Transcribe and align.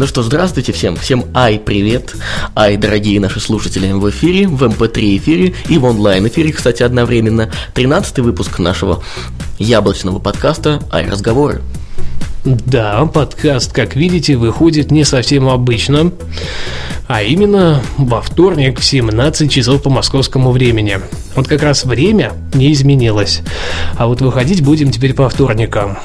Ну 0.00 0.06
что, 0.06 0.22
здравствуйте 0.22 0.72
всем, 0.72 0.96
всем 0.96 1.26
i 1.34 1.58
привет, 1.58 2.14
ай, 2.56 2.78
дорогие 2.78 3.20
наши 3.20 3.38
слушатели 3.38 3.92
в 3.92 4.08
эфире, 4.08 4.48
в 4.48 4.62
MP3 4.62 5.18
эфире 5.18 5.54
и 5.68 5.76
в 5.76 5.84
онлайн 5.84 6.26
эфире, 6.26 6.54
кстати, 6.54 6.82
одновременно, 6.82 7.50
13 7.74 8.20
выпуск 8.20 8.58
нашего 8.60 9.02
яблочного 9.58 10.18
подкаста 10.18 10.82
«i 10.90 11.06
разговоры». 11.06 11.60
Да, 12.46 13.04
подкаст, 13.04 13.74
как 13.74 13.94
видите, 13.94 14.38
выходит 14.38 14.90
не 14.90 15.04
совсем 15.04 15.50
обычно, 15.50 16.12
а 17.06 17.22
именно 17.22 17.82
во 17.98 18.22
вторник 18.22 18.80
в 18.80 18.84
17 18.84 19.52
часов 19.52 19.82
по 19.82 19.90
московскому 19.90 20.50
времени. 20.50 20.98
Вот 21.34 21.46
как 21.46 21.62
раз 21.62 21.84
время 21.84 22.32
не 22.54 22.72
изменилось, 22.72 23.42
а 23.98 24.06
вот 24.06 24.22
выходить 24.22 24.62
будем 24.62 24.92
теперь 24.92 25.12
по 25.12 25.28
вторникам. 25.28 25.98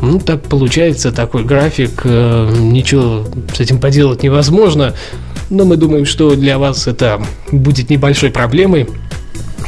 Ну, 0.00 0.18
так 0.18 0.42
получается, 0.42 1.10
такой 1.10 1.44
график, 1.44 2.02
э, 2.04 2.54
ничего 2.58 3.26
с 3.54 3.60
этим 3.60 3.80
поделать 3.80 4.22
невозможно, 4.22 4.94
но 5.48 5.64
мы 5.64 5.76
думаем, 5.76 6.04
что 6.04 6.34
для 6.34 6.58
вас 6.58 6.86
это 6.86 7.22
будет 7.50 7.88
небольшой 7.88 8.30
проблемой. 8.30 8.88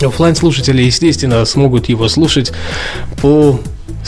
Оффлайн 0.00 0.36
слушатели, 0.36 0.82
естественно, 0.82 1.44
смогут 1.44 1.88
его 1.88 2.08
слушать 2.08 2.52
по 3.22 3.58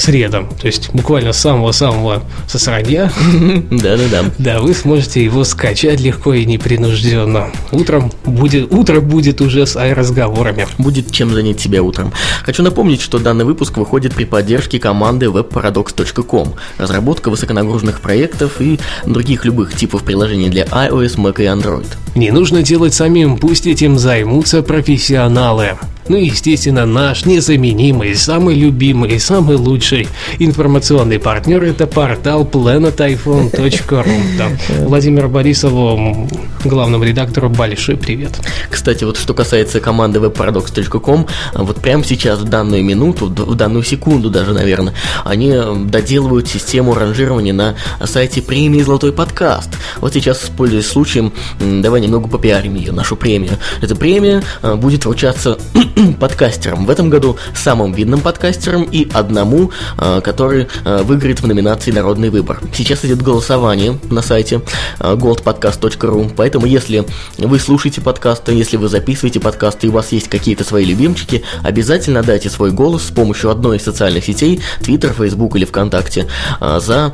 средам. 0.00 0.48
То 0.60 0.66
есть 0.66 0.90
буквально 0.92 1.32
с 1.32 1.38
самого-самого 1.38 2.22
сосранья. 2.46 3.12
Да-да-да. 3.70 4.24
Да, 4.38 4.60
вы 4.60 4.74
сможете 4.74 5.22
его 5.22 5.44
скачать 5.44 6.00
легко 6.00 6.34
и 6.34 6.44
непринужденно. 6.44 7.50
Утром 7.72 8.10
будет, 8.24 8.72
утро 8.72 9.00
будет 9.00 9.40
уже 9.40 9.66
с 9.66 9.76
i 9.76 9.83
разговорами. 9.83 10.66
Будет 10.78 11.12
чем 11.12 11.32
занять 11.32 11.60
себя 11.60 11.82
утром. 11.82 12.12
Хочу 12.44 12.62
напомнить, 12.62 13.00
что 13.00 13.18
данный 13.18 13.44
выпуск 13.44 13.76
выходит 13.76 14.14
при 14.14 14.24
поддержке 14.24 14.78
команды 14.78 15.26
webparadox.com. 15.26 16.54
Разработка 16.78 17.30
высоконагруженных 17.30 18.00
проектов 18.00 18.60
и 18.60 18.78
других 19.06 19.44
любых 19.44 19.74
типов 19.76 20.02
приложений 20.02 20.50
для 20.50 20.64
iOS, 20.64 21.16
Mac 21.16 21.42
и 21.42 21.46
Android. 21.46 21.86
Не 22.14 22.30
нужно 22.30 22.62
делать 22.62 22.94
самим, 22.94 23.36
пусть 23.36 23.66
этим 23.66 23.98
займутся 23.98 24.62
профессионалы. 24.62 25.76
Ну 26.10 26.16
и, 26.16 26.24
естественно, 26.24 26.86
наш 26.86 27.24
незаменимый, 27.24 28.16
самый 28.16 28.56
любимый, 28.56 29.20
самый 29.20 29.54
лучший 29.54 30.08
информационный 30.40 31.20
партнер– 31.20 31.62
это 31.64 31.86
портал 31.86 32.42
planetiphone.ru. 32.42 34.20
Да. 34.36 34.50
Владимиру 34.86 35.28
Борисову, 35.28 36.28
главному 36.64 37.04
редактору, 37.04 37.48
большой 37.48 37.96
привет. 37.96 38.40
Кстати, 38.68 39.04
вот 39.04 39.18
что 39.18 39.34
касается 39.34 39.78
команды 39.78 40.18
webparadox.com, 40.18 41.28
вот 41.54 41.80
прямо 41.80 42.02
сейчас, 42.02 42.40
в 42.40 42.44
данную 42.48 42.82
минуту, 42.84 43.26
в 43.26 43.54
данную 43.54 43.84
секунду 43.84 44.30
даже, 44.30 44.52
наверное, 44.52 44.94
они 45.24 45.54
доделывают 45.84 46.48
систему 46.48 46.92
ранжирования 46.92 47.52
на 47.52 47.76
сайте 48.04 48.42
премии 48.42 48.82
«Золотой 48.82 49.12
подкаст». 49.12 49.70
Вот 49.98 50.12
сейчас, 50.12 50.42
используясь 50.42 50.88
случаем, 50.88 51.32
давай 51.60 52.00
немного 52.00 52.26
попиарим 52.26 52.74
ее, 52.74 52.90
нашу 52.90 53.14
премию. 53.14 53.58
Эта 53.80 53.94
премия 53.94 54.42
э, 54.62 54.74
будет 54.74 55.04
вручаться 55.04 55.56
подкастерам. 56.20 56.86
В 56.86 56.90
этом 56.90 57.10
году 57.10 57.36
самым 57.54 57.92
видным 57.92 58.20
подкастерам 58.20 58.84
и 58.84 59.08
одному, 59.12 59.70
э, 59.98 60.20
который 60.22 60.68
э, 60.84 61.02
выиграет 61.02 61.40
в 61.40 61.46
номинации 61.46 61.90
«Народный 61.90 62.30
выбор». 62.30 62.60
Сейчас 62.74 63.04
идет 63.04 63.22
голосование 63.22 63.98
на 64.10 64.22
сайте 64.22 64.62
э, 64.98 65.14
goldpodcast.ru, 65.14 66.32
поэтому 66.36 66.66
если 66.66 67.04
вы 67.38 67.58
слушаете 67.58 68.00
подкасты, 68.00 68.52
если 68.52 68.76
вы 68.76 68.88
записываете 68.88 69.40
подкасты 69.40 69.86
и 69.86 69.90
у 69.90 69.92
вас 69.92 70.12
есть 70.12 70.28
какие-то 70.28 70.64
свои 70.64 70.84
любимчики, 70.84 71.42
обязательно 71.62 72.22
дайте 72.22 72.50
свой 72.50 72.70
голос 72.70 73.04
с 73.04 73.10
помощью 73.10 73.50
одной 73.50 73.78
из 73.78 73.82
социальных 73.82 74.24
сетей, 74.24 74.60
Twitter, 74.80 75.12
Facebook 75.14 75.56
или 75.56 75.64
ВКонтакте, 75.64 76.26
за 76.60 77.12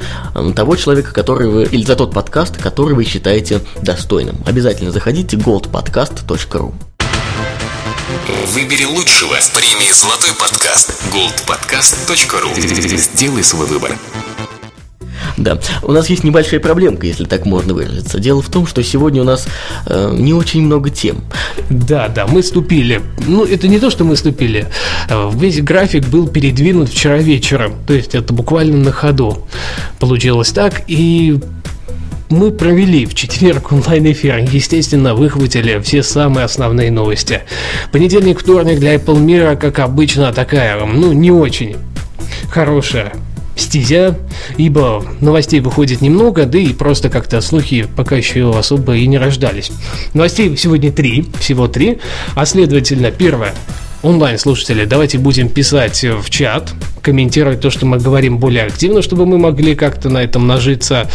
того 0.55 0.77
человека, 0.77 1.13
который 1.13 1.49
вы, 1.49 1.65
или 1.65 1.85
за 1.85 1.97
тот 1.97 2.13
подкаст, 2.13 2.57
который 2.57 2.95
вы 2.95 3.05
считаете 3.05 3.61
достойным. 3.83 4.37
Обязательно 4.47 4.91
заходите 4.91 5.37
goldpodcast.ru. 5.37 6.96
Выбери 8.27 8.85
лучшего 8.85 9.37
в 9.37 9.53
премии 9.53 9.93
«Золотой 9.93 10.31
подкаст» 10.35 11.01
goldpodcast.ru 11.13 12.97
Сделай 12.97 13.45
свой 13.45 13.69
выбор. 13.69 13.97
Да, 15.37 15.61
у 15.83 15.93
нас 15.93 16.11
есть 16.11 16.25
небольшая 16.25 16.59
проблемка, 16.59 17.07
если 17.07 17.25
так 17.25 17.47
можно 17.47 17.75
выразиться. 17.75 18.19
Дело 18.19 18.43
в 18.43 18.49
том, 18.49 18.67
что 18.67 18.83
сегодня 18.83 19.23
у 19.23 19.25
нас 19.25 19.47
э, 19.87 20.13
не 20.13 20.35
очень 20.35 20.63
много 20.63 20.91
тем. 20.91 21.25
Да, 21.71 22.09
да, 22.09 22.27
мы 22.27 22.43
ступили. 22.43 23.01
Ну, 23.29 23.45
это 23.45 23.69
не 23.69 23.79
то, 23.79 23.91
что 23.91 24.03
мы 24.03 24.17
ступили. 24.17 24.67
Весь 25.35 25.61
график 25.61 26.07
был 26.09 26.27
передвинут 26.27 26.89
вчера 26.89 27.19
вечером. 27.19 27.75
То 27.87 27.95
есть 27.95 28.17
это 28.17 28.33
буквально 28.33 28.79
на 28.79 28.91
ходу. 28.91 29.47
Получилось 30.01 30.51
так. 30.51 30.83
И 30.89 31.39
мы 32.29 32.51
провели 32.51 33.07
в 33.07 33.15
четверг 33.15 33.73
онлайн-эфир. 33.73 34.39
Естественно, 34.51 35.15
выхватили 35.15 35.81
все 35.81 36.03
самые 36.03 36.45
основные 36.45 36.91
новости. 36.91 37.43
Понедельник, 37.93 38.41
вторник 38.41 38.79
для 38.79 38.95
Apple 38.97 39.19
мира, 39.19 39.57
как 39.57 39.79
обычно, 39.79 40.33
такая, 40.33 40.85
ну, 40.85 41.13
не 41.13 41.31
очень 41.31 41.77
хорошая 42.51 43.13
стезя, 43.57 44.19
ибо 44.59 45.05
новостей 45.21 45.61
выходит 45.61 46.03
немного, 46.03 46.45
да 46.45 46.59
и 46.59 46.73
просто 46.73 47.09
как-то 47.09 47.41
слухи 47.41 47.87
пока 47.97 48.17
еще 48.17 48.51
особо 48.51 48.97
и 48.97 49.07
не 49.07 49.19
рождались. 49.19 49.73
Новостей 50.15 50.55
сегодня 50.57 50.93
три, 50.93 51.27
всего 51.39 51.67
три, 51.67 51.99
а 52.35 52.45
следовательно, 52.45 53.11
первое, 53.11 53.55
онлайн-слушатели, 54.07 54.85
давайте 54.85 55.19
будем 55.19 55.49
писать 55.49 56.05
в 56.05 56.31
чат, 56.31 56.73
комментировать 57.03 57.61
то, 57.61 57.71
что 57.71 57.87
мы 57.87 57.99
говорим 57.99 58.39
более 58.39 58.65
активно, 58.65 59.03
чтобы 59.03 59.27
мы 59.27 59.39
могли 59.39 59.75
как-то 59.75 60.09
на 60.09 60.19
этом 60.19 60.47
нажиться, 60.47 61.09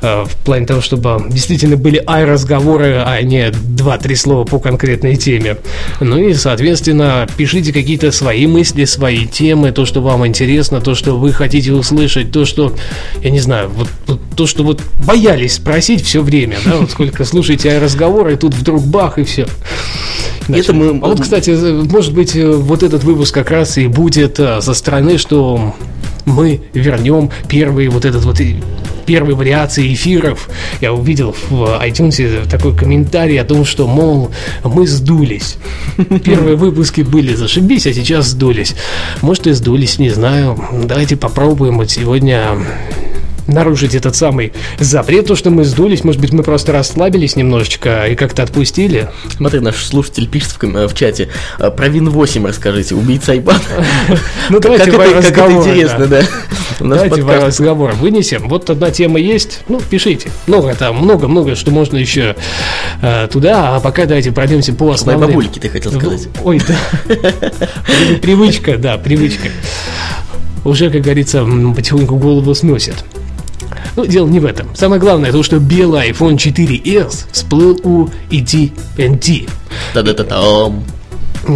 э, 0.00 0.24
в 0.24 0.36
плане 0.44 0.66
того, 0.66 0.80
чтобы 0.80 1.24
действительно 1.28 1.76
были 1.76 2.02
ай-разговоры, 2.06 3.02
а 3.04 3.20
не 3.22 3.50
два-три 3.50 4.16
слова 4.16 4.44
по 4.44 4.58
конкретной 4.58 5.16
теме. 5.16 5.56
Ну 6.00 6.18
и, 6.18 6.34
соответственно, 6.34 7.26
пишите 7.36 7.72
какие-то 7.72 8.10
свои 8.12 8.46
мысли, 8.46 8.84
свои 8.84 9.26
темы, 9.26 9.72
то, 9.72 9.86
что 9.86 10.00
вам 10.02 10.26
интересно, 10.26 10.80
то, 10.80 10.94
что 10.94 11.16
вы 11.16 11.32
хотите 11.32 11.72
услышать, 11.72 12.32
то, 12.32 12.44
что, 12.44 12.74
я 13.22 13.30
не 13.30 13.40
знаю, 13.40 13.70
вот, 13.70 13.88
то, 14.36 14.46
что 14.46 14.64
вот 14.64 14.82
боялись 15.06 15.54
спросить 15.54 16.04
все 16.04 16.20
время, 16.20 16.56
да, 16.64 16.76
вот 16.76 16.90
сколько 16.90 17.24
слушаете 17.24 17.70
ай-разговоры, 17.70 18.34
и 18.34 18.36
тут 18.36 18.54
вдруг 18.54 18.84
бах, 18.84 19.18
и 19.18 19.24
все. 19.24 19.46
Это 20.48 20.72
мы... 20.72 20.90
А 21.02 21.08
вот, 21.08 21.20
кстати, 21.20 21.50
может 21.90 22.12
быть, 22.12 22.23
вот 22.34 22.82
этот 22.82 23.04
выпуск 23.04 23.34
как 23.34 23.50
раз 23.50 23.78
и 23.78 23.86
будет 23.86 24.40
э, 24.40 24.60
со 24.60 24.74
стороны, 24.74 25.18
что 25.18 25.74
мы 26.24 26.62
вернем 26.72 27.30
первый 27.48 27.88
вот 27.88 28.04
этот 28.04 28.24
вот 28.24 28.40
первые 29.06 29.36
вариации 29.36 29.92
эфиров. 29.92 30.48
Я 30.80 30.92
увидел 30.92 31.34
в 31.50 31.80
iTunes 31.84 32.48
такой 32.48 32.74
комментарий 32.74 33.40
о 33.40 33.44
том, 33.44 33.64
что, 33.64 33.86
мол, 33.86 34.30
мы 34.64 34.86
сдулись. 34.86 35.56
Первые 36.24 36.56
выпуски 36.56 37.02
были 37.02 37.34
зашибись, 37.34 37.86
а 37.86 37.92
сейчас 37.92 38.28
сдулись. 38.28 38.74
Может 39.20 39.46
и 39.46 39.52
сдулись, 39.52 39.98
не 39.98 40.10
знаю. 40.10 40.58
Давайте 40.84 41.16
попробуем 41.16 41.78
вот 41.78 41.90
сегодня 41.90 42.56
нарушить 43.46 43.94
этот 43.94 44.16
самый 44.16 44.52
запрет, 44.78 45.26
то, 45.26 45.36
что 45.36 45.50
мы 45.50 45.64
сдулись, 45.64 46.04
может 46.04 46.20
быть, 46.20 46.32
мы 46.32 46.42
просто 46.42 46.72
расслабились 46.72 47.36
немножечко 47.36 48.06
и 48.06 48.14
как-то 48.14 48.42
отпустили. 48.42 49.08
Смотри, 49.36 49.60
наш 49.60 49.76
слушатель 49.84 50.28
пишет 50.28 50.54
в, 50.60 50.88
в 50.88 50.94
чате, 50.94 51.28
«А, 51.58 51.70
про 51.70 51.88
Вин 51.88 52.08
8 52.08 52.46
расскажите, 52.46 52.94
убийца 52.94 53.32
Айбан. 53.32 53.60
Ну, 54.50 54.60
давайте 54.60 54.90
как 54.90 55.00
это, 55.00 55.32
как 55.32 55.50
это 55.50 55.52
интересно, 55.52 56.06
да. 56.06 56.22
Давайте 56.80 57.22
разговор 57.22 57.92
вынесем. 57.92 58.48
Вот 58.48 58.68
одна 58.68 58.90
тема 58.90 59.18
есть, 59.18 59.60
ну, 59.68 59.80
пишите. 59.80 60.30
Много 60.46 60.74
там, 60.74 60.96
много-много, 60.96 61.54
что 61.54 61.70
можно 61.70 61.96
еще 61.96 62.36
э, 63.00 63.28
туда, 63.32 63.76
а 63.76 63.80
пока 63.80 64.04
давайте 64.04 64.32
пройдемся 64.32 64.72
по 64.74 64.90
основным. 64.90 65.28
бабульки 65.28 65.58
ты 65.58 65.68
хотел 65.68 65.92
сказать. 65.92 66.28
Ой, 66.42 66.60
да. 66.66 66.76
Привычка, 68.20 68.76
да, 68.76 68.98
привычка. 68.98 69.48
Уже, 70.64 70.90
как 70.90 71.02
говорится, 71.02 71.44
потихоньку 71.76 72.16
голову 72.16 72.54
сносит. 72.54 72.94
Но 73.96 74.04
дело 74.06 74.26
не 74.26 74.40
в 74.40 74.44
этом. 74.44 74.68
Самое 74.74 75.00
главное 75.00 75.32
то, 75.32 75.42
что 75.42 75.58
белый 75.58 76.10
iPhone 76.10 76.36
4s 76.36 77.26
всплыл 77.32 77.80
у 77.84 78.08
AT&T. 78.30 79.48
Да-да-да-там. 79.94 80.84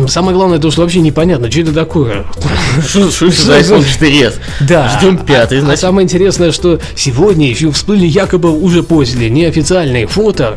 Самое 0.08 0.36
главное, 0.36 0.58
то, 0.58 0.70
что 0.70 0.82
вообще 0.82 1.00
непонятно, 1.00 1.50
что 1.50 1.60
это 1.60 1.72
такое. 1.72 2.24
Что 2.86 3.10
за 3.10 3.58
iPhone 3.58 3.84
4s? 3.84 4.34
Да. 4.60 4.98
Ждем 4.98 5.18
пятый, 5.18 5.58
А 5.58 5.60
значит. 5.62 5.80
самое 5.80 6.04
интересное, 6.04 6.52
что 6.52 6.80
сегодня 6.94 7.48
еще 7.48 7.70
всплыли 7.70 8.06
якобы 8.06 8.50
уже 8.50 8.82
после 8.82 9.30
неофициальные 9.30 10.06
фото 10.06 10.56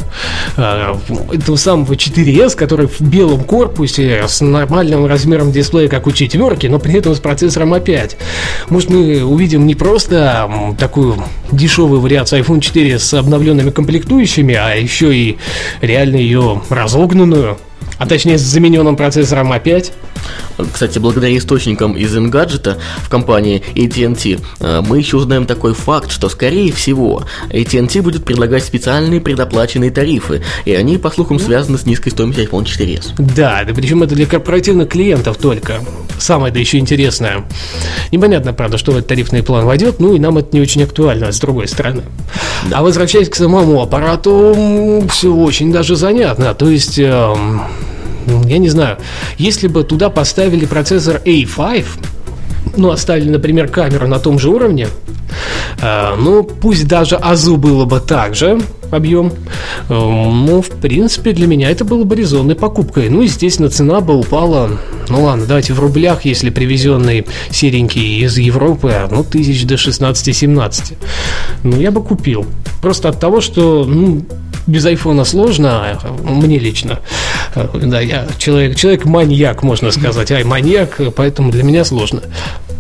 а, 0.57 0.99
этого 1.31 1.55
самого 1.55 1.93
4S, 1.93 2.55
который 2.55 2.87
в 2.87 3.01
белом 3.01 3.43
корпусе 3.43 4.25
с 4.27 4.41
нормальным 4.41 5.05
размером 5.05 5.51
дисплея, 5.51 5.87
как 5.87 6.07
у 6.07 6.11
четверки, 6.11 6.67
но 6.67 6.79
при 6.79 6.95
этом 6.95 7.15
с 7.15 7.19
процессором 7.19 7.73
А5. 7.73 8.11
Может, 8.69 8.89
мы 8.89 9.23
увидим 9.23 9.65
не 9.65 9.75
просто 9.75 10.49
такую 10.77 11.15
дешевую 11.51 12.01
вариацию 12.01 12.43
iPhone 12.43 12.59
4 12.59 12.99
с 12.99 13.13
обновленными 13.13 13.69
комплектующими, 13.71 14.55
а 14.55 14.73
еще 14.75 15.15
и 15.15 15.37
реально 15.81 16.17
ее 16.17 16.61
разогнанную, 16.69 17.57
а 17.97 18.05
точнее 18.05 18.37
с 18.37 18.41
замененным 18.41 18.95
процессором 18.95 19.51
А 19.51 19.53
А5. 19.53 19.91
Кстати, 20.71 20.99
благодаря 20.99 21.37
источникам 21.37 21.93
из 21.93 22.15
Engadget 22.15 22.77
в 22.97 23.09
компании 23.09 23.63
AT&T 23.75 24.39
э, 24.59 24.81
мы 24.87 24.97
еще 24.97 25.17
узнаем 25.17 25.45
такой 25.45 25.73
факт, 25.73 26.11
что, 26.11 26.29
скорее 26.29 26.71
всего, 26.71 27.23
AT&T 27.49 28.01
будет 28.01 28.25
предлагать 28.25 28.63
специальные 28.63 29.21
предоплаченные 29.21 29.91
тарифы, 29.91 30.43
и 30.65 30.73
они, 30.73 30.97
по 30.97 31.09
слухам, 31.09 31.39
связаны 31.39 31.77
с 31.77 31.85
низкой 31.85 32.09
стоимостью 32.09 32.45
iPhone 32.45 32.65
4s. 32.65 33.13
Да, 33.17 33.63
да 33.63 33.73
причем 33.73 34.03
это 34.03 34.15
для 34.15 34.25
корпоративных 34.25 34.89
клиентов 34.89 35.37
только. 35.37 35.81
Самое-то 36.17 36.59
еще 36.59 36.77
интересное. 36.77 37.45
Непонятно, 38.11 38.53
правда, 38.53 38.77
что 38.77 38.91
в 38.91 38.97
этот 38.97 39.07
тарифный 39.07 39.41
план 39.41 39.65
войдет, 39.65 39.99
ну 39.99 40.13
и 40.13 40.19
нам 40.19 40.37
это 40.37 40.49
не 40.55 40.61
очень 40.61 40.83
актуально, 40.83 41.31
с 41.31 41.39
другой 41.39 41.67
стороны. 41.67 42.03
А 42.71 42.83
возвращаясь 42.83 43.29
к 43.29 43.35
самому 43.35 43.81
аппарату, 43.81 45.03
все 45.09 45.33
очень 45.33 45.71
даже 45.71 45.95
занятно. 45.95 46.53
То 46.53 46.69
есть, 46.69 46.99
эм, 46.99 47.63
я 48.45 48.57
не 48.57 48.69
знаю, 48.69 48.97
если 49.37 49.67
бы 49.67 49.83
туда 49.83 50.09
поставили 50.09 50.65
процессор 50.65 51.21
A5, 51.25 51.85
ну, 52.77 52.89
оставили, 52.91 53.29
например, 53.29 53.67
камеру 53.67 54.07
на 54.07 54.19
том 54.19 54.39
же 54.39 54.49
уровне, 54.49 54.87
ну, 55.81 56.43
пусть 56.43 56.87
даже 56.87 57.15
АЗУ 57.15 57.57
было 57.57 57.85
бы 57.85 57.99
так 57.99 58.35
же, 58.35 58.59
объем, 58.91 59.27
э, 59.27 59.93
ну, 59.93 60.61
в 60.61 60.69
принципе, 60.69 61.33
для 61.33 61.47
меня 61.47 61.69
это 61.69 61.85
было 61.85 62.03
бы 62.03 62.15
резонной 62.15 62.55
покупкой. 62.55 63.09
Ну, 63.09 63.21
естественно, 63.21 63.69
цена 63.69 64.01
бы 64.01 64.17
упала, 64.17 64.69
ну, 65.09 65.23
ладно, 65.23 65.45
давайте 65.45 65.73
в 65.73 65.79
рублях, 65.79 66.25
если 66.25 66.49
привезенный 66.49 67.25
серенький 67.49 68.23
из 68.23 68.37
Европы, 68.37 68.93
ну, 69.09 69.23
тысяч 69.23 69.65
до 69.65 69.75
16-17. 69.75 70.93
Ну, 71.63 71.79
я 71.79 71.91
бы 71.91 72.03
купил. 72.03 72.45
Просто 72.81 73.09
от 73.09 73.19
того, 73.19 73.41
что, 73.41 73.85
ну, 73.85 74.23
без 74.67 74.85
айфона 74.85 75.25
сложно, 75.25 75.99
а 76.03 76.15
мне 76.23 76.59
лично. 76.59 76.99
Э, 77.55 77.67
Да, 77.73 77.99
я 77.99 78.27
человек, 78.37 78.75
человек 78.75 79.05
маньяк, 79.05 79.63
можно 79.63 79.91
сказать. 79.91 80.31
Ай, 80.31 80.43
маньяк, 80.43 80.99
поэтому 81.15 81.51
для 81.51 81.63
меня 81.63 81.83
сложно. 81.83 82.21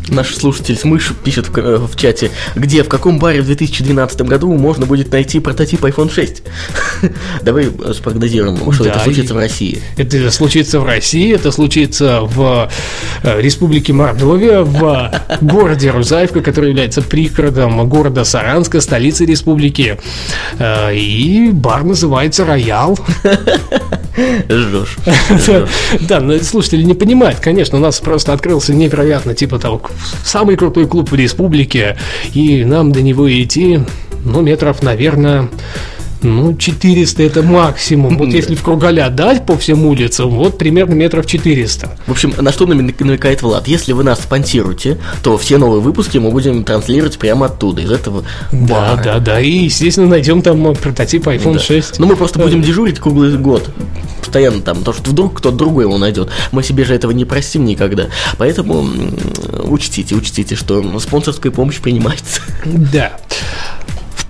Наш 0.09 0.35
слушатель 0.35 0.75
Смыш 0.77 1.13
пишет 1.23 1.47
в, 1.49 1.57
э, 1.57 1.77
в 1.77 1.95
чате, 1.95 2.31
где, 2.55 2.83
в 2.83 2.89
каком 2.89 3.19
баре 3.19 3.41
в 3.41 3.45
2012 3.45 4.21
году 4.21 4.51
можно 4.57 4.85
будет 4.85 5.11
найти 5.11 5.39
прототип 5.39 5.83
iPhone 5.85 6.11
6. 6.13 6.43
Давай 7.43 7.67
э, 7.67 7.93
спрогнозируем, 7.93 8.71
что 8.73 8.83
Да, 8.83 8.91
это 8.91 8.99
случится 8.99 9.33
в 9.33 9.37
России. 9.37 9.81
Это 9.97 10.31
случится 10.31 10.79
в 10.79 10.85
России, 10.85 11.33
это 11.33 11.51
случится 11.51 12.21
в 12.21 12.69
Республике 13.23 13.93
Мордовия, 13.93 14.61
в 14.61 15.11
городе 15.41 15.91
Рузаевка, 15.91 16.41
который 16.41 16.69
является 16.71 17.01
пригородом 17.01 17.87
города 17.87 18.23
Саранска, 18.23 18.81
столицы 18.81 19.25
республики. 19.25 19.97
Э, 20.59 20.95
И 20.95 21.49
бар 21.51 21.83
называется 21.83 22.45
«Роял». 22.45 22.97
Ждешь. 24.15 24.97
Да, 26.01 26.19
но 26.19 26.37
слушатели 26.39 26.83
не 26.83 26.93
понимают, 26.93 27.39
конечно, 27.39 27.77
у 27.77 27.81
нас 27.81 27.99
просто 27.99 28.33
открылся 28.33 28.73
невероятно, 28.73 29.33
типа 29.33 29.59
того, 29.59 29.81
самый 30.23 30.57
крутой 30.57 30.87
клуб 30.87 31.11
в 31.11 31.15
республике, 31.15 31.97
и 32.33 32.65
нам 32.65 32.91
до 32.91 33.01
него 33.01 33.31
идти, 33.31 33.79
ну, 34.25 34.41
метров, 34.41 34.83
наверное, 34.83 35.49
ну, 36.23 36.55
400 36.55 37.23
это 37.23 37.41
максимум. 37.43 38.17
Вот 38.17 38.29
если 38.29 38.55
в 38.55 38.63
кругаля 38.63 39.09
дать 39.09 39.45
по 39.45 39.57
всем 39.57 39.85
улицам, 39.85 40.29
вот 40.31 40.57
примерно 40.57 40.93
метров 40.93 41.25
400. 41.25 41.97
В 42.07 42.11
общем, 42.11 42.33
на 42.39 42.51
что 42.51 42.65
намек- 42.65 43.03
намекает 43.03 43.41
Влад? 43.41 43.67
Если 43.67 43.93
вы 43.93 44.03
нас 44.03 44.21
спонсируете, 44.21 44.97
то 45.23 45.37
все 45.37 45.57
новые 45.57 45.81
выпуски 45.81 46.17
мы 46.17 46.31
будем 46.31 46.63
транслировать 46.63 47.17
прямо 47.17 47.47
оттуда, 47.47 47.81
из 47.81 47.91
этого 47.91 48.23
Да, 48.51 48.57
бара. 48.95 49.01
да, 49.03 49.19
да. 49.19 49.41
И, 49.41 49.49
естественно, 49.65 50.07
найдем 50.07 50.41
там 50.41 50.67
э, 50.67 50.75
прототип 50.75 51.27
iPhone 51.27 51.53
Да. 51.53 51.59
6. 51.59 51.99
Но 51.99 52.05
мы 52.07 52.15
просто 52.15 52.39
будем 52.39 52.61
дежурить 52.61 52.99
круглый 52.99 53.35
год. 53.37 53.69
Постоянно 54.19 54.61
там, 54.61 54.77
потому 54.77 54.95
что 54.97 55.09
вдруг 55.09 55.37
кто-то 55.39 55.55
другой 55.57 55.85
его 55.85 55.97
найдет. 55.97 56.29
Мы 56.51 56.61
себе 56.63 56.85
же 56.85 56.93
этого 56.93 57.11
не 57.11 57.25
простим 57.25 57.65
никогда. 57.65 58.07
Поэтому 58.37 58.87
учтите, 59.63 60.15
учтите, 60.15 60.55
что 60.55 60.99
спонсорская 60.99 61.51
помощь 61.51 61.79
принимается. 61.79 62.41
Да. 62.65 63.13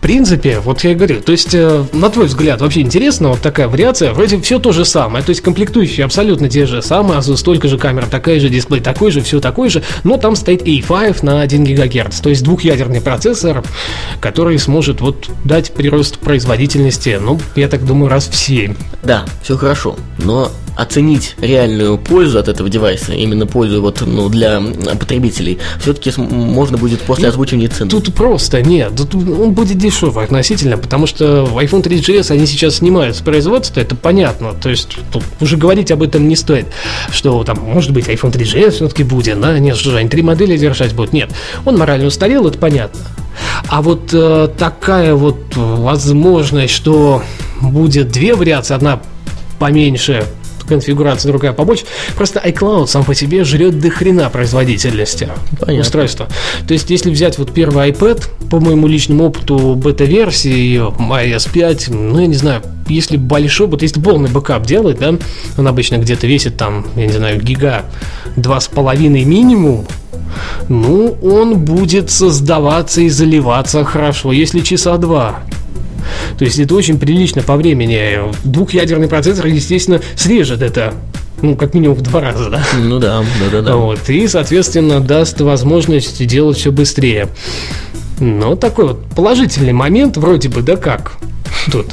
Принципе, 0.01 0.59
вот 0.59 0.83
я 0.83 0.91
и 0.91 0.95
говорю, 0.95 1.21
то 1.21 1.31
есть, 1.31 1.53
э, 1.53 1.85
на 1.93 2.09
твой 2.09 2.25
взгляд, 2.25 2.59
вообще 2.59 2.81
интересно, 2.81 3.29
вот 3.29 3.41
такая 3.41 3.67
вариация, 3.67 4.13
вроде 4.13 4.41
все 4.41 4.57
то 4.57 4.71
же 4.71 4.83
самое, 4.83 5.23
то 5.23 5.29
есть 5.29 5.41
комплектующие 5.41 6.05
абсолютно 6.05 6.49
те 6.49 6.65
же 6.65 6.81
самые, 6.81 7.19
а 7.19 7.21
столько 7.21 7.67
же 7.67 7.77
камера, 7.77 8.07
такая 8.07 8.39
же, 8.39 8.49
дисплей 8.49 8.81
такой 8.81 9.11
же, 9.11 9.21
все 9.21 9.39
такое 9.39 9.69
же, 9.69 9.83
но 10.03 10.17
там 10.17 10.35
стоит 10.35 10.63
A5 10.63 11.23
на 11.23 11.41
1 11.41 11.63
ГГц, 11.63 12.19
то 12.19 12.29
есть 12.29 12.43
двухъядерный 12.43 12.99
процессор, 12.99 13.63
который 14.19 14.57
сможет 14.57 15.01
вот 15.01 15.29
дать 15.45 15.71
прирост 15.71 16.17
производительности, 16.17 17.19
ну, 17.21 17.39
я 17.55 17.67
так 17.67 17.85
думаю, 17.85 18.09
раз 18.09 18.27
в 18.27 18.35
7. 18.35 18.73
Да, 19.03 19.25
все 19.43 19.55
хорошо, 19.55 19.97
но 20.17 20.51
оценить 20.75 21.35
реальную 21.41 21.97
пользу 21.97 22.39
от 22.39 22.47
этого 22.47 22.69
девайса, 22.69 23.13
именно 23.13 23.45
пользу 23.45 23.81
вот, 23.81 24.01
ну, 24.01 24.29
для 24.29 24.61
потребителей, 24.99 25.59
все-таки 25.79 26.11
можно 26.17 26.77
будет 26.77 27.01
после 27.01 27.29
озвучивания 27.29 27.69
цены. 27.69 27.89
Тут 27.89 28.13
просто 28.13 28.61
нет, 28.61 28.95
тут 28.95 29.13
он 29.15 29.53
будет 29.53 29.77
дешевый 29.77 30.25
относительно, 30.25 30.77
потому 30.77 31.07
что 31.07 31.49
iPhone 31.55 31.83
3GS 31.83 32.31
они 32.31 32.45
сейчас 32.45 32.75
снимают 32.75 33.17
с 33.17 33.21
производства, 33.21 33.79
это 33.79 33.95
понятно, 33.95 34.53
то 34.53 34.69
есть 34.69 34.97
тут 35.11 35.23
уже 35.39 35.57
говорить 35.57 35.91
об 35.91 36.03
этом 36.03 36.27
не 36.27 36.35
стоит, 36.35 36.67
что 37.11 37.43
там, 37.43 37.59
может 37.59 37.91
быть, 37.91 38.07
iPhone 38.07 38.31
3GS 38.31 38.71
все-таки 38.71 39.03
будет, 39.03 39.39
да, 39.39 39.57
нет, 39.59 39.77
что 39.77 39.91
же, 39.91 39.97
они 39.97 40.09
три 40.09 40.21
модели 40.21 40.57
держать 40.57 40.93
будут, 40.93 41.13
нет, 41.13 41.29
он 41.65 41.77
морально 41.77 42.07
устарел, 42.07 42.47
это 42.47 42.57
понятно. 42.57 43.01
А 43.67 43.81
вот 43.81 44.09
э, 44.13 44.49
такая 44.57 45.15
вот 45.15 45.55
возможность, 45.55 46.73
что 46.73 47.23
будет 47.61 48.11
две 48.11 48.35
вариации, 48.35 48.73
одна 48.73 49.01
поменьше 49.59 50.25
конфигурация, 50.71 51.29
другая 51.29 51.51
побольше. 51.51 51.83
Просто 52.15 52.39
iCloud 52.39 52.87
сам 52.87 53.03
по 53.03 53.13
себе 53.13 53.43
жрет 53.43 53.79
до 53.79 53.89
хрена 53.89 54.29
производительности 54.29 55.29
Понятно. 55.59 55.81
устройства. 55.81 56.27
То 56.65 56.73
есть, 56.73 56.89
если 56.89 57.09
взять 57.09 57.37
вот 57.37 57.51
первый 57.51 57.89
iPad, 57.89 58.23
по 58.49 58.61
моему 58.61 58.87
личному 58.87 59.25
опыту 59.25 59.75
бета-версии 59.75 60.77
iOS 60.79 61.49
5, 61.51 61.89
ну, 61.89 62.21
я 62.21 62.27
не 62.27 62.35
знаю, 62.35 62.61
если 62.87 63.17
большой, 63.17 63.67
вот 63.67 63.81
если 63.81 63.99
полный 63.99 64.29
бэкап 64.29 64.65
делать, 64.65 64.99
да, 64.99 65.13
он 65.57 65.67
обычно 65.67 65.97
где-то 65.97 66.25
весит 66.25 66.55
там, 66.55 66.85
я 66.95 67.07
не 67.07 67.13
знаю, 67.13 67.41
гига, 67.41 67.83
два 68.37 68.61
с 68.61 68.69
половиной 68.69 69.25
минимум, 69.25 69.85
ну, 70.69 71.17
он 71.21 71.59
будет 71.59 72.09
создаваться 72.09 73.01
и 73.01 73.09
заливаться 73.09 73.83
хорошо, 73.83 74.31
если 74.31 74.61
часа 74.61 74.95
два. 74.97 75.43
То 76.37 76.45
есть 76.45 76.59
это 76.59 76.75
очень 76.75 76.99
прилично 76.99 77.41
по 77.41 77.55
времени. 77.55 78.19
Двухъядерный 78.43 79.07
процессор, 79.07 79.45
естественно, 79.47 80.01
срежет 80.15 80.61
это. 80.61 80.93
Ну, 81.41 81.55
как 81.55 81.73
минимум 81.73 81.95
в 81.97 82.01
два 82.01 82.21
раза, 82.21 82.49
да? 82.49 82.63
Ну 82.77 82.99
да, 82.99 83.23
да-да-да. 83.39 83.75
Вот, 83.75 84.09
и, 84.09 84.27
соответственно, 84.27 84.99
даст 84.99 85.41
возможность 85.41 86.25
делать 86.27 86.57
все 86.57 86.71
быстрее. 86.71 87.29
Ну, 88.19 88.55
такой 88.55 88.89
вот 88.89 89.05
положительный 89.15 89.73
момент, 89.73 90.17
вроде 90.17 90.49
бы, 90.49 90.61
да 90.61 90.75
как 90.75 91.13
тут. 91.71 91.87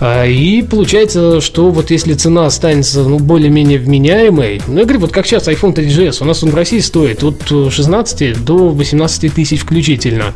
А, 0.00 0.26
И 0.26 0.62
получается, 0.62 1.40
что 1.40 1.70
вот 1.70 1.90
если 1.90 2.14
цена 2.14 2.46
останется 2.46 3.02
ну, 3.02 3.18
более-менее 3.18 3.78
вменяемой, 3.78 4.60
ну, 4.66 4.78
я 4.78 4.84
говорю, 4.84 5.00
вот 5.00 5.12
как 5.12 5.26
сейчас 5.26 5.48
iPhone 5.48 5.74
3GS, 5.74 6.18
у 6.22 6.24
нас 6.24 6.42
он 6.42 6.50
в 6.50 6.54
России 6.54 6.80
стоит 6.80 7.22
от 7.22 7.42
16 7.48 8.44
до 8.44 8.68
18 8.70 9.32
тысяч 9.34 9.60
включительно. 9.60 10.34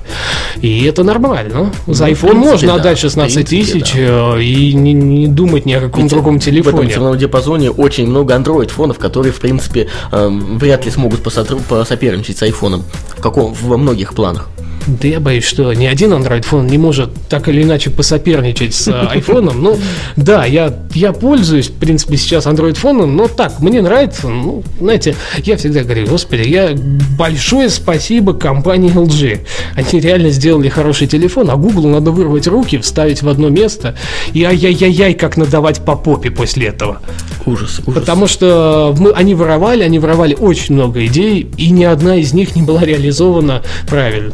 И 0.62 0.84
это 0.84 1.02
нормально. 1.02 1.72
За 1.86 2.06
Ну, 2.06 2.12
iPhone 2.12 2.16
принципе, 2.30 2.32
можно 2.34 2.68
да, 2.68 2.74
отдать 2.76 2.98
в 2.98 3.00
16 3.02 3.46
принципе, 3.48 3.80
тысяч 3.80 3.92
э, 3.96 4.42
и 4.42 4.72
не, 4.74 4.92
не 4.92 5.26
думать 5.28 5.66
ни 5.66 5.72
о 5.72 5.80
каком 5.80 6.02
Ведь 6.04 6.10
другом 6.12 6.34
В 6.38 6.42
этом 6.42 6.52
телефоне. 6.54 6.92
ценовом 6.92 7.18
диапазоне 7.18 7.70
очень 7.70 8.06
много 8.06 8.34
Android-фонов, 8.34 8.98
которые, 8.98 9.32
в 9.32 9.40
принципе, 9.40 9.88
эм, 10.12 10.58
вряд 10.58 10.84
ли 10.84 10.90
смогут 10.90 11.20
посотру- 11.20 11.60
посоперничать 11.68 12.38
с 12.38 12.42
айфоном 12.42 12.84
в 13.16 13.20
каком, 13.20 13.52
во 13.54 13.76
многих 13.76 14.14
планах. 14.14 14.48
Да 14.86 15.08
я 15.08 15.20
боюсь, 15.20 15.44
что 15.44 15.72
ни 15.72 15.86
один 15.86 16.12
Android-фон 16.12 16.66
не 16.66 16.78
может 16.78 17.10
так 17.28 17.48
или 17.48 17.62
иначе 17.62 17.90
посоперничать 17.90 18.74
с 18.74 18.88
айфоном. 19.10 19.62
Ну, 19.62 19.78
да, 20.16 20.44
я, 20.44 20.72
я 20.94 21.12
пользуюсь, 21.12 21.68
в 21.68 21.74
принципе, 21.74 22.16
сейчас 22.16 22.46
Android-фоном, 22.46 23.16
но 23.16 23.26
так, 23.28 23.60
мне 23.60 23.82
нравится. 23.82 24.28
Ну, 24.28 24.62
знаете, 24.80 25.16
я 25.38 25.56
всегда 25.56 25.82
говорю, 25.82 26.06
господи, 26.06 26.48
я 26.48 26.74
большое 27.18 27.68
спасибо 27.68 28.32
компании 28.34 28.94
LG. 28.94 29.40
Они 29.74 30.00
реально 30.00 30.30
сделали 30.30 30.68
хороший 30.68 31.08
телефон, 31.08 31.50
а 31.50 31.56
Google 31.56 31.88
надо 31.88 32.12
вырвать 32.12 32.46
руки, 32.46 32.78
вставить 32.78 33.22
в 33.22 33.28
одно 33.28 33.48
место 33.48 33.96
и 34.32 34.44
ай-яй-яй-яй, 34.44 35.14
как 35.14 35.36
надавать 35.36 35.84
по 35.84 35.96
попе 35.96 36.30
после 36.30 36.68
этого. 36.68 37.00
Ужас, 37.44 37.80
ужас. 37.86 38.00
Потому 38.00 38.26
что 38.26 38.94
мы, 38.98 39.10
они 39.10 39.34
воровали, 39.34 39.82
они 39.82 39.98
воровали 39.98 40.34
очень 40.34 40.74
много 40.74 41.04
идей, 41.06 41.48
и 41.56 41.70
ни 41.70 41.84
одна 41.84 42.16
из 42.16 42.32
них 42.32 42.54
не 42.54 42.62
была 42.62 42.82
реализована 42.84 43.62
правильно. 43.88 44.32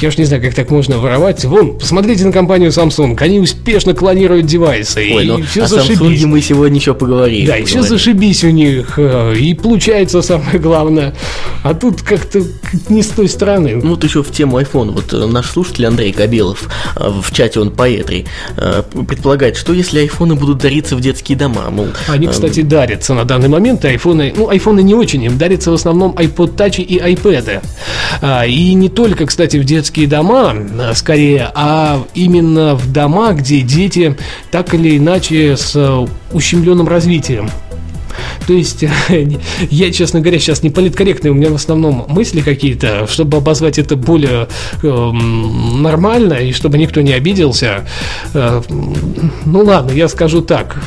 Я 0.00 0.08
уж 0.08 0.18
не 0.18 0.24
знаю, 0.24 0.42
как 0.42 0.54
так 0.54 0.70
можно 0.70 0.98
воровать. 0.98 1.44
Вон, 1.44 1.78
посмотрите 1.78 2.24
на 2.24 2.32
компанию 2.32 2.70
Samsung. 2.70 3.16
Они 3.20 3.38
успешно 3.38 3.94
клонируют 3.94 4.46
девайсы. 4.46 5.00
Ой, 5.14 5.24
и 5.24 5.28
ну, 5.28 5.42
все 5.42 5.62
о 5.64 5.66
зашибись. 5.66 6.22
Samsung 6.22 6.26
мы 6.26 6.40
сегодня 6.40 6.76
еще 6.78 6.94
поговорим. 6.94 7.46
Да, 7.46 7.56
и 7.58 7.64
все 7.64 7.82
зашибись 7.82 8.42
у 8.44 8.50
них. 8.50 8.94
э, 8.98 9.34
И 9.38 9.54
получается 9.54 10.22
самое 10.22 10.58
главное. 10.58 11.14
А 11.62 11.74
тут 11.74 12.02
как-то 12.02 12.42
не 12.88 13.02
с 13.02 13.08
той 13.08 13.28
стороны. 13.28 13.76
Ну 13.82 13.90
вот 13.90 14.02
еще 14.04 14.22
в 14.22 14.30
тему 14.32 14.58
iPhone. 14.60 14.90
Вот 14.92 15.12
э, 15.12 15.26
наш 15.26 15.50
слушатель 15.50 15.86
Андрей 15.86 16.12
Кабелов 16.12 16.68
э, 16.96 17.08
в 17.22 17.32
чате 17.32 17.60
он 17.60 17.70
поэтри 17.70 18.26
предполагает, 19.06 19.56
что 19.56 19.72
если 19.72 20.00
айфоны 20.00 20.34
будут 20.34 20.58
дариться 20.58 20.96
в 20.96 21.00
детские 21.00 21.36
дома? 21.38 21.70
Мол, 21.70 21.88
Они, 22.08 22.26
кстати, 22.26 22.62
дарятся 22.62 23.14
на 23.14 23.24
данный 23.24 23.48
момент, 23.48 23.84
айфоны, 23.84 24.32
ну, 24.36 24.48
айфоны 24.48 24.80
не 24.82 24.94
очень, 24.94 25.22
им 25.24 25.38
дарятся 25.38 25.70
в 25.70 25.74
основном 25.74 26.12
iPod 26.12 26.56
Touch 26.56 26.82
и 26.82 26.98
iPad. 26.98 27.62
А, 28.20 28.46
И 28.46 28.74
не 28.74 28.88
только, 28.88 29.26
кстати, 29.26 29.56
в 29.56 29.64
детские 29.64 29.81
дома, 29.90 30.54
а, 30.78 30.94
скорее, 30.94 31.50
а 31.54 32.02
именно 32.14 32.74
в 32.74 32.92
дома, 32.92 33.32
где 33.32 33.60
дети 33.60 34.16
так 34.50 34.74
или 34.74 34.96
иначе 34.98 35.56
с 35.56 35.72
э, 35.74 36.06
ущемленным 36.32 36.88
развитием. 36.88 37.50
То 38.46 38.52
есть, 38.52 38.84
я, 39.70 39.92
честно 39.92 40.20
говоря, 40.20 40.38
сейчас 40.38 40.62
не 40.62 40.70
политкорректные, 40.70 41.32
у 41.32 41.34
меня 41.34 41.50
в 41.50 41.54
основном 41.54 42.06
мысли 42.08 42.40
какие-то, 42.40 43.06
чтобы 43.06 43.38
обозвать 43.38 43.78
это 43.78 43.96
более 43.96 44.48
эм, 44.82 45.82
нормально 45.82 46.34
и 46.34 46.52
чтобы 46.52 46.78
никто 46.78 47.00
не 47.00 47.12
обиделся. 47.12 47.86
Э, 48.34 48.62
ну 49.44 49.60
ладно, 49.60 49.92
я 49.92 50.08
скажу 50.08 50.42
так. 50.42 50.82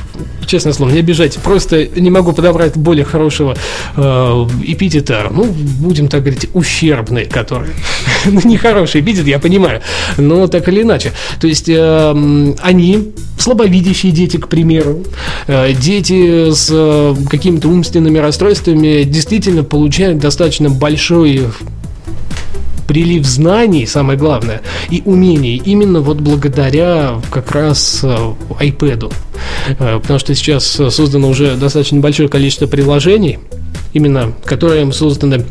Честное 0.45 0.73
слово, 0.73 0.91
не 0.91 0.99
обижайте. 0.99 1.39
Просто 1.39 1.87
не 1.87 2.09
могу 2.09 2.33
подобрать 2.33 2.77
более 2.77 3.05
хорошего 3.05 3.55
э, 3.95 4.01
эпитета. 4.63 5.27
Ну, 5.31 5.45
будем 5.45 6.07
так 6.07 6.21
говорить, 6.21 6.49
ущербный, 6.53 7.25
который. 7.25 7.71
ну, 8.25 8.41
нехороший 8.43 9.01
эпитет, 9.01 9.27
я 9.27 9.39
понимаю. 9.39 9.81
Но 10.17 10.47
так 10.47 10.67
или 10.67 10.81
иначе. 10.81 11.11
То 11.39 11.47
есть, 11.47 11.69
э, 11.69 12.53
они, 12.61 13.13
слабовидящие 13.37 14.11
дети, 14.11 14.37
к 14.37 14.47
примеру, 14.47 15.03
э, 15.47 15.73
дети 15.73 16.51
с 16.51 16.69
э, 16.71 17.15
какими-то 17.29 17.67
умственными 17.67 18.17
расстройствами 18.17 19.03
действительно 19.03 19.63
получают 19.63 20.19
достаточно 20.19 20.69
большой 20.69 21.43
прилив 22.87 23.25
знаний, 23.25 23.85
самое 23.87 24.17
главное, 24.17 24.61
и 24.89 25.01
умений 25.05 25.61
именно 25.65 26.01
вот 26.01 26.17
благодаря 26.17 27.21
как 27.29 27.51
раз 27.51 28.01
э, 28.03 28.15
iPad. 28.59 29.13
Э, 29.79 29.99
Потому 29.99 30.19
что 30.19 30.35
сейчас 30.35 30.79
э, 30.79 30.89
создано 30.89 31.29
уже 31.29 31.55
достаточно 31.55 31.99
большое 31.99 32.29
количество 32.29 32.67
приложений, 32.67 33.39
именно 33.93 34.33
которые 34.45 34.91
созданы 34.91 35.45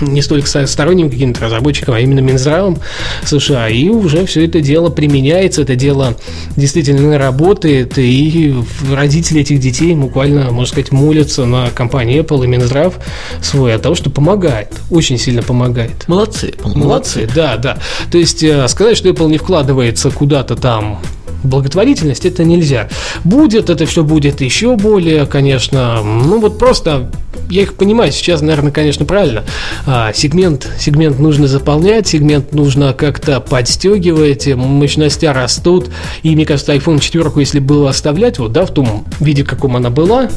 не 0.00 0.22
столько 0.22 0.46
со- 0.48 0.66
сторонним 0.66 1.10
каким-то 1.10 1.42
разработчиком, 1.44 1.94
а 1.94 2.00
именно 2.00 2.20
Минздравом 2.20 2.78
США. 3.24 3.68
И 3.68 3.88
уже 3.88 4.26
все 4.26 4.44
это 4.46 4.60
дело 4.60 4.90
применяется, 4.90 5.62
это 5.62 5.76
дело 5.76 6.16
действительно 6.56 7.18
работает, 7.18 7.98
и 7.98 8.54
родители 8.92 9.40
этих 9.40 9.60
детей 9.60 9.94
буквально, 9.94 10.50
можно 10.50 10.66
сказать, 10.72 10.92
молятся 10.92 11.44
на 11.44 11.70
компанию 11.70 12.22
Apple 12.22 12.44
и 12.44 12.48
Минздрав 12.48 12.94
свой 13.42 13.74
от 13.74 13.82
того, 13.82 13.94
что 13.94 14.10
помогает, 14.10 14.72
очень 14.90 15.18
сильно 15.18 15.42
помогает. 15.42 16.06
Молодцы, 16.08 16.54
Молодцы, 16.64 17.28
да, 17.34 17.56
да. 17.56 17.78
То 18.10 18.18
есть 18.18 18.42
э, 18.42 18.66
сказать, 18.68 18.96
что 18.96 19.08
Apple 19.08 19.28
не 19.30 19.38
вкладывается 19.38 20.10
куда-то 20.10 20.56
там 20.56 21.00
благотворительность, 21.42 22.26
это 22.26 22.44
нельзя. 22.44 22.88
Будет, 23.24 23.70
это 23.70 23.86
все 23.86 24.04
будет 24.04 24.40
еще 24.40 24.76
более, 24.76 25.26
конечно, 25.26 26.02
ну 26.02 26.40
вот 26.40 26.58
просто, 26.58 27.10
я 27.48 27.62
их 27.62 27.74
понимаю, 27.74 28.12
сейчас, 28.12 28.40
наверное, 28.40 28.72
конечно, 28.72 29.04
правильно. 29.04 29.44
А, 29.86 30.12
сегмент, 30.12 30.68
сегмент 30.78 31.18
нужно 31.18 31.46
заполнять, 31.46 32.08
сегмент 32.08 32.52
нужно 32.52 32.92
как-то 32.92 33.40
подстегивать, 33.40 34.46
мощности 34.46 35.26
растут, 35.26 35.90
и 36.22 36.34
мне 36.34 36.46
кажется, 36.46 36.74
iPhone 36.74 37.00
4, 37.00 37.30
если 37.36 37.58
было 37.58 37.90
оставлять, 37.90 38.38
вот, 38.38 38.52
да, 38.52 38.66
в 38.66 38.70
том 38.72 39.04
виде, 39.20 39.44
каком 39.44 39.76
она 39.76 39.90
была, 39.90 40.28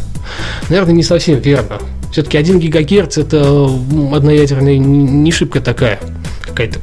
наверное, 0.70 0.94
не 0.94 1.04
совсем 1.04 1.40
верно. 1.40 1.80
Все-таки 2.12 2.38
1 2.38 2.60
гигагерц 2.60 3.18
это 3.18 3.70
одноядерная 4.14 4.78
не 4.78 5.32
шибко 5.32 5.62
такая 5.62 6.00
какая-то 6.42 6.80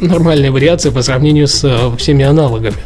нормальная 0.00 0.50
вариация 0.50 0.92
по 0.92 1.02
сравнению 1.02 1.48
с 1.48 1.64
э, 1.64 1.96
всеми 1.96 2.24
аналогами. 2.24 2.76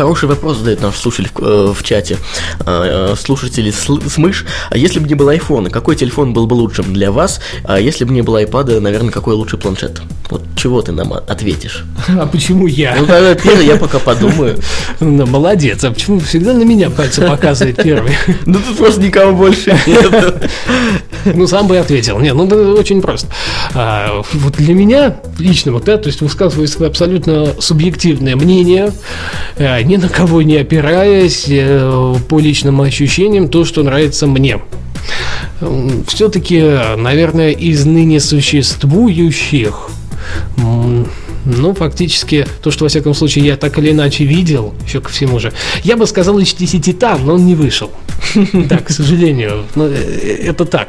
Хороший 0.00 0.30
вопрос 0.30 0.56
задает 0.56 0.80
наш 0.80 0.96
слушатель 0.96 1.30
в, 1.34 1.42
э, 1.44 1.74
в 1.74 1.82
чате. 1.82 2.16
Э, 2.60 3.10
э, 3.12 3.16
Слушатели 3.16 3.70
сл- 3.70 4.08
Смыш. 4.08 4.46
А 4.70 4.78
если 4.78 4.98
бы 4.98 5.06
не 5.06 5.12
было 5.14 5.32
айфона, 5.32 5.68
какой 5.68 5.94
телефон 5.94 6.32
был 6.32 6.46
бы 6.46 6.54
лучшим 6.54 6.90
для 6.94 7.12
вас? 7.12 7.38
А 7.64 7.78
если 7.78 8.04
бы 8.06 8.14
не 8.14 8.22
было 8.22 8.38
айпада, 8.38 8.80
наверное, 8.80 9.10
какой 9.10 9.34
лучший 9.34 9.58
планшет? 9.58 10.00
Вот 10.30 10.42
чего 10.54 10.80
ты 10.80 10.92
нам 10.92 11.12
ответишь? 11.12 11.84
А 12.08 12.26
почему 12.26 12.68
я? 12.68 12.94
Ну, 12.98 13.06
тогда 13.06 13.34
первый 13.34 13.66
я 13.66 13.76
пока 13.76 13.98
подумаю. 13.98 14.58
Ну, 15.00 15.26
молодец, 15.26 15.82
а 15.84 15.90
почему 15.90 16.20
всегда 16.20 16.52
на 16.52 16.62
меня 16.62 16.90
пальцы 16.90 17.22
показывает 17.22 17.76
первый? 17.82 18.12
Ну, 18.46 18.58
тут 18.58 18.76
просто 18.76 19.00
никого 19.00 19.32
больше 19.32 19.76
нет. 19.86 20.50
Ну, 21.24 21.46
сам 21.46 21.66
бы 21.66 21.76
ответил. 21.78 22.18
Не, 22.18 22.32
ну, 22.32 22.46
это 22.46 22.72
очень 22.72 23.02
просто. 23.02 23.28
А, 23.74 24.22
вот 24.32 24.54
для 24.54 24.74
меня, 24.74 25.16
лично, 25.38 25.72
вот, 25.72 25.84
да, 25.84 25.98
то 25.98 26.08
есть 26.08 26.20
высказываю 26.20 26.68
свое 26.68 26.88
абсолютно 26.88 27.54
субъективное 27.58 28.36
мнение, 28.36 28.92
э, 29.56 29.82
ни 29.82 29.96
на 29.96 30.08
кого 30.08 30.40
не 30.42 30.56
опираясь, 30.56 31.44
э, 31.48 32.14
по 32.28 32.38
личным 32.40 32.80
ощущениям, 32.80 33.48
то, 33.48 33.64
что 33.64 33.82
нравится 33.82 34.26
мне. 34.26 34.60
Все-таки, 36.06 36.62
наверное, 36.96 37.50
из 37.50 37.84
ныне 37.84 38.20
существующих, 38.20 39.90
ну, 41.44 41.74
фактически, 41.74 42.46
то, 42.62 42.70
что, 42.70 42.84
во 42.84 42.88
всяком 42.88 43.14
случае, 43.14 43.46
я 43.46 43.56
так 43.56 43.78
или 43.78 43.90
иначе 43.90 44.24
видел, 44.24 44.74
еще 44.86 45.00
ко 45.00 45.10
всему 45.10 45.38
же, 45.38 45.52
я 45.82 45.96
бы 45.96 46.06
сказал 46.06 46.38
HTC 46.38 46.80
Titan, 46.80 47.20
но 47.24 47.34
он 47.34 47.46
не 47.46 47.54
вышел. 47.54 47.90
Да, 48.52 48.78
к 48.78 48.90
сожалению, 48.90 49.64
э, 49.76 50.38
это 50.44 50.64
так. 50.64 50.88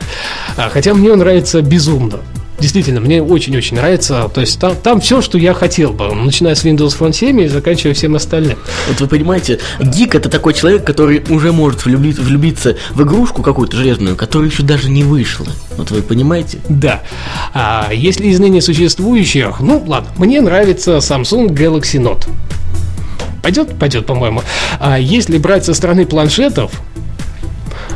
А, 0.58 0.70
Хотя 0.70 0.94
мне 0.94 1.12
он 1.12 1.20
нравится 1.20 1.62
безумно. 1.62 2.20
Действительно, 2.62 3.00
мне 3.00 3.24
очень-очень 3.24 3.76
нравится. 3.76 4.30
То 4.32 4.42
есть 4.42 4.60
там, 4.60 4.76
там 4.76 5.02
все, 5.02 5.22
что 5.22 5.40
я 5.40 5.56
хотел 5.56 5.94
бы, 5.94 6.14
начиная 6.14 6.54
с 6.54 6.64
Windows 6.64 6.98
Phone 6.98 7.12
7 7.12 7.42
и 7.42 7.48
заканчивая 7.48 7.96
всем 7.96 8.16
остальным. 8.16 8.60
Вот 8.88 9.02
вы 9.02 9.08
понимаете, 9.08 9.58
гик 9.80 10.14
это 10.14 10.30
такой 10.30 10.54
человек, 10.54 10.86
который 10.86 11.24
уже 11.30 11.52
может 11.52 11.88
влюби- 11.88 12.14
влюбиться 12.14 12.78
в 12.92 13.02
игрушку 13.02 13.42
какую-то 13.42 13.76
железную, 13.76 14.16
которая 14.16 14.50
еще 14.50 14.62
даже 14.62 14.90
не 14.92 15.04
вышла. 15.04 15.48
Вот 15.76 15.90
вы 15.90 16.04
понимаете? 16.04 16.60
Да. 16.70 17.02
А 17.56 17.90
если 17.92 18.28
из 18.28 18.40
ныне 18.40 18.62
существующих, 18.62 19.60
ну 19.60 19.84
ладно, 19.88 20.12
мне 20.18 20.40
нравится 20.40 20.98
Samsung 20.98 21.48
Galaxy 21.48 22.00
Note. 22.00 22.30
Пойдет? 23.42 23.76
Пойдет, 23.80 24.06
по-моему. 24.06 24.44
А 24.80 25.00
если 25.00 25.40
брать 25.40 25.66
со 25.66 25.74
стороны 25.74 26.06
планшетов, 26.06 26.80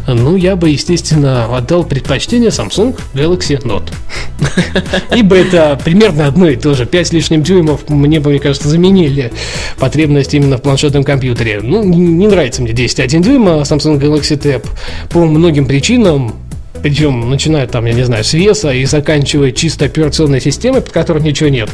ну, 0.07 0.35
я 0.35 0.55
бы, 0.55 0.69
естественно, 0.69 1.55
отдал 1.55 1.83
предпочтение 1.83 2.49
Samsung 2.49 2.97
Galaxy 3.13 3.61
Note. 3.61 3.91
Ибо 5.15 5.37
это 5.37 5.79
примерно 5.83 6.27
одно 6.27 6.49
и 6.49 6.55
то 6.55 6.73
же. 6.73 6.85
5 6.85 7.07
с 7.07 7.13
лишним 7.13 7.43
дюймов 7.43 7.89
мне 7.89 8.19
мне 8.19 8.39
кажется, 8.39 8.67
заменили 8.67 9.31
потребность 9.77 10.33
именно 10.33 10.57
в 10.57 10.61
планшетном 10.61 11.03
компьютере. 11.03 11.61
Ну, 11.61 11.83
не 11.83 12.27
нравится 12.27 12.61
мне 12.61 12.71
10,1 12.71 13.21
дюйма 13.21 13.61
Samsung 13.61 13.99
Galaxy 13.99 14.37
Tab 14.37 14.65
по 15.09 15.25
многим 15.25 15.65
причинам. 15.65 16.35
Причем 16.81 17.29
начиная 17.29 17.67
там, 17.67 17.85
я 17.85 17.93
не 17.93 18.03
знаю, 18.03 18.23
с 18.23 18.33
веса 18.33 18.71
и 18.71 18.85
заканчивая 18.85 19.51
чисто 19.51 19.85
операционной 19.85 20.41
системой, 20.41 20.81
под 20.81 20.91
которой 20.91 21.23
ничего 21.23 21.49
нет. 21.49 21.69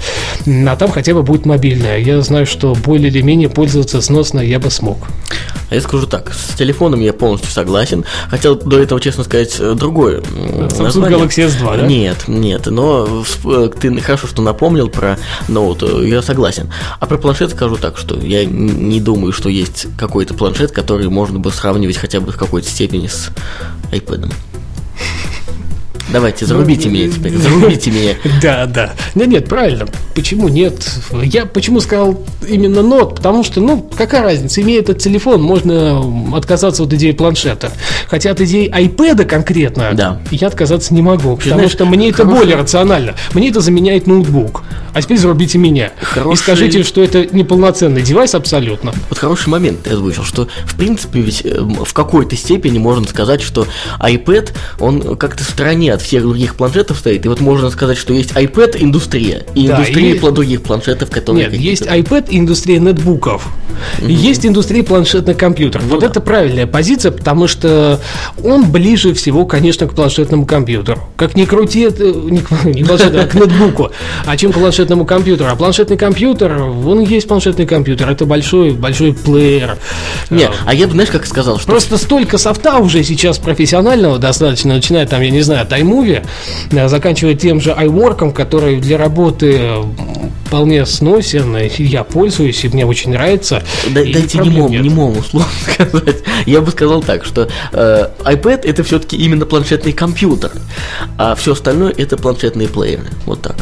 А 0.45 0.75
там 0.75 0.91
хотя 0.91 1.13
бы 1.13 1.23
будет 1.23 1.45
мобильная. 1.45 1.99
Я 1.99 2.21
знаю, 2.21 2.45
что 2.45 2.75
более 2.75 3.09
или 3.09 3.21
менее 3.21 3.49
пользоваться 3.49 4.01
сносно 4.01 4.39
я 4.39 4.59
бы 4.59 4.69
смог. 4.69 4.97
А 5.71 5.75
я 5.75 5.81
скажу 5.81 6.05
так, 6.05 6.33
с 6.33 6.55
телефоном 6.55 6.99
я 6.99 7.13
полностью 7.13 7.49
согласен. 7.49 8.03
Хотел 8.29 8.55
до 8.55 8.79
этого, 8.79 8.99
честно 8.99 9.23
сказать, 9.23 9.55
э, 9.57 9.73
другое 9.73 10.19
Samsung 10.19 10.83
название. 10.83 11.19
Galaxy 11.19 11.47
S2, 11.47 11.77
да? 11.77 11.87
Нет, 11.87 12.27
нет, 12.27 12.65
но 12.65 13.23
э, 13.45 13.69
ты 13.79 13.97
хорошо, 14.01 14.27
что 14.27 14.41
напомнил 14.41 14.89
про 14.89 15.17
ноут, 15.47 15.81
э, 15.83 16.07
я 16.09 16.21
согласен. 16.21 16.69
А 16.99 17.07
про 17.07 17.17
планшет 17.17 17.51
скажу 17.51 17.77
так, 17.77 17.97
что 17.97 18.19
я 18.19 18.43
не 18.43 18.99
думаю, 18.99 19.31
что 19.31 19.47
есть 19.47 19.87
какой-то 19.97 20.33
планшет, 20.33 20.71
который 20.71 21.07
можно 21.07 21.39
бы 21.39 21.51
сравнивать 21.51 21.97
хотя 21.97 22.19
бы 22.19 22.33
в 22.33 22.37
какой-то 22.37 22.67
степени 22.67 23.07
с 23.07 23.29
iPad. 23.93 24.29
you 25.01 25.31
Давайте, 26.11 26.45
зарубите 26.45 26.87
Ну, 26.89 26.95
меня 26.95 27.09
теперь, 27.09 27.37
зарубите 27.37 27.91
меня. 27.91 28.13
Да, 28.41 28.65
да. 28.65 28.93
Нет, 29.15 29.27
нет, 29.27 29.47
правильно. 29.49 29.85
Почему 30.15 30.47
нет? 30.47 30.73
Я 31.23 31.45
почему 31.45 31.79
сказал 31.79 32.21
именно 32.47 32.79
Note? 32.79 33.15
Потому 33.15 33.43
что, 33.43 33.61
ну, 33.61 33.89
какая 33.97 34.23
разница? 34.23 34.61
Имея 34.61 34.81
этот 34.81 34.99
телефон, 34.99 35.41
можно 35.41 36.03
отказаться 36.35 36.83
от 36.83 36.93
идеи 36.93 37.11
планшета. 37.11 37.71
Хотя 38.07 38.31
от 38.31 38.41
идеи 38.41 38.69
iPad 38.69 39.25
конкретно 39.25 39.91
Да. 39.93 40.19
я 40.31 40.47
отказаться 40.47 40.93
не 40.93 41.01
могу. 41.01 41.37
Потому 41.37 41.55
знаешь, 41.55 41.71
что 41.71 41.85
мне 41.85 42.09
это 42.09 42.17
хороший- 42.23 42.37
более 42.39 42.55
рационально. 42.57 43.15
Мне 43.33 43.49
это 43.49 43.61
заменяет 43.61 44.07
ноутбук. 44.07 44.63
А 44.93 45.01
теперь 45.01 45.17
зарубите 45.17 45.57
меня. 45.57 45.91
И 46.01 46.03
Хороший- 46.03 46.41
скажите, 46.41 46.83
что 46.83 47.01
это 47.01 47.25
неполноценный 47.33 48.01
девайс 48.01 48.35
абсолютно. 48.35 48.93
Вот 49.09 49.17
хороший 49.17 49.47
момент 49.47 49.83
ты 49.83 49.91
озвучил, 49.91 50.23
что 50.25 50.49
в 50.65 50.75
принципе 50.75 51.21
ведь 51.21 51.45
э, 51.45 51.61
в 51.61 51.93
какой-то 51.93 52.35
степени 52.35 52.77
можно 52.77 53.07
сказать, 53.07 53.41
что 53.41 53.65
iPad, 54.01 54.49
он 54.79 55.15
как-то 55.15 55.45
в 55.45 55.49
стороне 55.49 55.93
от 55.93 56.00
всех 56.01 56.23
других 56.23 56.55
планшетов 56.55 56.97
стоит. 56.97 57.25
И 57.25 57.29
вот 57.29 57.39
можно 57.41 57.69
сказать, 57.69 57.97
что 57.97 58.13
есть 58.13 58.31
iPad 58.31 58.77
индустрия 58.79 59.45
и 59.55 59.67
Да, 59.67 59.75
индустрия 59.77 60.13
и- 60.15 60.19
других 60.31 60.61
планшетов, 60.61 61.09
которые... 61.09 61.45
Нет, 61.47 61.53
есть 61.59 61.83
iPad 61.83 62.27
и 62.29 62.37
индустрия 62.39 62.79
нетбуков. 62.79 63.47
И 64.05 64.13
есть 64.13 64.45
индустрия 64.45 64.83
планшетных 64.83 65.37
компьютеров. 65.37 65.85
вот 65.85 66.01
да. 66.01 66.07
это 66.07 66.21
правильная 66.21 66.67
позиция, 66.67 67.11
потому 67.11 67.47
что 67.47 67.99
он 68.43 68.69
ближе 68.71 69.13
всего, 69.13 69.45
конечно, 69.45 69.87
к 69.87 69.93
планшетному 69.93 70.45
компьютеру. 70.45 71.01
Как 71.17 71.35
ни 71.35 71.45
крути, 71.45 71.81
это 71.81 72.03
не, 72.05 72.39
к- 72.39 72.51
не 72.65 72.83
к 72.83 72.87
планшетному, 72.87 73.23
а 73.23 73.27
к 73.27 73.33
нетбуку, 73.33 73.91
а 74.25 74.37
чем 74.37 74.51
к 74.51 74.55
планшетному 74.59 75.05
компьютеру. 75.05 75.49
А 75.51 75.55
планшетный 75.55 75.97
компьютер, 75.97 76.61
он 76.61 76.99
есть 77.01 77.27
планшетный 77.27 77.65
компьютер. 77.65 78.09
Это 78.09 78.25
большой, 78.25 78.71
большой 78.71 79.13
плеер. 79.13 79.77
Не, 80.29 80.43
Э, 80.43 80.47
а 80.65 80.73
я 80.73 80.87
бы, 80.87 80.93
знаешь, 80.93 81.09
как 81.09 81.25
сказал, 81.25 81.57
что 81.59 81.67
Просто 81.71 81.97
столько 81.97 82.37
софта 82.37 82.77
уже 82.77 83.03
сейчас 83.03 83.37
профессионального 83.39 84.17
достаточно, 84.17 84.73
начиная 84.75 85.05
там, 85.07 85.21
я 85.21 85.29
не 85.29 85.41
знаю, 85.41 85.61
от 85.61 85.73
iMovie, 85.81 86.25
э, 86.71 86.87
заканчивая 86.87 87.35
тем 87.35 87.59
же 87.61 87.71
iWork, 87.71 88.31
который 88.33 88.79
для 88.79 88.97
работы 88.97 89.57
э, 89.59 89.83
вполне 90.45 90.85
сносен, 90.85 91.55
я 91.77 92.03
пользуюсь, 92.03 92.63
и 92.65 92.69
мне 92.69 92.85
очень 92.85 93.11
нравится. 93.11 93.63
Да- 93.89 94.01
и 94.01 94.13
дайте 94.13 94.39
немому, 94.39 94.69
нет. 94.69 94.83
немому 94.83 95.19
условно 95.19 95.49
сказать. 95.73 96.17
Я 96.45 96.61
бы 96.61 96.71
сказал 96.71 97.01
так, 97.01 97.23
что 97.25 97.47
э, 97.71 98.09
iPad 98.19 98.61
это 98.63 98.83
все-таки 98.83 99.15
именно 99.15 99.45
планшетный 99.45 99.93
компьютер, 99.93 100.51
а 101.17 101.35
все 101.35 101.53
остальное 101.53 101.93
это 101.97 102.17
планшетные 102.17 102.67
плееры. 102.67 103.05
Вот 103.25 103.41
так. 103.41 103.55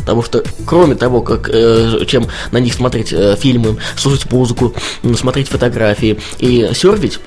Потому 0.00 0.22
что, 0.22 0.44
кроме 0.66 0.96
того, 0.96 1.22
как, 1.22 1.48
э, 1.50 2.04
чем 2.06 2.26
на 2.52 2.58
них 2.58 2.74
смотреть 2.74 3.10
э, 3.10 3.36
фильмы, 3.40 3.78
слушать 3.96 4.30
музыку, 4.30 4.74
смотреть 5.16 5.48
фотографии 5.48 6.20
и 6.38 6.70
серфить, 6.74 7.20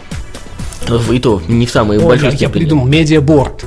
и 1.11 1.19
то 1.19 1.41
не 1.47 1.65
в 1.65 1.71
самой 1.71 1.97
Ой, 1.97 2.05
большой 2.05 2.31
как 2.31 2.39
я 2.39 2.47
степени. 2.47 2.63
придумал, 2.63 2.85
медиаборд. 2.85 3.63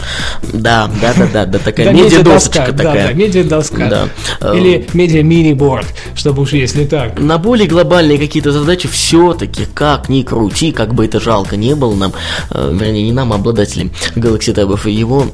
Да, 0.52 0.90
да, 1.00 1.14
да, 1.16 1.26
да, 1.32 1.46
да, 1.46 1.58
такая 1.58 1.86
Да, 1.86 1.92
медиадосочка 1.92 2.60
медиадоска, 2.60 2.72
да, 2.72 2.84
такая. 2.84 3.08
да, 3.08 3.12
медиадоска. 3.14 3.86
Да. 3.88 4.08
Э, 4.40 4.56
Или 4.56 4.86
медиа-мини-борд, 4.92 5.86
чтобы 6.14 6.42
уж 6.42 6.52
если 6.52 6.84
так. 6.84 7.18
На 7.18 7.38
более 7.38 7.66
глобальные 7.68 8.18
какие-то 8.18 8.52
задачи 8.52 8.88
все-таки, 8.88 9.66
как 9.72 10.08
ни 10.08 10.22
крути, 10.22 10.72
как 10.72 10.94
бы 10.94 11.04
это 11.04 11.20
жалко 11.20 11.56
не 11.56 11.74
было 11.74 11.94
нам, 11.94 12.12
э, 12.50 12.70
вернее, 12.72 13.02
не 13.04 13.12
нам, 13.12 13.32
а 13.32 13.36
обладателям 13.36 13.90
Galaxy 14.16 14.54
Tab, 14.54 14.90
его 14.90 15.26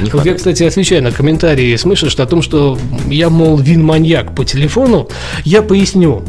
не 0.00 0.10
Вот 0.10 0.24
я, 0.24 0.34
кстати, 0.34 0.62
отвечаю 0.64 1.02
на 1.02 1.12
комментарии 1.12 1.76
Смышишь 1.76 2.16
о 2.16 2.26
том, 2.26 2.42
что 2.42 2.78
я, 3.08 3.30
мол, 3.30 3.58
вин-маньяк 3.58 4.34
по 4.34 4.44
телефону. 4.44 5.08
Я 5.44 5.62
поясню. 5.62 6.24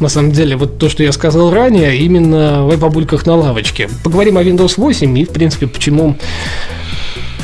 На 0.00 0.08
самом 0.08 0.32
деле, 0.32 0.56
вот 0.56 0.78
то, 0.78 0.88
что 0.88 1.02
я 1.02 1.12
сказал 1.12 1.50
ранее, 1.52 1.96
именно 1.98 2.66
в 2.66 2.78
бабульках 2.78 3.26
на 3.26 3.36
лавочке. 3.36 3.88
Поговорим 4.02 4.38
о 4.38 4.42
Windows 4.42 4.74
8 4.78 5.18
и, 5.18 5.24
в 5.26 5.30
принципе, 5.30 5.66
почему 5.66 6.16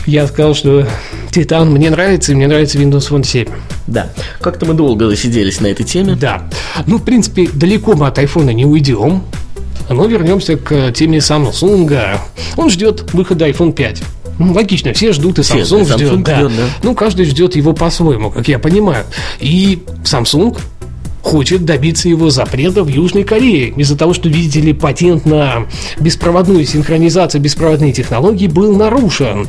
я 0.06 0.26
сказал, 0.26 0.54
что 0.54 0.86
Титан 1.30 1.70
мне 1.70 1.90
нравится, 1.90 2.32
и 2.32 2.34
мне 2.34 2.46
нравится 2.46 2.78
Windows 2.78 3.10
Phone 3.10 3.24
7. 3.24 3.46
Да, 3.86 4.10
как-то 4.40 4.64
мы 4.64 4.72
долго 4.74 5.06
засиделись 5.08 5.60
на 5.60 5.66
этой 5.66 5.84
теме. 5.84 6.14
Да. 6.14 6.48
Ну, 6.86 6.96
в 6.96 7.04
принципе, 7.04 7.48
далеко 7.52 7.94
мы 7.94 8.06
от 8.06 8.18
айфона 8.18 8.50
не 8.50 8.64
уйдем. 8.64 9.22
Но 9.90 10.06
вернемся 10.06 10.56
к 10.56 10.92
теме 10.92 11.18
Samsung. 11.18 12.18
Он 12.56 12.70
ждет 12.70 13.12
выхода 13.12 13.48
iPhone 13.48 13.72
5. 13.72 14.02
Ну, 14.38 14.52
логично, 14.52 14.92
все 14.92 15.12
ждут, 15.12 15.38
и 15.38 15.42
Все, 15.42 15.58
Samsung, 15.58 15.86
да, 15.86 15.94
Samsung 15.94 15.96
ждет. 15.96 16.22
да. 16.22 16.36
ждет, 16.36 16.56
да. 16.56 16.62
Ну, 16.82 16.94
каждый 16.94 17.26
ждет 17.26 17.56
его 17.56 17.72
по-своему, 17.72 18.30
как 18.30 18.48
я 18.48 18.58
понимаю. 18.58 19.04
И 19.40 19.82
Samsung 20.04 20.58
хочет 21.26 21.64
добиться 21.64 22.08
его 22.08 22.30
запрета 22.30 22.84
в 22.84 22.88
Южной 22.88 23.24
Корее. 23.24 23.70
Из-за 23.76 23.96
того, 23.96 24.14
что, 24.14 24.28
видите 24.28 24.60
ли, 24.60 24.72
патент 24.72 25.26
на 25.26 25.66
беспроводную 25.98 26.64
синхронизацию, 26.64 27.40
беспроводные 27.40 27.92
технологии 27.92 28.46
был 28.46 28.76
нарушен. 28.76 29.48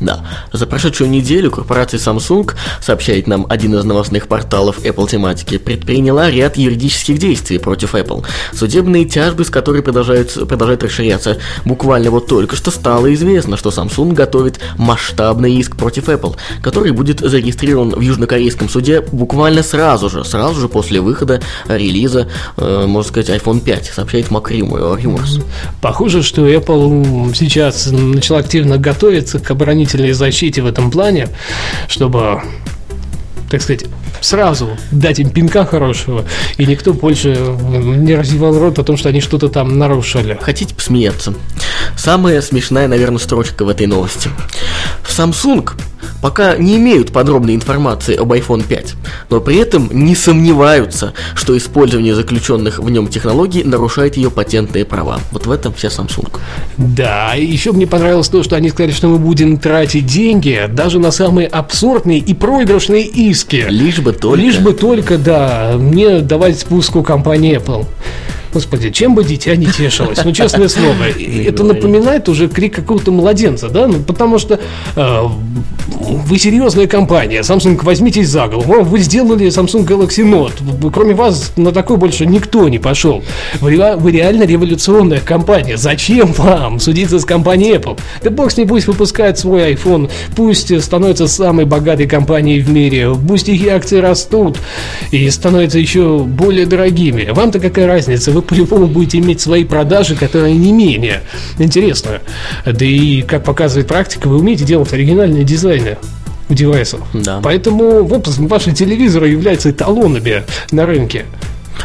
Да, 0.00 0.24
за 0.52 0.66
прошедшую 0.66 1.10
неделю 1.10 1.50
корпорация 1.50 1.98
Samsung, 1.98 2.52
сообщает 2.80 3.26
нам 3.26 3.46
один 3.48 3.74
из 3.74 3.84
новостных 3.84 4.28
порталов 4.28 4.78
Apple 4.78 5.08
тематики, 5.08 5.58
предприняла 5.58 6.30
ряд 6.30 6.56
юридических 6.56 7.18
действий 7.18 7.58
против 7.58 7.94
Apple. 7.94 8.24
Судебные 8.54 9.04
тяжбы, 9.04 9.44
с 9.44 9.50
которой 9.50 9.82
продолжают, 9.82 10.32
продолжают 10.48 10.82
расширяться. 10.82 11.36
Буквально 11.66 12.10
вот 12.10 12.28
только 12.28 12.56
что 12.56 12.70
стало 12.70 13.12
известно, 13.12 13.58
что 13.58 13.68
Samsung 13.68 14.14
готовит 14.14 14.58
масштабный 14.78 15.54
иск 15.54 15.76
против 15.76 16.08
Apple, 16.08 16.36
который 16.62 16.92
будет 16.92 17.20
зарегистрирован 17.20 17.90
в 17.90 18.00
южнокорейском 18.00 18.68
суде 18.70 19.02
буквально 19.12 19.62
сразу 19.62 20.08
же, 20.08 20.24
сразу 20.24 20.60
же 20.60 20.68
после 20.68 21.00
выхода 21.00 21.40
релиза, 21.68 22.28
э, 22.56 22.86
можно 22.86 23.08
сказать, 23.08 23.28
iPhone 23.28 23.60
5, 23.60 23.92
сообщает 23.94 24.28
Macrimur 24.28 24.98
Rumors. 24.98 25.42
Похоже, 25.82 26.22
что 26.22 26.48
Apple 26.48 27.34
сейчас 27.34 27.86
начала 27.90 28.40
активно 28.40 28.78
готовиться 28.78 29.38
к 29.38 29.50
оборонительной 29.90 30.12
защите 30.12 30.62
в 30.62 30.66
этом 30.66 30.90
плане, 30.90 31.28
чтобы, 31.88 32.42
так 33.50 33.62
сказать, 33.62 33.84
сразу 34.20 34.76
дать 34.90 35.18
им 35.18 35.30
пинка 35.30 35.64
хорошего, 35.64 36.24
и 36.58 36.66
никто 36.66 36.92
больше 36.92 37.28
не 37.28 38.14
развивал 38.14 38.58
рот 38.58 38.78
о 38.78 38.84
том, 38.84 38.96
что 38.96 39.08
они 39.08 39.20
что-то 39.20 39.48
там 39.48 39.78
нарушили. 39.78 40.38
Хотите 40.40 40.74
посмеяться? 40.74 41.34
Самая 41.96 42.42
смешная, 42.42 42.88
наверное, 42.88 43.18
строчка 43.18 43.64
в 43.64 43.68
этой 43.68 43.86
новости. 43.86 44.30
В 45.02 45.10
Samsung 45.10 45.70
пока 46.20 46.56
не 46.56 46.76
имеют 46.76 47.12
подробной 47.12 47.54
информации 47.54 48.16
об 48.16 48.32
iPhone 48.32 48.66
5, 48.66 48.94
но 49.30 49.40
при 49.40 49.56
этом 49.56 49.88
не 49.92 50.14
сомневаются, 50.14 51.14
что 51.34 51.56
использование 51.56 52.14
заключенных 52.14 52.78
в 52.78 52.90
нем 52.90 53.08
технологий 53.08 53.64
нарушает 53.64 54.16
ее 54.16 54.30
патентные 54.30 54.84
права. 54.84 55.20
Вот 55.32 55.46
в 55.46 55.50
этом 55.50 55.72
вся 55.72 55.88
Samsung. 55.88 56.28
Да, 56.76 57.34
и 57.36 57.44
еще 57.44 57.72
мне 57.72 57.86
понравилось 57.86 58.28
то, 58.28 58.42
что 58.42 58.56
они 58.56 58.70
сказали, 58.70 58.92
что 58.92 59.08
мы 59.08 59.18
будем 59.18 59.58
тратить 59.58 60.06
деньги 60.06 60.68
даже 60.70 60.98
на 60.98 61.10
самые 61.10 61.46
абсурдные 61.48 62.18
и 62.18 62.34
проигрышные 62.34 63.04
иски. 63.04 63.66
Лишь 63.68 63.98
бы 63.98 64.12
только... 64.12 64.40
Лишь 64.40 64.58
бы 64.58 64.72
только, 64.72 65.18
да, 65.18 65.74
мне 65.76 66.20
давать 66.20 66.60
спуск 66.60 66.96
у 66.96 67.02
компании 67.02 67.56
Apple. 67.56 67.86
Господи, 68.52 68.90
чем 68.90 69.14
бы 69.14 69.24
дитя 69.24 69.54
не 69.54 69.66
тешилось? 69.66 70.18
Ну, 70.24 70.32
честное 70.32 70.68
слово, 70.68 71.04
это 71.46 71.64
напоминает 71.64 72.28
уже 72.28 72.48
крик 72.48 72.74
какого-то 72.74 73.12
младенца, 73.12 73.68
да? 73.68 73.86
Ну, 73.86 74.00
потому 74.00 74.38
что 74.38 74.58
э, 74.96 75.22
вы 76.00 76.38
серьезная 76.38 76.86
компания, 76.86 77.40
Samsung, 77.40 77.82
возьмитесь 77.84 78.28
за 78.28 78.48
голову. 78.48 78.82
Вы 78.82 78.98
сделали 79.00 79.46
Samsung 79.46 79.86
Galaxy 79.86 80.24
Note. 80.24 80.90
Кроме 80.92 81.14
вас 81.14 81.52
на 81.56 81.72
такой 81.72 81.96
больше 81.96 82.26
никто 82.26 82.68
не 82.68 82.78
пошел. 82.78 83.22
Вы, 83.60 83.76
вы 83.96 84.10
реально 84.10 84.44
революционная 84.44 85.20
компания. 85.20 85.76
Зачем 85.76 86.32
вам 86.32 86.80
судиться 86.80 87.18
с 87.18 87.24
компанией 87.24 87.76
Apple? 87.76 87.98
Да 88.22 88.30
бог 88.30 88.50
с 88.50 88.56
ней 88.56 88.66
пусть 88.66 88.86
выпускает 88.86 89.38
свой 89.38 89.72
iPhone, 89.72 90.10
пусть 90.34 90.82
становится 90.82 91.28
самой 91.28 91.64
богатой 91.64 92.06
компанией 92.06 92.60
в 92.60 92.70
мире, 92.70 93.14
пусть 93.14 93.48
их 93.48 93.66
акции 93.68 93.98
растут 93.98 94.58
и 95.10 95.28
становятся 95.30 95.78
еще 95.78 96.18
более 96.18 96.66
дорогими. 96.66 97.30
Вам-то 97.30 97.60
какая 97.60 97.86
разница? 97.86 98.32
Вы 98.32 98.39
по-любому 98.42 98.86
будете 98.86 99.18
иметь 99.18 99.40
свои 99.40 99.64
продажи, 99.64 100.16
которые 100.16 100.54
не 100.54 100.72
менее 100.72 101.22
интересны. 101.58 102.20
Да 102.64 102.84
и, 102.84 103.22
как 103.22 103.44
показывает 103.44 103.88
практика, 103.88 104.28
вы 104.28 104.38
умеете 104.38 104.64
делать 104.64 104.92
оригинальные 104.92 105.44
дизайны 105.44 105.98
девайсов. 106.48 107.00
Да. 107.14 107.40
Поэтому 107.42 108.04
вот, 108.04 108.26
ваши 108.26 108.72
телевизоры 108.72 109.28
являются 109.28 109.70
эталонами 109.70 110.44
на 110.72 110.86
рынке. 110.86 111.26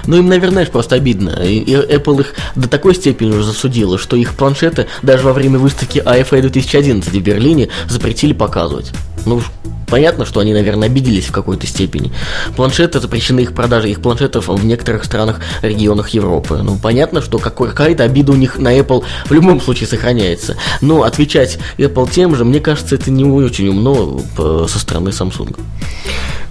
Ну, 0.08 0.18
им, 0.18 0.28
наверное, 0.28 0.66
просто 0.66 0.96
обидно. 0.96 1.42
И 1.44 1.64
Apple 1.74 2.22
их 2.22 2.34
до 2.56 2.68
такой 2.68 2.96
степени 2.96 3.30
уже 3.30 3.44
засудила, 3.44 3.98
что 3.98 4.16
их 4.16 4.36
планшеты 4.36 4.88
даже 5.02 5.24
во 5.24 5.34
время 5.34 5.58
выставки 5.58 6.00
IFA 6.00 6.42
2011 6.42 7.12
в 7.12 7.22
Берлине 7.22 7.70
запретили 7.88 8.34
показывать. 8.34 8.92
Ну, 9.26 9.42
понятно, 9.88 10.26
что 10.26 10.40
они, 10.40 10.54
наверное, 10.54 10.88
обиделись 10.88 11.26
в 11.26 11.32
какой-то 11.32 11.68
степени. 11.68 12.12
Планшеты 12.56 13.00
запрещены 13.00 13.42
их 13.42 13.54
продажи 13.54 13.90
их 13.90 14.02
планшетов 14.02 14.48
в 14.48 14.66
некоторых 14.66 15.04
странах, 15.04 15.40
регионах 15.62 16.10
Европы. 16.10 16.60
Ну, 16.64 16.78
понятно, 16.78 17.22
что 17.22 17.38
какая-то 17.40 18.04
обида 18.04 18.34
у 18.34 18.36
них 18.36 18.58
на 18.58 18.78
Apple 18.78 19.04
в 19.26 19.32
любом 19.32 19.62
случае 19.62 19.88
сохраняется. 19.88 20.58
Но 20.82 21.04
отвечать 21.04 21.60
Apple 21.78 22.10
тем 22.12 22.36
же, 22.36 22.46
мне 22.46 22.60
кажется, 22.60 22.96
это 22.96 23.12
не 23.12 23.26
очень 23.26 23.68
умно 23.70 24.22
э, 24.38 24.66
со 24.70 24.80
стороны 24.80 25.10
Samsung. 25.10 25.58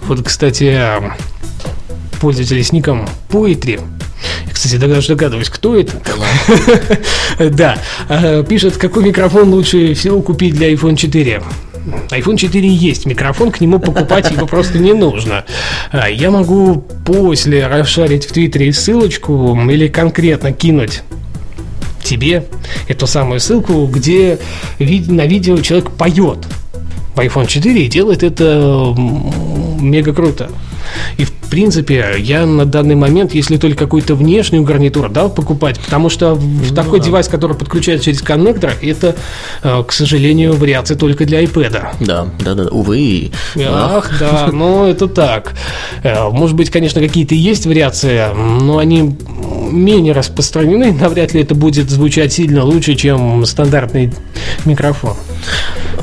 Вот, 0.07 0.21
кстати, 0.23 0.79
пользователи 2.19 2.61
с 2.61 2.71
ником 2.71 3.07
Poetry. 3.29 3.81
Кстати, 4.51 4.77
даже 4.77 5.09
догадываюсь, 5.09 5.49
кто 5.49 5.75
это. 5.75 5.93
Да, 7.51 7.77
э, 8.07 8.43
пишет, 8.47 8.77
какой 8.77 9.03
микрофон 9.03 9.49
лучше 9.49 9.93
всего 9.93 10.21
купить 10.21 10.55
для 10.55 10.71
iPhone 10.71 10.95
4. 10.95 11.43
iPhone 12.09 12.37
4 12.37 12.67
есть 12.67 13.05
микрофон, 13.05 13.51
к 13.51 13.61
нему 13.61 13.79
покупать 13.79 14.31
его 14.31 14.47
просто 14.47 14.79
не 14.79 14.93
нужно. 14.93 15.45
А, 15.91 16.09
я 16.09 16.31
могу 16.31 16.83
после 17.05 17.67
расшарить 17.67 18.25
в 18.25 18.31
Твиттере 18.31 18.73
ссылочку 18.73 19.57
или 19.69 19.87
конкретно 19.87 20.51
кинуть 20.51 21.03
тебе 22.03 22.45
эту 22.87 23.07
самую 23.07 23.39
ссылку, 23.39 23.85
где 23.87 24.39
на 24.79 25.25
видео 25.25 25.57
человек 25.57 25.91
поет 25.91 26.39
в 27.15 27.19
iPhone 27.19 27.47
4 27.47 27.85
и 27.85 27.87
делает 27.87 28.23
это 28.23 28.95
мега 29.79 30.13
круто. 30.13 30.49
И 31.17 31.25
в 31.25 31.31
принципе, 31.49 32.15
я 32.17 32.45
на 32.45 32.65
данный 32.65 32.95
момент, 32.95 33.33
если 33.33 33.57
только 33.57 33.77
какую-то 33.77 34.15
внешнюю 34.15 34.63
гарнитуру, 34.63 35.09
да, 35.09 35.29
покупать, 35.29 35.79
потому 35.79 36.09
что 36.09 36.35
ну, 36.35 36.75
такой 36.75 36.99
да. 36.99 37.05
девайс, 37.05 37.27
который 37.27 37.55
подключается 37.55 38.05
через 38.05 38.21
коннектор, 38.21 38.73
это, 38.81 39.15
э, 39.63 39.83
к 39.87 39.91
сожалению, 39.91 40.53
вариация 40.53 40.97
только 40.97 41.25
для 41.25 41.43
iPad. 41.43 41.95
Да, 41.99 42.27
да, 42.39 42.55
да, 42.55 42.67
увы. 42.67 43.31
Ах, 43.57 44.11
да, 44.19 44.49
но 44.51 44.87
это 44.87 45.07
так. 45.07 45.53
Э, 46.03 46.29
может 46.29 46.55
быть, 46.55 46.69
конечно, 46.69 47.01
какие-то 47.01 47.35
есть 47.35 47.65
вариации, 47.65 48.25
но 48.33 48.77
они 48.79 49.15
менее 49.71 50.13
распространены, 50.13 50.93
навряд 50.93 51.33
ли 51.33 51.41
это 51.41 51.55
будет 51.55 51.89
звучать 51.89 52.33
сильно 52.33 52.63
лучше, 52.63 52.95
чем 52.95 53.45
стандартный 53.45 54.13
микрофон. 54.65 55.15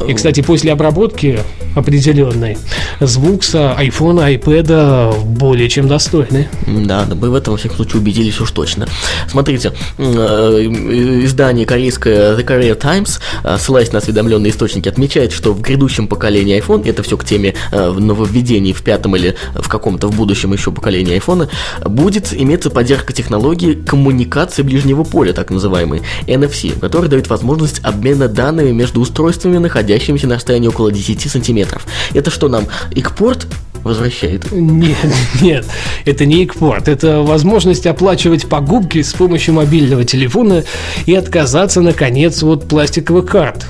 И, 0.07 0.14
кстати, 0.14 0.40
после 0.40 0.72
обработки 0.72 1.40
определенной, 1.74 2.59
звук 3.00 3.44
с 3.44 3.55
iPhone, 3.55 4.38
iPad 4.38 5.24
более 5.24 5.68
чем 5.68 5.88
достойный. 5.88 6.48
Да, 6.66 7.07
мы 7.14 7.31
в 7.31 7.35
этом, 7.35 7.55
во 7.55 7.59
всяком 7.59 7.76
случае, 7.76 8.00
убедились 8.00 8.40
уж 8.40 8.50
точно. 8.50 8.87
Смотрите, 9.28 9.72
э, 9.98 10.02
издание 10.02 11.64
корейское 11.64 12.37
The 12.37 12.44
Korea 12.44 12.74
Times, 12.74 13.20
э, 13.44 13.57
ссылаясь 13.59 13.92
на 13.92 13.98
осведомленные 13.98 14.50
источники, 14.50 14.88
отмечает, 14.88 15.33
что 15.33 15.52
в 15.52 15.61
грядущем 15.61 16.09
поколении 16.09 16.59
iPhone, 16.59 16.88
это 16.88 17.02
все 17.02 17.16
к 17.16 17.24
теме 17.24 17.55
э, 17.70 17.90
нововведений 17.90 18.72
в 18.72 18.83
пятом 18.83 19.16
или 19.16 19.37
в 19.55 19.68
каком-то 19.68 20.09
в 20.09 20.16
будущем 20.16 20.52
еще 20.52 20.72
поколении 20.72 21.16
iPhone, 21.16 21.48
будет 21.87 22.33
иметься 22.33 22.70
поддержка 22.70 23.12
технологии 23.12 23.74
коммуникации 23.74 24.62
ближнего 24.62 25.05
поля, 25.05 25.33
так 25.33 25.50
называемый 25.50 26.02
NFC, 26.26 26.78
который 26.78 27.09
дает 27.09 27.28
возможность 27.28 27.81
обмена 27.83 28.28
данными 28.28 28.70
между 28.72 29.00
устройствами, 29.00 29.31
находящимися 29.44 30.26
на 30.26 30.34
расстоянии 30.34 30.68
около 30.68 30.90
10 30.90 31.30
сантиметров. 31.30 31.86
Это 32.14 32.30
что 32.30 32.48
нам, 32.48 32.66
экпорт 32.94 33.46
возвращает? 33.82 34.50
Нет, 34.52 34.96
нет, 35.40 35.66
это 36.04 36.24
не 36.26 36.44
экпорт. 36.44 36.88
Это 36.88 37.22
возможность 37.22 37.86
оплачивать 37.86 38.48
покупки 38.48 39.02
с 39.02 39.12
помощью 39.12 39.54
мобильного 39.54 40.04
телефона 40.04 40.64
и 41.06 41.14
отказаться, 41.14 41.80
наконец, 41.80 42.42
от 42.42 42.68
пластиковых 42.68 43.26
карт 43.26 43.66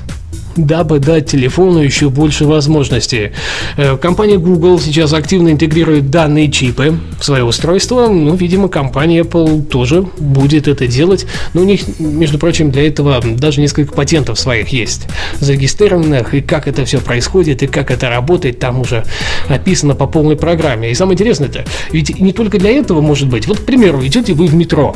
дабы 0.55 0.99
дать 0.99 1.27
телефону 1.27 1.79
еще 1.79 2.09
больше 2.09 2.45
возможностей. 2.45 3.31
Э, 3.77 3.97
компания 3.97 4.37
Google 4.37 4.79
сейчас 4.79 5.13
активно 5.13 5.49
интегрирует 5.49 6.09
данные 6.09 6.51
чипы 6.51 6.97
в 7.19 7.23
свое 7.23 7.43
устройство. 7.43 8.07
Ну, 8.07 8.35
видимо, 8.35 8.67
компания 8.67 9.21
Apple 9.21 9.63
тоже 9.63 10.03
будет 10.19 10.67
это 10.67 10.87
делать. 10.87 11.25
Но 11.53 11.61
у 11.61 11.63
них, 11.63 11.81
между 11.99 12.37
прочим, 12.37 12.71
для 12.71 12.87
этого 12.87 13.21
даже 13.21 13.61
несколько 13.61 13.93
патентов 13.93 14.39
своих 14.39 14.69
есть, 14.69 15.07
зарегистрированных, 15.39 16.33
и 16.33 16.41
как 16.41 16.67
это 16.67 16.85
все 16.85 16.99
происходит, 16.99 17.63
и 17.63 17.67
как 17.67 17.91
это 17.91 18.09
работает, 18.09 18.59
там 18.59 18.79
уже 18.79 19.03
описано 19.47 19.95
по 19.95 20.07
полной 20.07 20.35
программе. 20.35 20.91
И 20.91 20.93
самое 20.93 21.15
интересное 21.15 21.47
это, 21.47 21.65
ведь 21.91 22.19
не 22.19 22.33
только 22.33 22.59
для 22.59 22.71
этого 22.71 23.01
может 23.01 23.27
быть. 23.27 23.47
Вот, 23.47 23.59
к 23.59 23.65
примеру, 23.65 24.05
идете 24.05 24.33
вы 24.33 24.47
в 24.47 24.53
метро, 24.53 24.95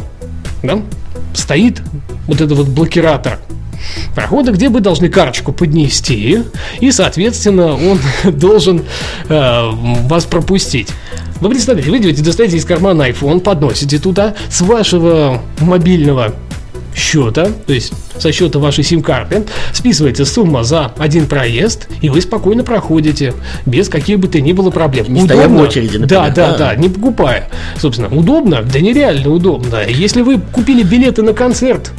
да? 0.63 0.81
стоит 1.33 1.81
вот 2.27 2.41
этот 2.41 2.57
вот 2.57 2.67
блокиратор– 2.67 3.39
прохода, 4.15 4.51
где 4.51 4.69
вы 4.69 4.79
должны 4.79 5.09
карточку 5.09 5.51
поднести, 5.51 6.43
и, 6.79 6.91
соответственно, 6.91 7.73
он 7.73 7.99
должен 8.31 8.83
э, 9.29 9.69
вас 10.07 10.25
пропустить. 10.25 10.89
Вы 11.39 11.49
представляете, 11.49 11.91
вы 11.91 11.97
идете, 11.97 12.23
достаете 12.23 12.57
из 12.57 12.65
кармана 12.65 13.09
iPhone, 13.09 13.39
подносите 13.39 13.99
туда, 13.99 14.35
с 14.49 14.61
вашего 14.61 15.41
мобильного 15.59 16.33
счета, 16.97 17.47
то 17.65 17.73
есть 17.73 17.93
со 18.17 18.31
счета 18.31 18.57
вашей 18.57 18.83
сим-карты, 18.83 19.43
списывается 19.71 20.25
сумма 20.25 20.63
за 20.63 20.91
один 20.97 21.27
проезд, 21.27 21.87
и 22.01 22.09
вы 22.09 22.21
спокойно 22.21 22.63
проходите, 22.63 23.35
без 23.67 23.87
каких 23.87 24.19
бы 24.19 24.27
то 24.27 24.41
ни 24.41 24.51
было 24.51 24.71
проблем. 24.71 25.05
Не 25.13 25.21
удобно, 25.21 25.35
стоя 25.35 25.47
в 25.47 25.61
очереди, 25.61 25.97
например. 25.97 26.07
Да, 26.07 26.29
да, 26.29 26.57
да, 26.57 26.75
не 26.75 26.89
покупая. 26.89 27.49
Собственно, 27.79 28.09
удобно? 28.09 28.63
Да 28.63 28.79
нереально 28.79 29.29
удобно. 29.29 29.83
Если 29.87 30.21
вы 30.21 30.39
купили 30.39 30.81
билеты 30.81 31.21
на 31.21 31.33
концерт, 31.33 31.91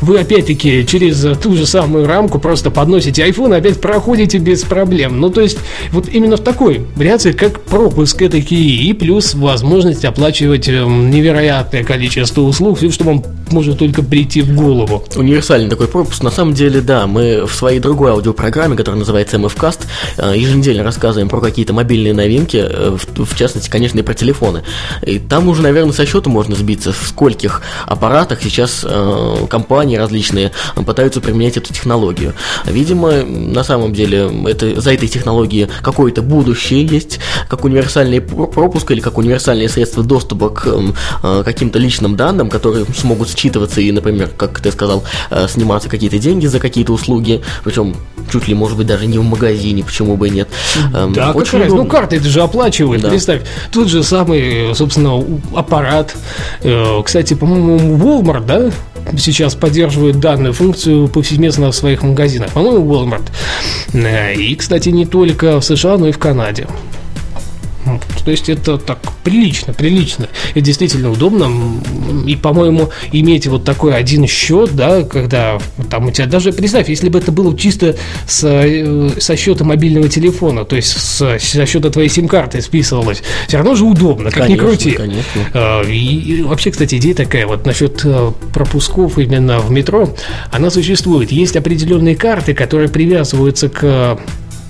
вы 0.00 0.18
опять-таки 0.18 0.86
через 0.86 1.24
ту 1.38 1.56
же 1.56 1.66
самую 1.66 2.06
рамку 2.06 2.38
просто 2.38 2.70
подносите 2.70 3.26
iPhone 3.28 3.54
и 3.54 3.58
опять 3.58 3.80
проходите 3.80 4.38
без 4.38 4.62
проблем. 4.62 5.20
Ну, 5.20 5.30
то 5.30 5.40
есть, 5.40 5.58
вот 5.92 6.08
именно 6.08 6.36
в 6.36 6.40
такой 6.40 6.86
вариации, 6.96 7.32
как 7.32 7.60
пропуск 7.60 8.22
этой 8.22 8.42
и 8.54 8.92
плюс 8.92 9.34
возможность 9.34 10.04
оплачивать 10.04 10.68
эм, 10.68 11.10
невероятное 11.10 11.84
количество 11.84 12.42
услуг, 12.42 12.78
все, 12.78 12.90
что 12.90 13.04
вам 13.04 13.24
может 13.50 13.78
только 13.78 14.02
прийти 14.02 14.42
в 14.42 14.54
голову. 14.54 15.04
Универсальный 15.14 15.68
такой 15.68 15.88
пропуск. 15.88 16.22
На 16.22 16.30
самом 16.30 16.54
деле, 16.54 16.80
да, 16.80 17.06
мы 17.06 17.46
в 17.46 17.54
своей 17.54 17.80
другой 17.80 18.10
аудиопрограмме, 18.10 18.76
которая 18.76 18.98
называется 18.98 19.36
MFCast, 19.36 19.80
э, 20.18 20.34
еженедельно 20.36 20.82
рассказываем 20.82 21.28
про 21.28 21.40
какие-то 21.40 21.72
мобильные 21.72 22.14
новинки, 22.14 22.56
э, 22.56 22.96
в, 23.16 23.36
частности, 23.36 23.70
конечно, 23.70 23.98
и 23.98 24.02
про 24.02 24.14
телефоны. 24.14 24.62
И 25.02 25.18
там 25.18 25.48
уже, 25.48 25.62
наверное, 25.62 25.92
со 25.92 26.06
счета 26.06 26.30
можно 26.30 26.54
сбиться, 26.54 26.92
в 26.92 27.08
скольких 27.08 27.62
аппаратах 27.86 28.42
сейчас 28.42 28.84
э, 28.88 29.36
компании 29.66 29.96
различные 29.96 30.52
пытаются 30.74 31.20
применять 31.20 31.56
эту 31.56 31.72
технологию. 31.72 32.34
Видимо, 32.66 33.24
на 33.24 33.64
самом 33.64 33.92
деле, 33.92 34.30
это, 34.46 34.80
за 34.80 34.94
этой 34.94 35.08
технологией 35.08 35.68
какое-то 35.82 36.22
будущее 36.22 36.84
есть, 36.84 37.18
как 37.48 37.64
универсальный 37.64 38.20
пропуск 38.20 38.90
или 38.92 39.00
как 39.00 39.18
универсальные 39.18 39.68
средства 39.68 40.04
доступа 40.04 40.50
к 40.50 40.68
э, 41.22 41.42
каким-то 41.44 41.80
личным 41.80 42.16
данным, 42.16 42.48
которые 42.48 42.86
смогут 42.96 43.28
считываться 43.28 43.80
и, 43.80 43.90
например, 43.90 44.30
как 44.36 44.60
ты 44.60 44.70
сказал, 44.70 45.02
э, 45.30 45.46
сниматься 45.48 45.88
какие-то 45.88 46.18
деньги 46.18 46.46
за 46.46 46.60
какие-то 46.60 46.92
услуги, 46.92 47.42
причем 47.64 47.96
чуть 48.30 48.46
ли, 48.46 48.54
может 48.54 48.76
быть, 48.76 48.86
даже 48.86 49.06
не 49.06 49.18
в 49.18 49.24
магазине, 49.24 49.82
почему 49.82 50.16
бы 50.16 50.28
и 50.28 50.30
нет. 50.30 50.48
Эм, 50.94 51.12
да, 51.12 51.32
Очень 51.32 51.58
как 51.58 51.60
раз, 51.62 51.72
ну 51.72 51.86
карты 51.86 52.16
это 52.16 52.28
же 52.28 52.40
оплачивают, 52.40 53.02
да. 53.02 53.08
представь. 53.08 53.42
Тут 53.72 53.88
же 53.88 54.02
самый, 54.04 54.74
собственно, 54.74 55.24
аппарат. 55.54 56.14
Э, 56.62 57.02
кстати, 57.04 57.34
по-моему, 57.34 57.96
Walmart, 57.96 58.46
да, 58.46 58.70
сейчас 59.18 59.54
поддерживает 59.54 60.20
данную 60.20 60.52
функцию 60.52 61.08
повсеместно 61.08 61.70
в 61.70 61.74
своих 61.74 62.02
магазинах. 62.02 62.52
По-моему, 62.52 62.92
Walmart. 62.92 63.26
Э, 63.92 64.34
и, 64.34 64.54
кстати, 64.56 64.88
не 64.90 65.06
только 65.06 65.60
в 65.60 65.64
США, 65.64 65.96
но 65.98 66.08
и 66.08 66.12
в 66.12 66.18
Канаде. 66.18 66.66
То 68.24 68.30
есть 68.30 68.48
это 68.48 68.78
так 68.78 68.98
прилично, 69.22 69.72
прилично. 69.72 70.28
Это 70.50 70.60
действительно 70.60 71.10
удобно. 71.10 71.50
И, 72.26 72.36
по-моему, 72.36 72.90
иметь 73.12 73.46
вот 73.46 73.64
такой 73.64 73.94
один 73.94 74.26
счет, 74.26 74.74
да, 74.74 75.02
когда 75.02 75.58
там 75.90 76.06
у 76.06 76.10
тебя 76.10 76.26
даже, 76.26 76.52
представь, 76.52 76.88
если 76.88 77.08
бы 77.08 77.18
это 77.18 77.32
было 77.32 77.56
чисто 77.56 77.96
с, 78.26 78.44
э, 78.44 79.10
со 79.18 79.36
счета 79.36 79.64
мобильного 79.64 80.08
телефона, 80.08 80.64
то 80.64 80.76
есть 80.76 80.88
с, 80.88 81.38
со 81.38 81.66
счета 81.66 81.90
твоей 81.90 82.08
сим-карты 82.08 82.60
списывалось, 82.60 83.22
все 83.46 83.58
равно 83.58 83.74
же 83.74 83.84
удобно, 83.84 84.30
как 84.30 84.44
конечно, 84.44 84.54
ни 84.54 84.66
крути. 84.66 84.90
Конечно. 84.92 85.42
А, 85.54 85.82
и, 85.82 85.96
и 85.96 86.42
вообще, 86.42 86.70
кстати, 86.70 86.96
идея 86.96 87.14
такая 87.14 87.46
вот 87.46 87.66
насчет 87.66 88.00
э, 88.04 88.32
пропусков 88.52 89.18
именно 89.18 89.60
в 89.60 89.70
метро, 89.70 90.14
она 90.50 90.70
существует. 90.70 91.30
Есть 91.30 91.56
определенные 91.56 92.16
карты, 92.16 92.54
которые 92.54 92.88
привязываются 92.88 93.68
к 93.68 94.18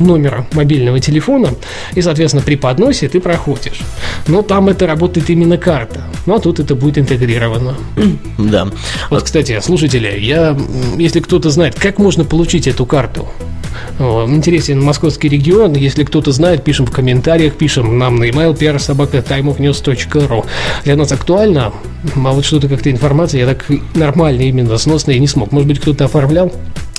номера 0.01 0.47
мобильного 0.53 1.01
телефона, 1.01 1.51
и, 1.95 2.03
соответственно, 2.03 2.43
при 2.43 2.57
подносе 2.57 3.09
ты 3.09 3.21
проходишь. 3.21 3.81
Но 4.27 4.43
там 4.43 4.69
это 4.69 4.87
работает 4.87 5.31
именно 5.31 5.59
карта. 5.59 6.05
Ну, 6.27 6.37
а 6.37 6.41
тут 6.41 6.61
это 6.61 6.75
будет 6.75 6.99
интегрировано. 6.99 7.75
Да. 8.39 8.69
Вот, 9.11 9.23
кстати, 9.23 9.59
слушатели, 9.61 10.19
я, 10.21 10.57
если 10.99 11.21
кто-то 11.21 11.51
знает, 11.51 11.75
как 11.75 11.99
можно 11.99 12.25
получить 12.25 12.67
эту 12.67 12.87
карту, 12.87 13.29
интересен 13.99 14.83
московский 14.83 15.29
регион. 15.29 15.75
Если 15.75 16.05
кто-то 16.05 16.33
знает, 16.33 16.65
пишем 16.65 16.87
в 16.87 16.91
комментариях, 16.91 17.55
пишем 17.55 17.99
нам 17.99 18.17
на 18.17 18.25
email 18.25 18.57
prsobaka.timeofnews.ru. 18.57 20.45
Для 20.85 20.97
нас 20.97 21.13
актуально, 21.13 21.73
а 22.15 22.33
вот 22.33 22.45
что-то 22.45 22.69
как-то 22.69 22.91
информация, 22.91 23.41
я 23.41 23.47
так 23.47 23.65
нормально, 23.95 24.43
именно 24.43 24.77
сносно 24.79 25.13
и 25.13 25.19
не 25.19 25.27
смог. 25.27 25.53
Может 25.53 25.69
быть, 25.69 25.81
кто-то 25.81 26.05
оформлял? 26.05 26.53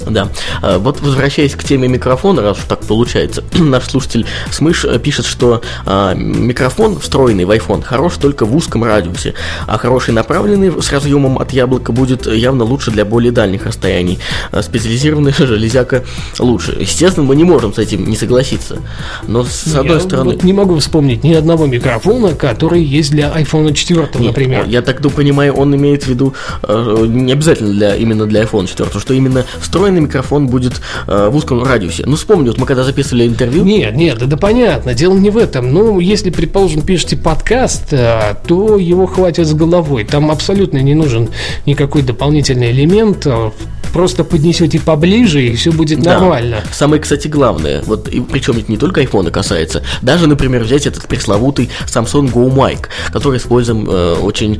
Да. 0.06 0.30
А, 0.62 0.78
вот 0.78 1.02
возвращаясь 1.02 1.56
к 1.56 1.64
теме 1.64 1.88
микрофона, 1.88 2.42
раз 2.42 2.60
уж 2.60 2.66
так 2.66 2.82
получается, 2.82 3.44
наш 3.54 3.86
слушатель 3.86 4.26
Смыш 4.52 4.86
э, 4.86 5.00
пишет, 5.00 5.26
что 5.26 5.62
а, 5.86 6.14
микрофон, 6.14 7.00
встроенный 7.00 7.46
в 7.46 7.52
iPhone, 7.52 7.82
хорош 7.84 8.14
только 8.18 8.46
в 8.46 8.56
узком 8.56 8.84
радиусе, 8.84 9.34
а 9.66 9.78
хороший 9.78 10.14
направленный 10.14 10.72
с 10.82 10.92
разъемом 10.92 11.40
от 11.40 11.52
яблока 11.52 11.92
будет 11.92 12.28
явно 12.28 12.64
лучше 12.64 12.92
для 12.92 13.06
более 13.06 13.32
дальних 13.32 13.66
расстояний. 13.66 14.20
А, 14.52 14.62
специализированная 14.62 15.34
железяка 15.38 16.04
лучше. 16.40 16.78
Естественно, 16.80 17.26
мы 17.26 17.36
не 17.36 17.44
можем 17.44 17.74
с 17.74 17.78
этим 17.78 18.08
не 18.08 18.16
согласиться. 18.16 18.80
Но 19.28 19.44
с 19.44 19.74
одной 19.76 19.98
я 19.98 20.00
стороны... 20.00 20.34
Вот 20.34 20.44
не 20.44 20.54
могу 20.54 20.78
вспомнить 20.78 21.24
ни 21.24 21.34
одного 21.34 21.66
микрофона, 21.66 22.34
который 22.34 22.84
есть 22.84 23.12
для 23.12 23.30
iPhone 23.30 23.74
4, 23.74 24.02
Нет, 24.02 24.20
например. 24.20 24.66
Я 24.68 24.82
так 24.82 24.97
понимаю, 25.02 25.54
он 25.54 25.76
имеет 25.76 26.04
в 26.04 26.08
виду 26.08 26.34
э, 26.64 27.06
не 27.08 27.32
обязательно 27.34 27.72
для, 27.72 27.96
именно 27.96 28.26
для 28.26 28.44
iPhone 28.44 28.68
4, 28.68 28.90
что 29.00 29.14
именно 29.14 29.46
встроенный 29.60 30.02
микрофон 30.02 30.48
будет 30.48 30.82
э, 31.08 31.30
в 31.30 31.36
узком 31.36 31.64
радиусе. 31.64 32.04
Ну, 32.06 32.16
вспомни, 32.16 32.50
вот 32.50 32.58
мы 32.58 32.66
когда 32.66 32.84
записывали 32.84 33.28
интервью... 33.28 33.64
Нет, 33.64 33.96
нет, 33.96 34.18
да, 34.20 34.26
да 34.26 34.38
понятно, 34.38 34.94
дело 34.94 35.16
не 35.18 35.30
в 35.30 35.38
этом. 35.38 35.72
Ну, 35.74 36.00
если, 36.00 36.30
предположим, 36.30 36.82
пишете 36.82 37.18
подкаст, 37.18 37.92
э, 37.92 38.36
то 38.48 38.78
его 38.78 39.06
хватит 39.06 39.48
с 39.48 39.54
головой. 39.54 40.04
Там 40.04 40.32
абсолютно 40.32 40.78
не 40.80 40.94
нужен 40.96 41.30
никакой 41.66 42.02
дополнительный 42.02 42.72
элемент. 42.72 43.26
Э, 43.26 43.52
Просто 43.94 44.24
поднесете 44.24 44.80
поближе, 44.80 45.44
и 45.48 45.56
все 45.56 45.72
будет 45.72 46.02
Да. 46.02 46.20
нормально. 46.20 46.58
Самое, 46.72 47.02
кстати, 47.02 47.28
главное, 47.28 47.82
вот 47.86 48.08
и 48.10 48.20
причем 48.20 48.58
это 48.58 48.70
не 48.72 48.78
только 48.78 49.02
айфона 49.02 49.32
касается, 49.32 49.82
даже, 50.02 50.28
например, 50.28 50.64
взять 50.64 50.86
этот 50.86 51.08
пресловутый 51.08 51.70
Samsung 51.88 52.32
Go 52.32 52.54
Mic, 52.54 52.88
который 53.12 53.38
используем 53.38 53.88
э, 53.90 54.16
очень 54.22 54.60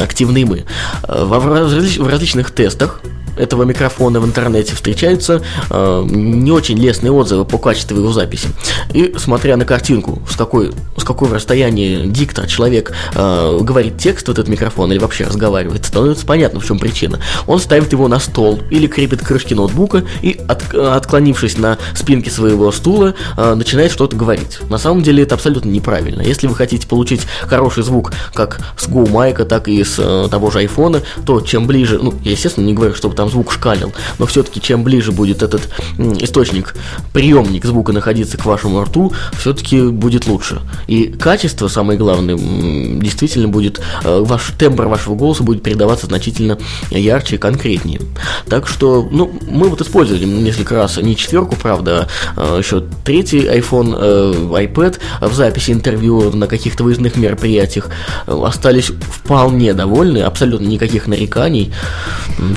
активны 0.00 0.44
мы. 0.46 0.64
Э, 1.08 1.24
во- 1.24 1.40
в, 1.40 1.98
в 1.98 2.08
различных 2.08 2.50
тестах 2.50 3.00
этого 3.36 3.64
микрофона 3.64 4.20
в 4.20 4.26
интернете 4.26 4.74
встречаются 4.74 5.42
э, 5.70 6.04
не 6.08 6.50
очень 6.50 6.78
лестные 6.78 7.12
отзывы 7.12 7.44
по 7.44 7.58
качеству 7.58 7.96
его 7.96 8.12
записи. 8.12 8.48
И 8.92 9.14
смотря 9.18 9.56
на 9.56 9.64
картинку, 9.64 10.22
с 10.30 10.36
какой, 10.36 10.72
с 10.96 11.04
какого 11.04 11.34
расстояния 11.34 12.06
диктор 12.06 12.46
человек 12.46 12.92
э, 13.14 13.58
говорит 13.60 13.98
текст 13.98 14.28
в 14.28 14.30
этот 14.30 14.48
микрофон 14.48 14.90
или 14.92 14.98
вообще 14.98 15.24
разговаривает, 15.24 15.84
становится 15.84 16.26
понятно, 16.26 16.60
в 16.60 16.64
чем 16.66 16.78
причина. 16.78 17.20
Он 17.46 17.58
ставит 17.60 17.92
его 17.92 18.08
на 18.08 18.18
стол 18.20 18.60
или 18.70 18.86
крепит 18.86 19.20
к 19.22 19.26
крышке 19.26 19.54
ноутбука 19.54 20.04
и, 20.22 20.40
от- 20.48 20.74
э, 20.74 20.78
отклонившись 20.88 21.58
на 21.58 21.78
спинке 21.94 22.30
своего 22.30 22.70
стула, 22.72 23.14
э, 23.36 23.54
начинает 23.54 23.92
что-то 23.92 24.16
говорить. 24.16 24.58
На 24.70 24.78
самом 24.78 25.02
деле 25.02 25.22
это 25.22 25.34
абсолютно 25.34 25.68
неправильно. 25.70 26.22
Если 26.22 26.46
вы 26.46 26.54
хотите 26.54 26.86
получить 26.86 27.22
хороший 27.42 27.82
звук 27.82 28.12
как 28.34 28.60
с 28.76 28.88
Go 28.88 29.04
Mic, 29.06 29.44
так 29.44 29.68
и 29.68 29.82
с 29.84 29.96
э, 29.98 30.28
того 30.30 30.50
же 30.50 30.58
айфона, 30.60 31.02
то 31.26 31.40
чем 31.40 31.66
ближе, 31.66 31.98
ну, 32.02 32.14
я, 32.24 32.32
естественно, 32.32 32.64
не 32.64 32.74
говорю, 32.74 32.94
чтобы 32.94 33.14
там 33.14 33.27
звук 33.28 33.52
шкалил, 33.52 33.92
но 34.18 34.26
все-таки 34.26 34.60
чем 34.60 34.84
ближе 34.84 35.12
будет 35.12 35.42
этот 35.42 35.68
источник, 35.98 36.74
приемник 37.12 37.64
звука 37.64 37.92
находиться 37.92 38.36
к 38.36 38.44
вашему 38.44 38.82
рту, 38.82 39.12
все-таки 39.38 39.82
будет 39.82 40.26
лучше. 40.26 40.60
И 40.86 41.06
качество, 41.06 41.68
самое 41.68 41.98
главное, 41.98 42.36
действительно 42.36 43.48
будет, 43.48 43.80
э, 44.04 44.20
ваш 44.20 44.52
тембр 44.58 44.86
вашего 44.86 45.14
голоса 45.14 45.42
будет 45.42 45.62
передаваться 45.62 46.06
значительно 46.06 46.58
ярче 46.90 47.36
и 47.36 47.38
конкретнее. 47.38 48.00
Так 48.48 48.66
что, 48.66 49.08
ну, 49.10 49.30
мы 49.48 49.68
вот 49.68 49.80
использовали 49.80 50.24
несколько 50.24 50.74
раз 50.74 50.96
не 50.96 51.16
четверку, 51.16 51.56
правда, 51.56 52.08
а 52.36 52.58
еще 52.58 52.84
третий 53.04 53.40
iPhone, 53.40 53.96
э, 53.98 54.66
iPad 54.66 54.98
в 55.20 55.34
записи 55.34 55.72
интервью 55.72 56.30
на 56.32 56.46
каких-то 56.46 56.84
выездных 56.84 57.16
мероприятиях 57.16 57.88
остались 58.26 58.86
вполне 58.86 59.74
довольны, 59.74 60.18
абсолютно 60.18 60.66
никаких 60.66 61.06
нареканий. 61.06 61.72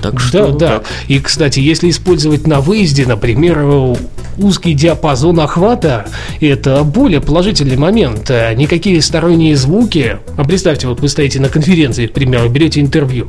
Так 0.02 0.20
что 0.20 0.48
Да, 0.48 0.51
да. 0.58 0.70
так. 0.80 0.86
И, 1.08 1.20
кстати, 1.20 1.60
если 1.60 1.90
использовать 1.90 2.48
на 2.48 2.62
выезде, 2.62 3.06
например, 3.06 3.98
узкий 4.38 4.74
диапазон 4.74 5.40
охвата, 5.40 6.08
это 6.40 6.84
более 6.84 7.22
положительный 7.22 7.78
момент. 7.78 8.30
Никакие 8.30 9.02
сторонние 9.02 9.56
звуки. 9.56 10.18
А 10.38 10.44
представьте, 10.44 10.88
вот 10.88 11.00
вы 11.00 11.08
стоите 11.08 11.40
на 11.40 11.50
конференции, 11.50 12.08
к 12.08 12.14
примеру, 12.14 12.50
берете 12.50 12.82
интервью. 12.82 13.28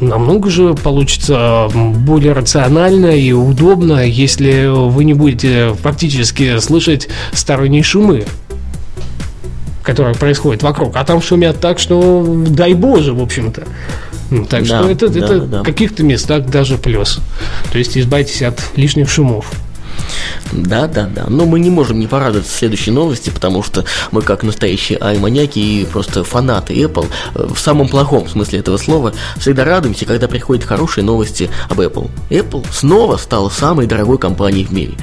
Намного 0.00 0.48
же 0.48 0.74
получится 0.74 1.68
более 1.74 2.32
рационально 2.32 3.16
и 3.16 3.32
удобно, 3.32 4.04
если 4.06 4.66
вы 4.68 5.04
не 5.04 5.14
будете 5.14 5.74
фактически 5.82 6.58
слышать 6.58 7.08
сторонние 7.32 7.82
шумы 7.82 8.24
которые 9.88 10.14
происходят 10.14 10.62
вокруг, 10.62 10.96
а 10.96 11.04
там 11.04 11.22
шумят 11.22 11.60
так, 11.60 11.78
что 11.78 12.22
дай 12.46 12.74
боже, 12.74 13.14
в 13.14 13.22
общем-то. 13.22 13.62
Ну, 14.30 14.44
Так 14.44 14.66
Да, 14.66 14.82
что 14.82 14.90
это, 14.90 15.08
да, 15.08 15.18
это 15.18 15.40
да. 15.40 15.60
в 15.62 15.64
каких-то 15.64 16.02
местах 16.02 16.46
даже 16.46 16.76
плюс. 16.78 17.20
То 17.72 17.78
есть 17.78 17.96
избавьтесь 17.96 18.42
от 18.42 18.60
лишних 18.76 19.08
шумов. 19.08 19.50
Да, 20.52 20.86
да, 20.86 21.08
да. 21.14 21.26
Но 21.28 21.46
мы 21.46 21.60
не 21.60 21.70
можем 21.70 21.98
не 21.98 22.06
порадоваться 22.06 22.56
следующей 22.56 22.90
новости, 22.90 23.30
потому 23.30 23.62
что 23.62 23.84
мы, 24.10 24.22
как 24.22 24.42
настоящие 24.42 24.98
ай-маньяки 25.00 25.58
и 25.58 25.84
просто 25.84 26.24
фанаты 26.24 26.74
Apple, 26.74 27.06
э, 27.34 27.46
в 27.48 27.58
самом 27.58 27.88
плохом 27.88 28.28
смысле 28.28 28.60
этого 28.60 28.76
слова, 28.76 29.12
всегда 29.38 29.64
радуемся, 29.64 30.06
когда 30.06 30.28
приходят 30.28 30.64
хорошие 30.64 31.04
новости 31.04 31.50
об 31.68 31.80
Apple. 31.80 32.10
Apple 32.30 32.66
снова 32.72 33.16
стала 33.16 33.48
самой 33.48 33.86
дорогой 33.86 34.18
компанией 34.18 34.64
в 34.64 34.72
мире. 34.72 34.94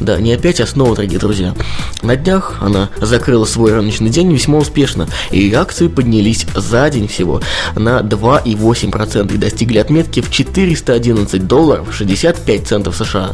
Да, 0.00 0.18
не 0.20 0.32
опять, 0.32 0.60
а 0.60 0.66
снова, 0.66 0.94
дорогие 0.94 1.18
друзья. 1.18 1.54
На 2.02 2.16
днях 2.16 2.58
она 2.60 2.90
закрыла 3.00 3.44
свой 3.44 3.72
рыночный 3.72 4.10
день 4.10 4.32
весьма 4.32 4.58
успешно, 4.58 5.08
и 5.30 5.52
акции 5.54 5.88
поднялись 5.88 6.46
за 6.54 6.88
день 6.90 7.08
всего 7.08 7.40
на 7.74 8.00
2,8% 8.00 9.34
и 9.34 9.38
достигли 9.38 9.78
отметки 9.78 10.20
в 10.20 10.30
411 10.30 11.46
долларов 11.46 11.88
65 11.94 12.66
центов 12.66 12.96
США 12.96 13.32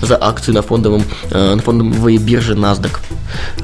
за 0.00 0.18
акцию 0.20 0.54
на 0.54 0.61
фондовом 0.62 1.02
э, 1.30 1.54
на 1.54 1.62
фондовой 1.62 2.16
бирже 2.16 2.54
NASDAQ. 2.54 2.98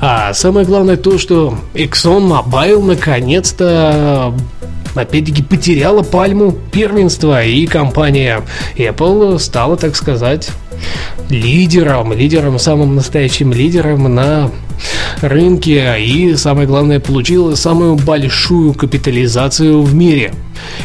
А 0.00 0.32
самое 0.34 0.66
главное 0.66 0.96
то, 0.96 1.18
что 1.18 1.58
ExxonMobil 1.74 2.82
наконец-то 2.82 4.34
опять-таки 4.98 5.42
потеряла 5.42 6.02
пальму 6.02 6.56
первенства, 6.72 7.44
и 7.44 7.66
компания 7.66 8.42
Apple 8.76 9.38
стала, 9.38 9.76
так 9.76 9.96
сказать, 9.96 10.50
лидером, 11.30 12.12
лидером, 12.12 12.58
самым 12.58 12.94
настоящим 12.94 13.52
лидером 13.52 14.14
на 14.14 14.50
рынке 15.20 15.96
и, 16.00 16.36
самое 16.36 16.68
главное, 16.68 17.00
получила 17.00 17.54
самую 17.54 17.96
большую 17.96 18.74
капитализацию 18.74 19.82
в 19.82 19.94
мире. 19.94 20.34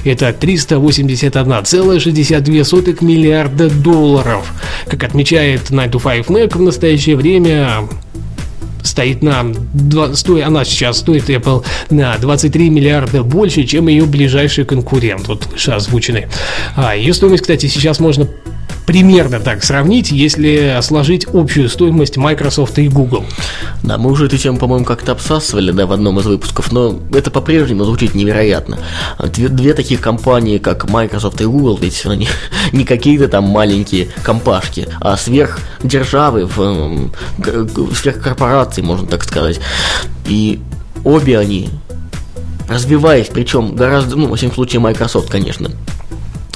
Это 0.04 0.30
381,62 0.30 3.04
миллиарда 3.04 3.70
долларов. 3.70 4.52
Как 4.88 5.04
отмечает 5.04 5.70
9 5.70 5.92
to 5.92 6.02
5 6.02 6.28
Mac, 6.28 6.58
в 6.58 6.62
настоящее 6.62 7.16
время 7.16 7.88
стоит 8.84 9.24
на 9.24 9.44
два- 9.74 10.14
сто- 10.14 10.44
она 10.46 10.64
сейчас 10.66 11.00
стоит 11.00 11.30
Apple 11.30 11.66
на 11.90 12.18
23 12.18 12.70
миллиарда 12.70 13.24
больше, 13.24 13.64
чем 13.64 13.88
ее 13.88 14.06
ближайший 14.06 14.66
конкурент, 14.66 15.28
вот 15.28 15.46
выше 15.48 15.72
озвученный. 15.72 16.28
А 16.76 16.96
ее 16.96 17.14
стоимость, 17.14 17.44
кстати, 17.44 17.66
сейчас 17.68 18.00
можно 18.00 18.28
примерно 18.86 19.40
так 19.40 19.64
сравнить, 19.64 20.12
если 20.12 20.78
сложить 20.82 21.26
общую 21.34 21.70
стоимость 21.70 22.18
Microsoft 22.18 22.78
и 22.80 22.90
Google. 22.90 23.26
Да, 23.82 23.98
мы 23.98 24.12
уже 24.12 24.26
эту 24.26 24.38
тему, 24.38 24.58
по-моему, 24.58 24.86
как-то 24.86 25.14
обсасывали, 25.14 25.72
да, 25.72 25.86
в 25.86 25.92
одном 25.92 26.20
из 26.20 26.26
выпусков, 26.26 26.72
но 26.72 27.00
это 27.14 27.32
по-прежнему 27.32 27.86
звучит 27.86 28.16
невероятно. 28.16 28.80
А 29.18 29.28
Две, 29.28 29.48
две 29.48 29.74
таких 29.74 30.02
компании, 30.02 30.58
как 30.58 30.90
Microsoft 30.90 31.42
и 31.42 31.46
Google, 31.46 31.78
ведь 31.78 32.06
они 32.06 32.28
не 32.72 32.86
какие-то 32.86 33.28
там 33.28 33.46
маленькие 33.46 34.10
компашки, 34.24 34.88
а 35.00 35.18
сверхдержавы, 35.18 36.46
в, 36.46 37.10
сверхкорпорации, 37.96 38.82
можно 38.82 39.08
так 39.08 39.24
сказать. 39.24 39.60
И 40.28 40.60
обе 41.04 41.40
они, 41.40 41.70
развиваясь, 42.68 43.28
причем 43.28 43.76
гораздо, 43.76 44.16
ну, 44.16 44.28
во 44.28 44.36
всяком 44.36 44.56
случае, 44.56 44.80
Microsoft, 44.82 45.30
конечно, 45.30 45.72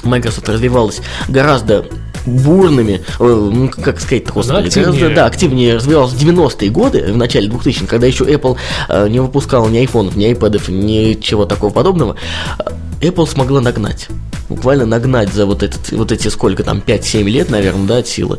Microsoft 0.04 0.48
развивалась 0.48 1.00
гораздо 1.28 1.84
бурными, 2.28 3.02
э, 3.18 3.24
ну, 3.24 3.68
как 3.70 4.00
сказать-то, 4.00 4.32
господи, 4.32 4.70
гораздо, 4.74 5.10
да, 5.10 5.26
активнее 5.26 5.76
развивалась 5.76 6.12
в 6.12 6.22
90-е 6.22 6.70
годы, 6.70 7.12
в 7.12 7.16
начале 7.16 7.48
2000-х, 7.48 7.86
когда 7.86 8.06
еще 8.06 8.24
Apple 8.24 8.56
э, 8.88 9.08
не 9.08 9.20
выпускал 9.20 9.68
ни 9.68 9.78
айфонов, 9.78 10.16
ни 10.16 10.26
айпадов, 10.26 10.68
ничего 10.68 11.44
такого 11.44 11.72
подобного, 11.72 12.16
э, 12.58 12.70
Apple 13.00 13.26
смогла 13.26 13.60
нагнать. 13.60 14.08
Буквально 14.48 14.86
нагнать 14.86 15.32
за 15.32 15.46
вот, 15.46 15.62
этот, 15.62 15.92
вот 15.92 16.12
эти 16.12 16.28
сколько 16.28 16.62
там, 16.62 16.82
5-7 16.84 17.22
лет, 17.24 17.50
наверное, 17.50 17.86
да, 17.86 17.96
от 17.98 18.08
силы. 18.08 18.38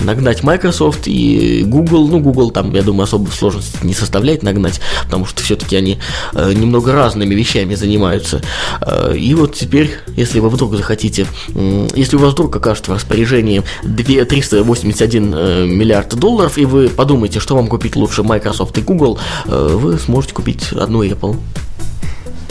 Нагнать 0.00 0.42
Microsoft 0.42 1.06
и 1.06 1.64
Google. 1.66 2.08
Ну, 2.08 2.20
Google 2.20 2.50
там, 2.50 2.72
я 2.74 2.82
думаю, 2.82 3.04
особо 3.04 3.30
сложности 3.30 3.78
не 3.82 3.94
составляет 3.94 4.42
нагнать, 4.42 4.80
потому 5.04 5.26
что 5.26 5.42
все-таки 5.42 5.76
они 5.76 5.98
э, 6.34 6.52
немного 6.52 6.92
разными 6.92 7.34
вещами 7.34 7.74
занимаются. 7.74 8.42
Э, 8.80 9.14
и 9.16 9.34
вот 9.34 9.54
теперь, 9.54 9.90
если 10.16 10.38
вы 10.40 10.50
вдруг 10.50 10.76
захотите, 10.76 11.26
м, 11.54 11.88
если 11.94 12.16
у 12.16 12.20
вас 12.20 12.32
вдруг 12.32 12.54
окажется 12.54 12.92
в 12.92 12.94
распоряжении 12.94 13.62
2 13.82 14.24
381 14.24 15.34
э, 15.34 15.66
миллиард 15.66 16.14
долларов, 16.14 16.58
и 16.58 16.64
вы 16.64 16.88
подумаете, 16.88 17.40
что 17.40 17.56
вам 17.56 17.66
купить 17.66 17.96
лучше 17.96 18.22
Microsoft 18.22 18.78
и 18.78 18.82
Google, 18.82 19.18
э, 19.46 19.76
вы 19.80 19.98
сможете 19.98 20.34
купить 20.34 20.72
одну 20.72 21.02
Apple. 21.02 21.36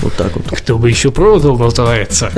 Вот 0.01 0.13
так 0.15 0.35
вот. 0.35 0.45
Кто 0.49 0.77
бы 0.77 0.89
еще 0.89 1.11
продал, 1.11 1.57
называется. 1.57 2.31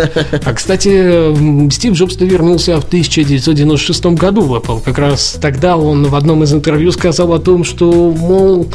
А, 0.45 0.53
кстати, 0.53 1.69
Стив 1.71 1.93
Джобс-то 1.93 2.25
вернулся 2.25 2.79
в 2.79 2.85
1996 2.85 4.05
году 4.17 4.41
в 4.41 4.55
Apple. 4.55 4.81
Как 4.83 4.97
раз 4.97 5.37
тогда 5.41 5.77
он 5.77 6.07
в 6.07 6.15
одном 6.15 6.43
из 6.43 6.53
интервью 6.53 6.91
сказал 6.91 7.33
о 7.33 7.39
том, 7.39 7.63
что, 7.63 8.11
мол, 8.11 8.67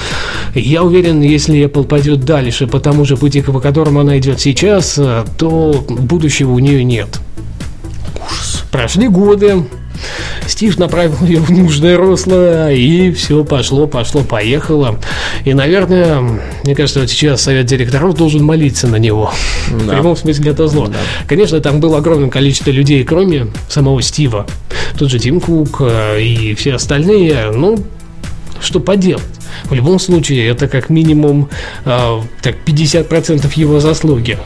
я 0.55 0.83
уверен, 0.83 1.21
если 1.23 1.65
Apple 1.65 1.85
пойдет 1.85 2.25
дальше 2.25 2.67
по 2.67 2.81
тому 2.81 3.05
же 3.05 3.17
пути, 3.17 3.43
по 3.43 3.61
которому 3.61 4.01
она 4.01 4.19
идет 4.19 4.41
сейчас, 4.41 4.99
э, 4.99 5.25
то 5.39 5.85
будущего 5.89 6.53
у 6.53 6.59
нее 6.59 6.85
нет. 6.85 7.21
Прошли 8.71 9.09
годы, 9.09 9.65
Стив 10.47 10.79
направил 10.79 11.25
ее 11.25 11.41
в 11.41 11.51
нужное 11.51 11.97
русло, 11.97 12.73
и 12.73 13.11
все 13.13 13.45
пошло, 13.45 13.87
пошло, 13.87 14.23
поехало. 14.23 14.99
И, 15.45 15.55
наверное, 15.55 16.41
мне 16.65 16.75
кажется, 16.75 17.01
вот 17.01 17.11
сейчас 17.11 17.43
совет 17.43 17.67
директоров 17.67 18.15
должен 18.15 18.45
молиться 18.45 18.87
на 18.87 18.97
него. 18.97 19.33
Да. 19.71 19.77
В 19.77 19.89
прямом 19.89 20.17
смысле 20.17 20.53
это 20.53 20.67
зло. 20.69 20.87
Да. 20.87 20.99
Конечно, 21.27 21.61
там 21.61 21.81
было 21.81 21.99
огромное 21.99 22.31
количество 22.31 22.71
людей, 22.71 23.05
кроме 23.05 23.49
самого 23.69 24.03
Стива. 24.03 24.47
Тот 24.99 25.11
же 25.11 25.19
Тим 25.19 25.41
Кук 25.41 25.79
э, 25.81 26.23
и 26.23 26.55
все 26.55 26.75
остальные. 26.75 27.51
Ну, 27.53 27.79
что 28.61 28.81
поделать. 28.81 29.23
В 29.65 29.75
любом 29.75 29.99
случае, 29.99 30.49
это 30.49 30.69
как 30.69 30.91
минимум 30.91 31.49
э, 31.85 32.21
так 32.43 32.57
50% 32.65 33.51
его 33.57 33.81
заслуги. 33.81 34.39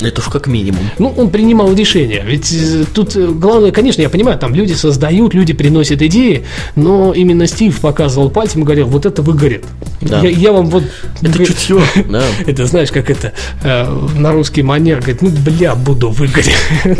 Это 0.00 0.20
уж 0.20 0.28
как 0.28 0.46
минимум. 0.46 0.82
Ну, 0.98 1.14
он 1.16 1.30
принимал 1.30 1.72
решения. 1.74 2.22
Ведь 2.24 2.52
э, 2.52 2.84
тут 2.92 3.16
э, 3.16 3.26
главное, 3.28 3.72
конечно, 3.72 4.02
я 4.02 4.10
понимаю, 4.10 4.38
там 4.38 4.54
люди 4.54 4.74
создают, 4.74 5.32
люди 5.32 5.54
приносят 5.54 6.02
идеи, 6.02 6.44
но 6.74 7.14
именно 7.14 7.46
Стив 7.46 7.78
показывал 7.80 8.28
пальцем 8.28 8.62
и 8.62 8.64
говорил, 8.64 8.88
вот 8.88 9.06
это 9.06 9.22
выгорит. 9.22 9.64
Да. 10.02 10.20
Я, 10.20 10.28
я 10.28 10.52
вам 10.52 10.66
вот... 10.66 10.84
Это 11.22 11.44
чутье, 11.44 11.80
да. 12.10 12.22
Это 12.46 12.66
знаешь, 12.66 12.90
как 12.92 13.08
это 13.10 13.32
э, 13.62 14.08
на 14.18 14.32
русский 14.32 14.62
манер, 14.62 14.98
говорит, 14.98 15.22
ну, 15.22 15.30
бля, 15.30 15.74
буду 15.74 16.10
выгореть. 16.10 16.56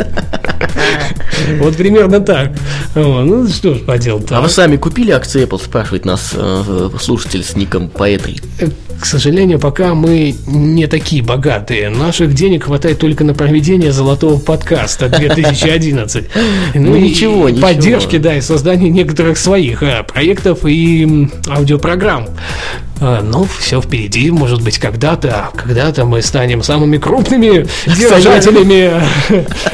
Вот 1.59 1.77
примерно 1.77 2.19
так. 2.19 2.51
Ну, 2.95 3.47
что 3.47 3.75
ж 3.75 3.79
поделать. 3.79 4.25
А 4.31 4.41
вы 4.41 4.49
сами 4.49 4.75
купили 4.75 5.11
акции 5.11 5.45
Apple, 5.45 5.63
спрашивает 5.63 6.03
нас 6.03 6.35
слушатель 6.99 7.43
с 7.43 7.55
ником 7.55 7.89
Поэтри. 7.89 8.41
К 8.99 9.05
сожалению, 9.05 9.59
пока 9.59 9.93
мы 9.93 10.35
не 10.47 10.87
такие 10.87 11.21
богатые. 11.21 11.89
Наших 11.89 12.33
денег 12.33 12.65
хватает 12.65 12.99
только 12.99 13.23
на 13.23 13.33
проведение 13.33 13.91
золотого 13.91 14.39
подкаста 14.39 15.09
2011. 15.09 16.25
Ну, 16.73 16.91
ну 16.91 16.97
ничего, 16.97 17.49
ничего. 17.49 17.67
Поддержки, 17.67 18.17
да, 18.17 18.35
и 18.35 18.41
создание 18.41 18.89
некоторых 18.89 19.37
своих 19.37 19.81
а, 19.83 20.03
проектов 20.03 20.59
и 20.65 21.27
аудиопрограмм. 21.47 22.27
А, 22.99 23.21
ну, 23.21 23.45
все 23.59 23.81
впереди, 23.81 24.31
может 24.31 24.63
быть, 24.63 24.79
когда-то, 24.79 25.49
когда-то 25.55 26.05
мы 26.05 26.21
станем 26.21 26.63
самыми 26.63 26.97
крупными 26.97 27.67
держателями 27.85 28.91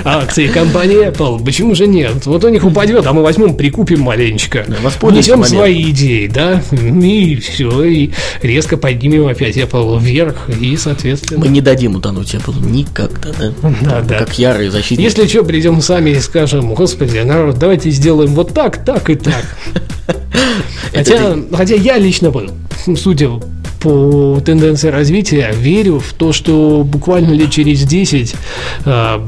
акций 0.03 0.49
компании 0.49 1.07
Apple. 1.07 1.43
Почему 1.43 1.73
же 1.73 1.87
нет? 1.87 2.25
Вот 2.25 2.43
у 2.43 2.49
них 2.49 2.65
упадет, 2.65 3.05
а 3.05 3.13
мы 3.13 3.23
возьмем, 3.23 3.55
прикупим 3.55 4.01
маленечко. 4.01 4.65
Несем 5.03 5.43
свои 5.43 5.89
идеи, 5.91 6.27
да, 6.27 6.61
и 6.71 7.35
все, 7.37 7.83
и 7.83 8.11
резко 8.41 8.75
поднимем 8.77 9.12
опять 9.19 9.57
Apple 9.57 9.99
вверх, 10.01 10.49
и, 10.49 10.75
соответственно... 10.77 11.39
Мы 11.39 11.47
не 11.47 11.61
дадим 11.61 11.95
утонуть 11.95 12.33
Apple 12.33 12.65
никогда, 12.65 13.29
да? 13.37 13.53
Да, 13.81 14.01
да. 14.01 14.19
Как 14.19 14.37
ярые 14.37 14.71
защитники. 14.71 15.01
Если 15.01 15.27
что, 15.27 15.43
придем 15.43 15.81
сами 15.81 16.11
и 16.11 16.19
скажем, 16.19 16.73
господи, 16.73 17.19
народ, 17.19 17.57
давайте 17.57 17.89
сделаем 17.89 18.33
вот 18.33 18.53
так, 18.53 18.83
так 18.83 19.09
и 19.09 19.15
так. 19.15 19.45
Хотя, 20.93 21.37
хотя 21.51 21.75
я 21.75 21.97
лично 21.97 22.29
был, 22.29 22.51
судя 22.95 23.29
по 23.81 24.39
тенденции 24.45 24.89
развития, 24.89 25.51
верю 25.53 25.99
в 25.99 26.13
то, 26.13 26.31
что 26.31 26.83
буквально 26.85 27.33
лет 27.33 27.51
через 27.51 27.83
10, 27.83 28.35
а, 28.85 29.25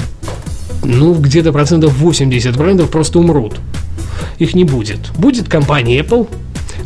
ну, 0.83 1.15
где-то 1.15 1.51
процентов 1.51 1.93
80 1.97 2.55
брендов 2.55 2.89
просто 2.89 3.19
умрут. 3.19 3.55
Их 4.37 4.53
не 4.53 4.63
будет. 4.63 5.11
Будет 5.17 5.49
компания 5.49 5.99
Apple, 5.99 6.27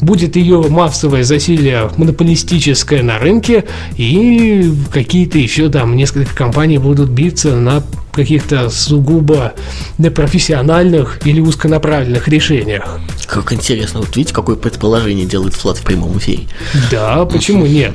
будет 0.01 0.35
ее 0.35 0.61
массовое 0.69 1.23
засилие 1.23 1.89
монополистическое 1.97 3.03
на 3.03 3.19
рынке, 3.19 3.65
и 3.97 4.71
какие-то 4.91 5.37
еще 5.37 5.69
там 5.69 5.95
несколько 5.95 6.35
компаний 6.35 6.77
будут 6.77 7.09
биться 7.09 7.55
на 7.55 7.83
каких-то 8.11 8.69
сугубо 8.69 9.53
непрофессиональных 9.97 11.25
или 11.25 11.39
узконаправленных 11.39 12.27
решениях. 12.27 12.99
Как 13.27 13.53
интересно, 13.53 13.99
вот 13.99 14.15
видите, 14.15 14.33
какое 14.33 14.55
предположение 14.55 15.25
делает 15.25 15.53
Флат 15.53 15.77
в 15.77 15.83
прямом 15.83 16.17
эфире. 16.17 16.43
Да, 16.91 17.25
почему 17.25 17.65
нет? 17.65 17.93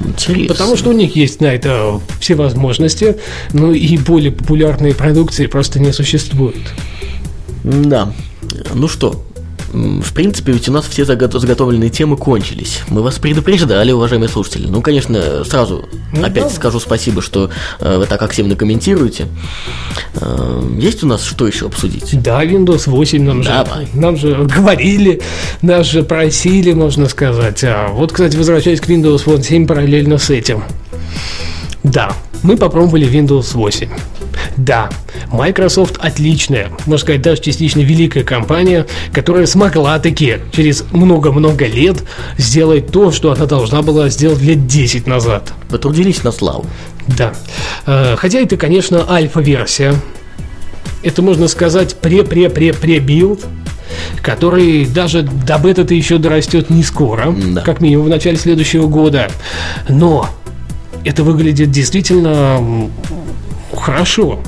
Интересно. 0.00 0.54
Потому 0.54 0.76
что 0.76 0.90
у 0.90 0.92
них 0.92 1.16
есть 1.16 1.40
на 1.40 1.46
это 1.46 2.00
все 2.20 2.34
возможности, 2.34 3.16
но 3.52 3.72
и 3.72 3.96
более 3.96 4.32
популярные 4.32 4.94
продукции 4.94 5.46
просто 5.46 5.80
не 5.80 5.92
существует. 5.92 6.62
Да. 7.64 8.12
Ну 8.74 8.88
что, 8.88 9.24
в 9.74 10.12
принципе, 10.12 10.52
ведь 10.52 10.68
у 10.68 10.72
нас 10.72 10.86
все 10.86 11.04
заготовленные 11.04 11.90
темы 11.90 12.16
кончились. 12.16 12.82
Мы 12.88 13.02
вас 13.02 13.18
предупреждали, 13.18 13.92
уважаемые 13.92 14.28
слушатели. 14.28 14.66
Ну, 14.68 14.80
конечно, 14.82 15.44
сразу 15.44 15.88
ну, 16.12 16.24
опять 16.24 16.44
да. 16.44 16.50
скажу 16.50 16.78
спасибо, 16.78 17.20
что 17.20 17.50
э, 17.80 17.98
вы 17.98 18.06
так 18.06 18.22
активно 18.22 18.54
комментируете. 18.54 19.26
Э, 20.14 20.62
есть 20.78 21.02
у 21.02 21.06
нас 21.06 21.24
что 21.24 21.46
еще 21.46 21.66
обсудить? 21.66 22.22
Да, 22.22 22.44
Windows 22.44 22.88
8 22.88 23.22
нам 23.22 23.42
Давай. 23.42 23.86
же, 23.86 23.90
нам 23.94 24.16
же 24.16 24.34
говорили, 24.44 25.20
нас 25.62 25.86
же 25.86 26.04
просили, 26.04 26.72
можно 26.72 27.08
сказать. 27.08 27.64
А 27.64 27.88
вот, 27.88 28.12
кстати, 28.12 28.36
возвращаясь 28.36 28.80
к 28.80 28.88
Windows 28.88 29.42
7 29.42 29.66
параллельно 29.66 30.18
с 30.18 30.30
этим. 30.30 30.62
Да, 31.84 32.12
мы 32.42 32.56
попробовали 32.56 33.06
Windows 33.06 33.52
8. 33.52 33.88
Да, 34.56 34.88
Microsoft 35.30 35.98
отличная, 35.98 36.70
можно 36.86 36.98
сказать, 36.98 37.22
даже 37.22 37.42
частично 37.42 37.80
великая 37.80 38.24
компания, 38.24 38.86
которая 39.12 39.46
смогла 39.46 39.98
таки 39.98 40.38
через 40.52 40.84
много-много 40.92 41.66
лет 41.66 42.02
сделать 42.38 42.88
то, 42.88 43.12
что 43.12 43.32
она 43.32 43.44
должна 43.44 43.82
была 43.82 44.08
сделать 44.08 44.40
лет 44.40 44.66
10 44.66 45.06
назад. 45.06 45.52
Потрудились 45.68 46.24
на 46.24 46.32
славу. 46.32 46.66
Да. 47.06 47.34
Э, 47.86 48.16
хотя 48.16 48.40
это, 48.40 48.56
конечно, 48.56 49.04
альфа-версия. 49.08 49.94
Это, 51.02 51.20
можно 51.20 51.48
сказать, 51.48 51.96
пре-пре-пре-пре-билд, 52.00 53.44
который 54.22 54.86
даже 54.86 55.22
до 55.22 55.58
бета-то 55.58 55.92
еще 55.94 56.16
дорастет 56.16 56.70
не 56.70 56.82
скоро, 56.82 57.34
да. 57.36 57.60
как 57.60 57.82
минимум 57.82 58.06
в 58.06 58.08
начале 58.08 58.38
следующего 58.38 58.86
года. 58.86 59.28
Но 59.88 60.30
это 61.04 61.22
выглядит 61.22 61.70
действительно 61.70 62.90
хорошо. 63.74 64.40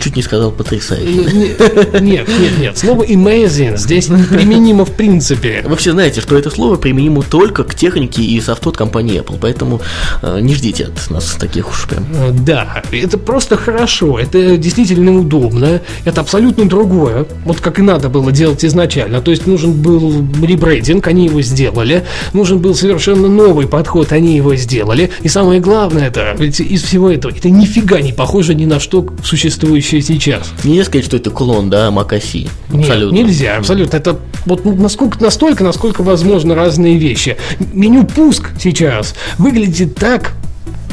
Чуть 0.00 0.16
не 0.16 0.22
сказал 0.22 0.50
потрясающе. 0.50 1.56
Нет, 2.00 2.28
нет, 2.28 2.58
нет. 2.58 2.78
Слово 2.78 3.04
amazing 3.04 3.76
здесь 3.76 4.06
применимо 4.06 4.84
в 4.84 4.92
принципе. 4.92 5.64
Все 5.76 5.92
знаете, 5.92 6.20
что 6.20 6.36
это 6.36 6.50
слово 6.50 6.76
применимо 6.76 7.22
только 7.22 7.64
к 7.64 7.74
технике 7.74 8.22
и 8.22 8.40
софту 8.40 8.70
от 8.70 8.76
компании 8.76 9.20
Apple, 9.20 9.38
поэтому 9.40 9.80
э, 10.22 10.40
не 10.40 10.54
ждите 10.54 10.84
от 10.84 11.10
нас 11.10 11.36
таких 11.38 11.70
уж 11.70 11.86
прям. 11.88 12.04
Э, 12.14 12.30
да, 12.32 12.82
это 12.92 13.18
просто 13.18 13.56
хорошо, 13.56 14.18
это 14.18 14.56
действительно 14.56 15.16
удобно, 15.18 15.80
это 16.04 16.20
абсолютно 16.20 16.68
другое, 16.68 17.26
вот 17.44 17.60
как 17.60 17.78
и 17.78 17.82
надо 17.82 18.08
было 18.08 18.32
делать 18.32 18.64
изначально. 18.64 19.20
То 19.20 19.30
есть 19.30 19.46
нужен 19.46 19.72
был 19.72 20.26
ребрейдинг, 20.42 21.06
они 21.06 21.26
его 21.26 21.40
сделали, 21.42 22.04
нужен 22.32 22.58
был 22.58 22.74
совершенно 22.74 23.28
новый 23.28 23.66
подход, 23.66 24.12
они 24.12 24.36
его 24.36 24.54
сделали. 24.56 25.10
И 25.22 25.28
самое 25.28 25.60
главное, 25.60 26.08
это 26.08 26.34
ведь 26.38 26.60
из 26.60 26.82
всего 26.82 27.10
этого, 27.10 27.32
это 27.32 27.48
нифига 27.48 28.00
не 28.00 28.12
похоже 28.12 28.54
ни 28.54 28.64
на 28.64 28.80
что 28.80 29.06
существующее 29.22 29.83
еще 29.84 30.00
сейчас. 30.00 30.50
Нельзя 30.64 30.84
сказать, 30.84 31.04
что 31.04 31.16
это 31.16 31.30
клон, 31.30 31.70
да, 31.70 31.90
Макаси. 31.90 32.48
Абсолютно. 32.72 33.14
Нет, 33.14 33.26
нельзя, 33.26 33.56
абсолютно. 33.58 33.96
Это 33.96 34.18
вот 34.46 34.64
насколько, 34.64 35.22
настолько, 35.22 35.62
насколько 35.62 36.02
возможно 36.02 36.54
разные 36.54 36.96
вещи. 36.96 37.36
Меню 37.72 38.04
пуск 38.04 38.50
сейчас 38.58 39.14
выглядит 39.38 39.94
так, 39.94 40.32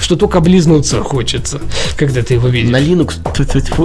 что 0.02 0.16
только 0.16 0.40
облизнуться 0.40 1.02
хочется, 1.02 1.62
когда 1.96 2.22
ты 2.24 2.34
его 2.34 2.48
видишь. 2.48 2.72
На 2.72 2.82
Linux 2.82 3.20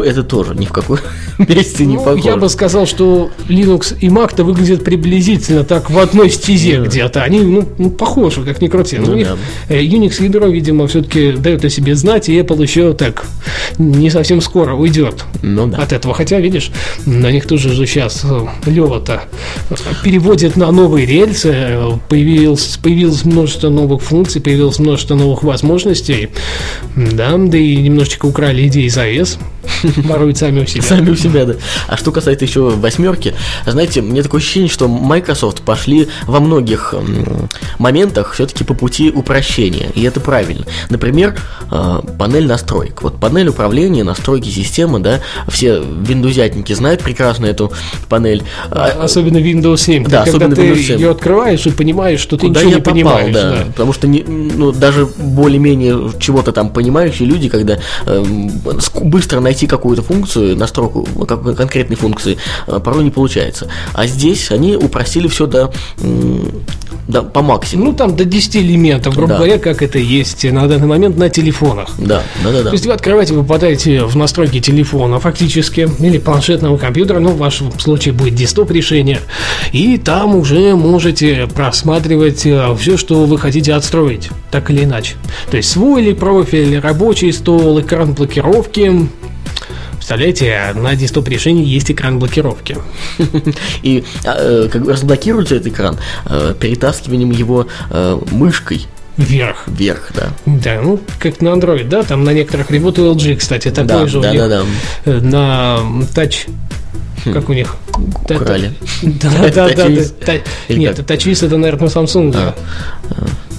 это 0.05 0.23
тоже 0.23 0.55
ни 0.55 0.67
в 0.67 0.73
какой 0.73 0.99
месте 1.39 1.85
не 1.85 1.97
ну, 1.97 2.05
похоже. 2.05 2.25
Я 2.25 2.37
бы 2.37 2.49
сказал, 2.49 2.87
что 2.87 3.31
Linux 3.49 3.97
и 4.01 4.09
Mac-то 4.09 4.45
выглядят 4.45 4.85
приблизительно 4.85 5.65
так 5.65 5.91
в 5.91 5.99
одной 5.99 6.31
стезе 6.31 6.81
где-то. 6.81 7.23
Они 7.23 7.41
ну, 7.41 7.69
ну, 7.79 7.91
похожи, 7.91 8.43
как 8.43 8.61
ни 8.61 8.69
крути. 8.69 8.99
Ну, 8.99 9.23
да. 9.23 9.37
Э, 9.69 9.83
Unix 9.83 10.23
ядро, 10.23 10.47
видимо, 10.47 10.87
все-таки 10.87 11.33
дает 11.33 11.65
о 11.65 11.71
себе 11.71 11.95
знать, 11.95 12.29
и 12.29 12.39
Apple 12.39 12.63
еще 12.63 12.93
так 12.95 13.27
не 13.79 14.11
совсем 14.11 14.41
скоро 14.41 14.75
уйдет 14.75 15.25
ну, 15.43 15.67
да. 15.67 15.79
от 15.79 15.93
этого. 15.93 16.15
Хотя, 16.15 16.41
видишь, 16.41 16.71
на 17.05 17.31
них 17.31 17.47
тоже 17.47 17.73
же 17.73 17.87
сейчас 17.87 18.23
э, 18.25 18.47
Лева-то 18.67 19.23
переводит 20.03 20.57
на 20.57 20.71
новые 20.71 21.07
рельсы, 21.07 21.51
э, 21.53 21.93
появилось, 22.09 22.79
появилось 22.83 23.25
множество 23.25 23.69
новых 23.69 24.03
функций, 24.03 24.41
появилось 24.41 24.79
множество 24.79 25.15
новых 25.15 25.43
возможностей, 25.43 26.06
новостей. 26.07 26.31
Да, 26.97 27.37
да 27.37 27.59
и 27.59 27.77
немножечко 27.77 28.27
украли 28.27 28.67
идеи 28.69 28.87
из 28.87 28.97
АЭС. 28.97 29.39
Воруют 29.97 30.39
сами 30.39 30.61
у 30.63 30.67
себя. 30.67 30.83
Сами 30.83 31.11
у 31.11 31.17
себя, 31.17 31.45
да. 31.45 31.55
А 31.89 31.97
что 31.97 32.13
касается 32.13 32.45
еще 32.45 32.71
восьмерки, 32.71 33.35
знаете, 33.67 34.03
мне 34.03 34.23
такое 34.23 34.41
ощущение, 34.41 34.69
что 34.69 34.89
Microsoft 34.89 35.63
пошли 35.63 36.09
во 36.27 36.41
многих 36.41 36.95
моментах 37.79 38.33
все-таки 38.33 38.65
по 38.65 38.75
пути 38.75 39.11
упрощения. 39.11 39.89
И 39.95 40.03
это 40.03 40.21
правильно. 40.21 40.67
Например, 40.91 41.37
э, 41.71 42.01
панель 42.19 42.47
настроек. 42.47 43.03
Вот 43.03 43.19
панель 43.19 43.49
управления, 43.49 44.05
настройки 44.05 44.49
системы, 44.49 45.01
да, 45.01 45.21
все 45.49 45.83
виндузятники 45.83 46.73
знают 46.73 47.03
прекрасно 47.03 47.47
эту 47.47 47.73
панель. 48.09 48.43
А, 48.71 49.03
особенно 49.03 49.39
Windows 49.39 49.79
7. 49.79 50.07
Да, 50.07 50.23
особенно 50.23 50.55
Windows 50.55 50.83
7. 50.83 51.01
ее 51.01 51.11
открываешь 51.11 51.67
и 51.67 51.71
понимаешь, 51.71 52.21
что 52.21 52.37
ты 52.37 52.49
Куда 52.49 52.61
ничего 52.61 52.75
не 52.75 52.81
попал, 52.81 52.93
понимаешь. 52.93 53.35
Да, 53.35 53.51
да. 53.53 53.65
Потому 53.67 53.93
что 53.93 54.07
не, 54.07 54.23
ну, 54.23 54.73
даже 54.73 55.07
более-менее 55.07 56.13
чего-то 56.19 56.53
там 56.53 56.71
понимающие 56.71 57.27
люди, 57.29 57.49
когда 57.49 57.79
э, 58.07 58.25
быстро 59.03 59.41
найти 59.41 59.56
найти 59.57 59.67
какую-то 59.67 60.03
функцию, 60.03 60.55
настройку 60.57 61.07
какой 61.27 61.55
конкретной 61.55 61.97
функции 61.97 62.37
э, 62.67 62.79
порой 62.79 63.05
не 63.05 63.11
получается. 63.11 63.69
А 63.95 64.07
здесь 64.07 64.51
они 64.51 64.77
упростили 64.77 65.29
все 65.29 65.47
до, 65.47 65.73
до 67.09 67.23
по 67.23 67.41
максимуму. 67.41 67.91
Ну, 67.93 67.97
там 67.97 68.17
до 68.17 68.27
10 68.27 68.57
элементов, 68.57 69.15
грубо 69.15 69.29
Да. 69.29 69.37
говоря, 69.37 69.59
как 69.59 69.81
это 69.81 69.99
есть 69.99 70.45
на 70.45 70.69
данный 70.69 70.87
момент 70.87 71.17
на 71.17 71.31
телефонах. 71.31 71.89
Да, 71.99 72.23
да, 72.45 72.53
да, 72.53 72.63
да. 72.65 72.69
То 72.69 72.73
есть 72.73 72.85
вы 72.85 72.93
открываете, 72.93 73.33
вы 73.33 73.43
попадаете 73.45 74.03
в 74.05 74.15
настройки 74.17 74.61
телефона 74.61 75.21
фактически, 75.21 75.89
или 76.01 76.19
планшетного 76.19 76.77
компьютера, 76.77 77.19
ну, 77.19 77.31
в 77.31 77.39
вашем 77.39 77.73
случае 77.79 78.13
будет 78.13 78.35
десктоп 78.35 78.71
решение, 78.73 79.21
и 79.73 79.97
там 79.97 80.37
уже 80.37 80.75
можете 80.75 81.47
просматривать 81.55 82.47
все, 82.79 82.97
что 82.99 83.25
вы 83.25 83.39
хотите 83.39 83.73
отстроить, 83.73 84.29
так 84.51 84.71
или 84.71 84.85
иначе. 84.85 85.15
То 85.51 85.57
есть 85.57 85.71
свой 85.71 86.03
ли 86.03 86.13
профиль, 86.13 86.79
рабочий 86.79 87.33
стол, 87.33 87.81
экран 87.81 88.13
блокировки. 88.13 89.09
Представляете, 89.97 90.73
на 90.75 90.95
десктоп 90.95 91.29
решении 91.29 91.65
есть 91.65 91.91
экран 91.91 92.19
блокировки. 92.19 92.79
И 93.83 94.05
а, 94.25 94.37
э, 94.39 94.69
как 94.71 94.87
разблокируется 94.87 95.57
этот 95.57 95.69
экран 95.69 95.99
э, 96.27 96.55
перетаскиванием 96.59 97.31
его 97.31 97.67
э, 97.91 98.19
мышкой 98.31 98.87
Вверх. 99.17 99.65
вверх, 99.67 100.13
да. 100.15 100.29
Да, 100.45 100.81
ну, 100.83 101.01
как 101.19 101.41
на 101.41 101.49
Android, 101.49 101.89
да, 101.89 102.03
там 102.03 102.25
на 102.25 102.31
некоторых 102.35 102.71
ребут 102.71 102.99
LG, 102.99 103.37
кстати, 103.37 103.71
такой 103.71 103.87
Да, 103.87 104.07
же 104.07 104.19
у 104.19 104.23
да, 104.23 104.31
них. 104.31 104.41
да, 104.41 104.63
да. 105.05 105.21
На 105.21 105.79
Touch, 106.15 106.51
как 107.33 107.49
у 107.49 107.53
них? 107.55 107.77
Украли. 108.25 108.73
Да, 109.03 109.31
да, 109.55 109.69
да. 109.71 109.89
Нет? 110.69 110.99
TouchWiz 110.99 111.47
это, 111.47 111.57
наверное, 111.57 111.89
Samsung. 111.89 112.55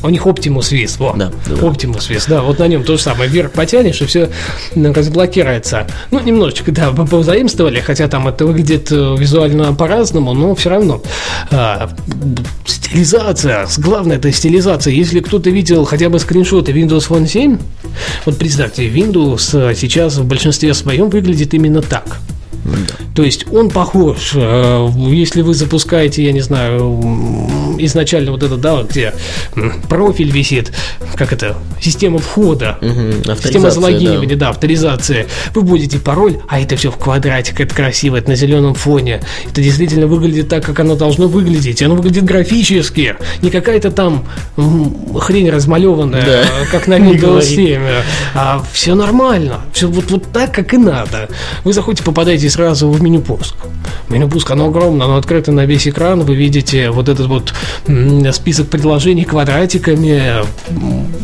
У 0.03 0.09
них 0.09 0.25
Optimus 0.25 0.71
Wiz, 0.71 0.95
во. 0.99 1.13
Да, 1.17 1.31
да. 1.47 1.55
Optimus 1.55 2.09
Wiz, 2.09 2.25
да, 2.27 2.41
вот 2.41 2.59
на 2.59 2.67
нем 2.67 2.83
то 2.83 2.97
же 2.97 3.01
самое. 3.01 3.29
Вверх 3.29 3.51
потянешь, 3.51 4.01
и 4.01 4.05
все 4.05 4.29
разблокируется. 4.75 5.87
Ну, 6.11 6.19
немножечко, 6.19 6.71
да, 6.71 6.91
по- 6.91 7.05
позаимствовали, 7.05 7.79
хотя 7.79 8.07
там 8.07 8.27
это 8.27 8.45
выглядит 8.45 8.91
э, 8.91 9.15
визуально 9.17 9.73
по-разному, 9.73 10.33
но 10.33 10.53
все 10.55 10.69
равно. 10.69 11.01
А, 11.51 11.89
стилизация, 12.65 13.67
главное 13.77 14.17
это 14.17 14.31
стилизация. 14.31 14.93
Если 14.93 15.19
кто-то 15.19 15.49
видел 15.49 15.85
хотя 15.85 16.09
бы 16.09 16.19
скриншоты 16.19 16.71
Windows 16.71 17.09
Phone 17.09 17.27
7, 17.27 17.57
вот 18.25 18.37
представьте, 18.37 18.87
Windows 18.87 19.71
э, 19.71 19.75
сейчас 19.75 20.17
в 20.17 20.25
большинстве 20.25 20.73
своем 20.73 21.09
выглядит 21.09 21.53
именно 21.53 21.81
так. 21.81 22.19
То 23.15 23.23
есть 23.23 23.45
он 23.51 23.69
похож, 23.69 24.33
э, 24.35 24.89
если 25.09 25.41
вы 25.41 25.53
запускаете, 25.53 26.23
я 26.23 26.31
не 26.33 26.41
знаю, 26.41 26.99
изначально 27.79 28.31
вот 28.31 28.43
это, 28.43 28.57
да, 28.57 28.83
где 28.83 29.13
профиль 29.89 30.31
висит, 30.31 30.71
как 31.15 31.33
это, 31.33 31.55
система 31.81 32.19
входа, 32.19 32.77
Мгм, 32.81 33.23
система 33.41 33.69
залогинивания, 33.71 34.35
да. 34.35 34.49
авторизация. 34.49 35.27
Вы 35.53 35.61
вводите 35.61 35.99
пароль, 35.99 36.37
а 36.47 36.59
это 36.59 36.75
все 36.75 36.91
в 36.91 36.97
квадратик, 36.97 37.59
это 37.61 37.73
красиво, 37.75 38.15
это 38.17 38.29
на 38.29 38.35
зеленом 38.35 38.73
фоне. 38.73 39.21
Это 39.49 39.61
действительно 39.61 40.07
выглядит 40.07 40.49
так, 40.49 40.63
как 40.65 40.79
оно 40.79 40.95
должно 40.95 41.27
выглядеть. 41.27 41.81
Оно 41.81 41.95
выглядит 41.95 42.23
графически, 42.25 43.15
не 43.41 43.49
какая-то 43.49 43.91
там 43.91 44.25
хрень 45.19 45.49
размалеванная, 45.49 46.25
Да. 46.25 46.43
как 46.71 46.87
на 46.87 46.95
Windows 46.99 47.19
говори. 47.19 47.45
7. 47.45 47.81
А 48.35 48.63
все 48.71 48.95
нормально, 48.95 49.61
все 49.73 49.87
вот, 49.87 50.09
вот 50.11 50.31
так, 50.31 50.53
как 50.53 50.73
и 50.73 50.77
надо. 50.77 51.29
Вы 51.63 51.73
заходите, 51.73 52.03
попадаете 52.03 52.49
сразу 52.49 52.89
в 52.89 53.01
меню 53.01 53.21
пуск. 53.21 53.55
Меню 54.09 54.27
пуск, 54.29 54.49
оно 54.51 54.67
огромное, 54.67 55.05
оно 55.05 55.17
открыто 55.17 55.51
на 55.51 55.65
весь 55.65 55.87
экран. 55.87 56.21
Вы 56.21 56.35
видите 56.35 56.89
вот 56.91 57.09
этот 57.09 57.27
вот 57.27 57.53
список 58.33 58.69
предложений 58.69 59.25
квадратиками. 59.25 60.43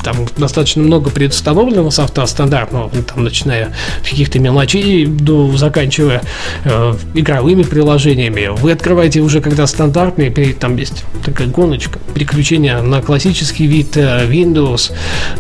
Там 0.04 0.16
достаточно 0.38 0.82
много 0.84 1.10
предустановленного 1.10 1.90
софта 1.90 2.26
стандартного, 2.26 2.90
ну, 2.94 3.02
там, 3.04 3.24
начиная 3.24 3.74
с 4.06 4.10
каких-то 4.10 4.40
мелочей 4.40 5.06
до 5.06 5.56
заканчивая 5.56 6.22
э, 6.66 6.94
игровыми 7.14 7.64
приложениями. 7.64 8.50
Вы 8.58 8.72
открываете 8.72 9.22
уже 9.22 9.42
когда 9.42 9.66
стандартные, 9.68 10.30
перед- 10.30 10.60
там 10.60 10.76
есть 10.78 11.04
такая 11.26 11.48
гоночка, 11.48 12.00
переключение 12.14 12.82
на 12.82 13.02
классический 13.02 13.66
вид 13.68 13.96
э, 13.98 14.28
Windows. 14.30 14.92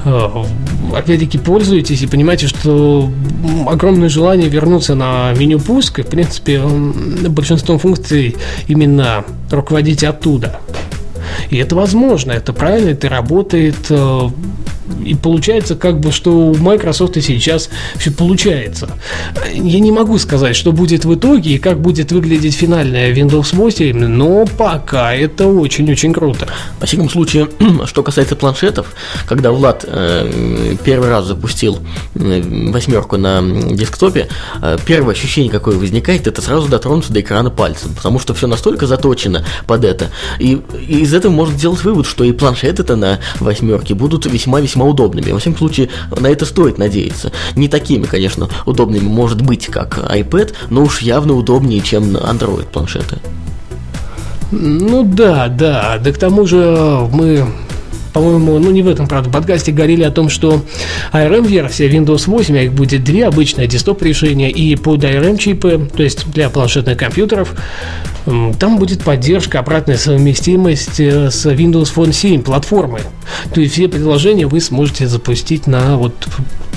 Э, 0.05 0.43
Опять-таки 0.95 1.37
пользуетесь 1.39 2.01
и 2.03 2.07
понимаете, 2.07 2.47
что 2.47 3.09
огромное 3.67 4.09
желание 4.09 4.47
вернуться 4.47 4.95
на 4.95 5.33
меню 5.33 5.59
пуск, 5.59 5.99
и 5.99 6.01
в 6.03 6.07
принципе 6.07 6.61
большинством 7.29 7.79
функций 7.79 8.35
именно 8.67 9.23
руководить 9.49 10.03
оттуда. 10.03 10.59
И 11.49 11.57
это 11.57 11.75
возможно, 11.75 12.31
это 12.31 12.53
правильно, 12.53 12.89
это 12.89 13.09
работает. 13.09 13.91
И 15.05 15.15
получается, 15.15 15.75
как 15.75 15.99
бы, 15.99 16.11
что 16.11 16.31
у 16.31 16.55
Microsoft 16.55 17.17
и 17.17 17.21
сейчас 17.21 17.69
все 17.97 18.11
получается. 18.11 18.89
Я 19.53 19.79
не 19.79 19.91
могу 19.91 20.17
сказать, 20.17 20.55
что 20.55 20.71
будет 20.71 21.05
в 21.05 21.13
итоге 21.13 21.55
и 21.55 21.57
как 21.57 21.79
будет 21.79 22.11
выглядеть 22.11 22.55
финальная 22.55 23.13
Windows 23.13 23.55
8, 23.55 23.97
но 24.07 24.45
пока 24.45 25.13
это 25.13 25.47
очень-очень 25.47 26.13
круто. 26.13 26.47
Во 26.79 26.85
всяком 26.85 27.09
случае, 27.09 27.49
что 27.85 28.03
касается 28.03 28.35
планшетов, 28.35 28.93
когда 29.27 29.51
Влад 29.51 29.85
э, 29.87 30.75
первый 30.83 31.09
раз 31.09 31.25
запустил 31.25 31.79
э, 32.15 32.41
восьмерку 32.71 33.17
на 33.17 33.41
десктопе, 33.71 34.27
э, 34.61 34.77
первое 34.85 35.13
ощущение, 35.13 35.51
какое 35.51 35.77
возникает, 35.77 36.27
это 36.27 36.41
сразу 36.41 36.67
дотронуться 36.67 37.13
до 37.13 37.21
экрана 37.21 37.49
пальцем, 37.49 37.93
потому 37.95 38.19
что 38.19 38.33
все 38.33 38.47
настолько 38.47 38.87
заточено 38.87 39.45
под 39.67 39.85
это. 39.85 40.09
И, 40.39 40.61
и 40.87 40.99
из 40.99 41.13
этого 41.13 41.31
можно 41.31 41.57
сделать 41.57 41.83
вывод, 41.83 42.05
что 42.05 42.23
и 42.23 42.31
планшеты-то 42.31 42.95
на 42.95 43.19
восьмерке 43.39 43.93
будут 43.93 44.25
весьма-весьма 44.25 44.82
удобными. 44.83 45.31
Во 45.31 45.39
всяком 45.39 45.57
случае, 45.57 45.89
на 46.17 46.27
это 46.27 46.45
стоит 46.45 46.77
надеяться. 46.77 47.31
Не 47.55 47.67
такими, 47.67 48.05
конечно, 48.05 48.49
удобными, 48.65 49.07
может 49.07 49.41
быть, 49.41 49.67
как 49.67 49.97
iPad, 49.97 50.53
но 50.69 50.83
уж 50.83 51.01
явно 51.01 51.33
удобнее, 51.33 51.81
чем 51.81 52.15
Android 52.15 52.65
планшеты. 52.65 53.19
Ну 54.51 55.03
да, 55.03 55.47
да. 55.47 55.97
Да 55.97 56.11
к 56.11 56.17
тому 56.17 56.45
же 56.45 57.07
мы 57.11 57.45
по-моему, 58.13 58.59
ну 58.59 58.71
не 58.71 58.81
в 58.81 58.87
этом, 58.87 59.07
правда, 59.07 59.29
подкасте 59.29 59.71
говорили 59.71 60.03
о 60.03 60.11
том, 60.11 60.29
что 60.29 60.63
ARM-версия 61.11 61.89
Windows 61.89 62.23
8, 62.27 62.57
а 62.57 62.61
их 62.61 62.73
будет 62.73 63.03
две, 63.03 63.25
обычное 63.25 63.67
десктоп 63.67 64.01
решение 64.03 64.51
и 64.51 64.75
под 64.75 65.03
ARM 65.03 65.37
чипы, 65.37 65.89
то 65.95 66.03
есть 66.03 66.29
для 66.31 66.49
планшетных 66.49 66.97
компьютеров, 66.97 67.55
там 68.25 68.77
будет 68.77 69.03
поддержка, 69.03 69.59
обратная 69.59 69.97
совместимость 69.97 70.99
э, 70.99 71.29
с 71.29 71.45
Windows 71.45 71.93
Phone 71.93 72.13
7 72.13 72.41
платформы. 72.41 73.01
То 73.53 73.59
есть 73.59 73.73
все 73.73 73.89
приложения 73.89 74.47
вы 74.47 74.61
сможете 74.61 75.07
запустить 75.07 75.67
на 75.67 75.97
вот 75.97 76.13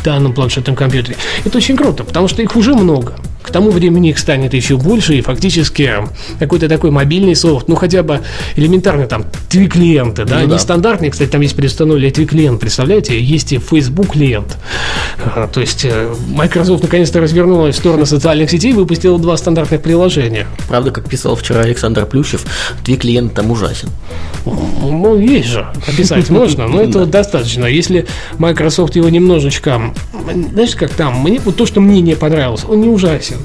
данном 0.04 0.32
планшетном 0.32 0.74
компьютере. 0.74 1.16
Это 1.44 1.58
очень 1.58 1.76
круто, 1.76 2.04
потому 2.04 2.26
что 2.26 2.42
их 2.42 2.56
уже 2.56 2.74
много. 2.74 3.16
К 3.46 3.50
тому 3.50 3.70
времени 3.70 4.10
их 4.10 4.18
станет 4.18 4.54
еще 4.54 4.76
больше, 4.76 5.14
и 5.14 5.20
фактически 5.20 5.92
какой-то 6.38 6.68
такой 6.68 6.90
мобильный 6.90 7.36
софт, 7.36 7.68
ну 7.68 7.76
хотя 7.76 8.02
бы 8.02 8.20
элементарно 8.56 9.06
там 9.06 9.24
твик-клиенты, 9.48 10.24
да, 10.24 10.40
Ну 10.40 10.46
не 10.46 10.50
да. 10.50 10.58
стандартные, 10.58 11.10
кстати, 11.12 11.30
там 11.30 11.40
есть 11.42 11.54
предустановленный 11.54 12.10
твик-клиент, 12.10 12.60
представляете, 12.60 13.20
есть 13.20 13.52
и 13.52 13.58
Facebook 13.58 14.12
клиент. 14.12 14.56
А, 15.24 15.46
То 15.46 15.60
есть 15.60 15.84
э, 15.84 16.12
Microsoft 16.28 16.82
наконец-то 16.82 17.20
развернулась 17.20 17.76
в 17.76 17.78
сторону 17.78 18.04
социальных 18.06 18.50
сетей 18.50 18.72
и 18.72 18.74
выпустила 18.74 19.18
два 19.18 19.36
стандартных 19.36 19.80
приложения. 19.80 20.46
Правда, 20.68 20.90
как 20.90 21.08
писал 21.08 21.36
вчера 21.36 21.60
Александр 21.60 22.04
Плющев, 22.06 22.44
твой 22.84 22.96
клиент 22.98 23.34
там 23.34 23.50
ужасен. 23.50 23.88
Ну, 24.44 25.18
есть 25.18 25.48
же, 25.48 25.66
описать 25.86 26.30
можно, 26.30 26.66
но 26.66 26.82
это 26.82 27.06
достаточно. 27.06 27.66
Если 27.66 28.06
Microsoft 28.38 28.96
его 28.96 29.08
немножечко, 29.08 29.92
знаешь, 30.52 30.74
как 30.74 30.90
там, 30.90 31.20
мне 31.20 31.40
вот 31.44 31.56
то, 31.56 31.66
что 31.66 31.80
мне 31.80 32.00
не 32.00 32.16
понравилось, 32.16 32.64
он 32.68 32.80
не 32.80 32.88
ужасен. 32.88 33.35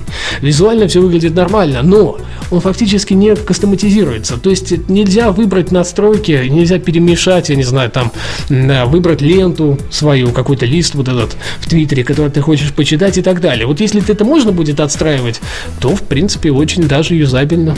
Визуально 0.42 0.88
все 0.88 1.02
выглядит 1.02 1.36
нормально, 1.36 1.82
но 1.84 2.18
он 2.50 2.60
фактически 2.62 3.14
не 3.14 3.36
кастоматизируется. 3.36 4.38
То 4.38 4.50
есть 4.50 4.90
нельзя 4.90 5.32
выбрать 5.32 5.72
настройки, 5.72 6.48
нельзя 6.50 6.80
перемешать, 6.80 7.50
я 7.50 7.56
не 7.56 7.64
знаю, 7.64 7.90
там, 7.90 8.12
выбрать 8.50 9.22
ленту 9.22 9.78
свою, 9.90 10.32
какой-то 10.32 10.66
лист 10.66 10.96
вот 10.96 11.08
этот 11.08 11.36
в 11.60 11.70
Твиттере, 11.70 12.04
который 12.04 12.32
ты 12.32 12.42
хочешь 12.42 12.74
почитать 12.74 13.18
и 13.18 13.22
так 13.22 13.42
далее. 13.42 13.68
Вот 13.68 13.80
если 13.80 14.02
это 14.08 14.26
можно 14.26 14.52
будет 14.52 14.80
отстраивать, 14.80 15.42
то, 15.80 15.96
в 15.96 16.02
принципе, 16.04 16.52
очень 16.52 16.88
даже 16.88 17.16
юзабельно. 17.16 17.76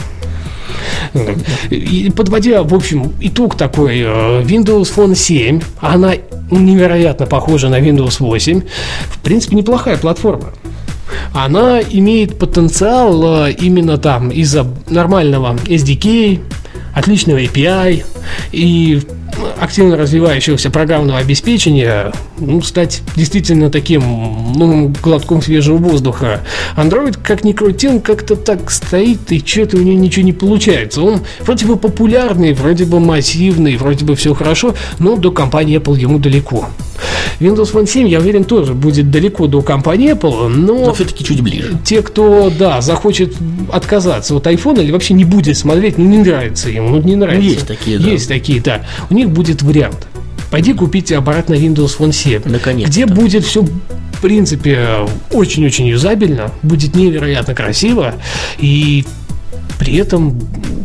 И 1.70 2.10
подводя, 2.14 2.62
в 2.62 2.74
общем, 2.74 3.12
итог 3.20 3.56
такой, 3.56 4.00
э, 4.00 4.42
Windows 4.42 4.92
Phone 4.94 5.14
7, 5.14 5.60
она 5.80 6.14
невероятно 6.50 7.26
похожа 7.26 7.68
на 7.68 7.80
Windows 7.80 8.16
8, 8.18 8.62
в 9.10 9.18
принципе, 9.20 9.56
неплохая 9.56 9.96
платформа. 9.96 10.52
Она 11.32 11.80
имеет 11.80 12.38
потенциал 12.38 13.46
э, 13.46 13.52
именно 13.52 13.98
там 13.98 14.30
из-за 14.30 14.66
нормального 14.88 15.54
SDK, 15.66 16.40
отличного 16.94 17.38
API 17.38 18.04
и 18.52 19.02
активно 19.60 19.96
развивающегося 19.96 20.70
программного 20.70 21.18
обеспечения 21.18 22.12
ну, 22.38 22.60
стать 22.62 23.02
действительно 23.16 23.70
таким 23.70 24.02
ну, 24.54 24.92
глотком 25.02 25.42
свежего 25.42 25.76
воздуха. 25.76 26.42
Android, 26.76 27.18
как 27.22 27.44
ни 27.44 27.52
крути, 27.52 27.88
он 27.88 28.00
как-то 28.00 28.36
так 28.36 28.70
стоит, 28.70 29.30
и 29.30 29.44
что-то 29.44 29.76
у 29.76 29.80
него 29.80 29.98
ничего 29.98 30.24
не 30.24 30.32
получается. 30.32 31.02
Он 31.02 31.20
вроде 31.40 31.66
бы 31.66 31.76
популярный, 31.76 32.52
вроде 32.52 32.84
бы 32.84 33.00
массивный, 33.00 33.76
вроде 33.76 34.04
бы 34.04 34.16
все 34.16 34.34
хорошо, 34.34 34.74
но 34.98 35.16
до 35.16 35.30
компании 35.30 35.78
Apple 35.78 35.98
ему 35.98 36.18
далеко. 36.18 36.68
Windows 37.40 37.72
Phone 37.72 37.86
7, 37.86 38.08
я 38.08 38.20
уверен, 38.20 38.44
тоже 38.44 38.74
будет 38.74 39.10
далеко 39.10 39.46
до 39.46 39.62
компании 39.62 40.12
Apple, 40.12 40.48
но... 40.48 40.86
Но 40.86 40.94
все-таки 40.94 41.24
чуть 41.24 41.40
ближе. 41.40 41.78
Те, 41.84 42.02
кто, 42.02 42.50
да, 42.56 42.80
захочет 42.80 43.34
отказаться 43.72 44.34
от 44.36 44.46
iPhone 44.46 44.82
или 44.82 44.92
вообще 44.92 45.14
не 45.14 45.24
будет 45.24 45.56
смотреть, 45.56 45.98
ну, 45.98 46.04
не 46.04 46.18
нравится 46.18 46.68
ему, 46.68 46.90
ну, 46.90 47.02
не 47.02 47.16
нравится. 47.16 47.44
Ну, 47.44 47.50
есть 47.50 47.66
такие, 47.66 47.98
да. 47.98 48.08
Есть 48.08 48.28
такие, 48.28 48.60
да. 48.60 48.82
У 49.10 49.14
них 49.14 49.30
будет 49.30 49.62
вариант. 49.62 50.06
Пойди 50.54 50.72
купите 50.72 51.16
обратно 51.16 51.54
Windows 51.54 51.98
Phone 51.98 52.12
7. 52.12 52.42
Наконец-то. 52.44 52.88
Где 52.88 53.06
будет 53.06 53.44
все 53.44 53.64
в 53.64 54.20
принципе, 54.22 54.98
очень-очень 55.32 55.88
юзабельно, 55.88 56.52
будет 56.62 56.94
невероятно 56.94 57.56
красиво, 57.56 58.14
и 58.58 59.04
при 59.78 59.96
этом 59.96 60.38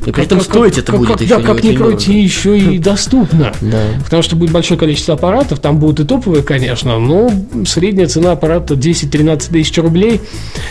и 0.05 0.11
при 0.11 0.23
этом 0.23 0.41
стоить 0.41 0.77
это 0.77 0.93
будет 0.93 1.09
как, 1.09 1.21
еще 1.21 1.37
да, 1.37 1.43
как 1.43 1.63
ни 1.63 1.75
крути, 1.75 2.19
еще 2.19 2.57
и 2.57 2.79
доступно. 2.79 3.53
Да. 3.61 3.83
Потому 4.03 4.23
что 4.23 4.35
будет 4.35 4.51
большое 4.51 4.79
количество 4.79 5.15
аппаратов, 5.15 5.59
там 5.59 5.77
будут 5.77 5.99
и 5.99 6.03
топовые, 6.05 6.43
конечно, 6.43 6.99
но 6.99 7.31
средняя 7.65 8.07
цена 8.07 8.31
аппарата 8.31 8.75
10-13 8.75 9.51
тысяч 9.51 9.77
рублей, 9.77 10.21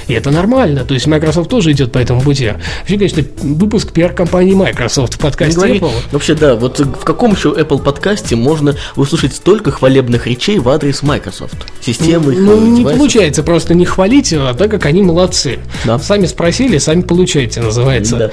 и 0.07 0.14
это 0.14 0.30
нормально. 0.30 0.84
То 0.84 0.94
есть 0.94 1.07
Microsoft 1.07 1.51
тоже 1.51 1.72
идет 1.72 1.92
по 1.92 1.99
этому 1.99 2.20
пути. 2.20 2.53
Вообще, 2.80 2.96
конечно, 2.96 3.24
выпуск 3.42 3.92
пиар-компании 3.92 4.55
Microsoft 4.55 5.14
в 5.14 5.18
подкасте 5.18 5.57
говори. 5.57 5.78
Apple. 5.78 5.92
Вообще, 6.12 6.34
да, 6.34 6.55
вот 6.57 6.80
в 6.80 7.05
каком 7.05 7.32
еще 7.32 7.51
Apple 7.51 7.82
подкасте 7.82 8.34
можно 8.36 8.76
услышать 8.96 9.34
столько 9.34 9.70
хвалебных 9.70 10.26
речей 10.26 10.59
в 10.59 10.68
адрес 10.68 11.03
Microsoft? 11.03 11.57
Системы 11.80 12.32
их 12.32 12.40
Ну, 12.40 12.61
не 12.61 12.78
девайсов? 12.78 12.99
получается 12.99 13.42
просто 13.42 13.74
не 13.74 13.84
хвалить, 13.84 14.32
а 14.32 14.55
так 14.55 14.70
как 14.70 14.86
они 14.86 15.03
молодцы. 15.03 15.59
Да. 15.84 15.99
Сами 15.99 16.26
спросили, 16.26 16.78
сами 16.78 17.03
получаете, 17.03 17.61
называется. 17.61 17.88
Да. 18.18 18.30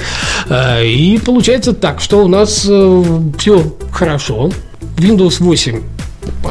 А, 0.49 0.83
И 0.83 1.17
получается 1.17 1.73
так, 1.73 2.01
что 2.01 2.23
у 2.23 2.27
нас 2.27 2.61
все 3.37 3.75
хорошо. 3.91 4.51
Windows 4.97 5.37
8 5.39 5.81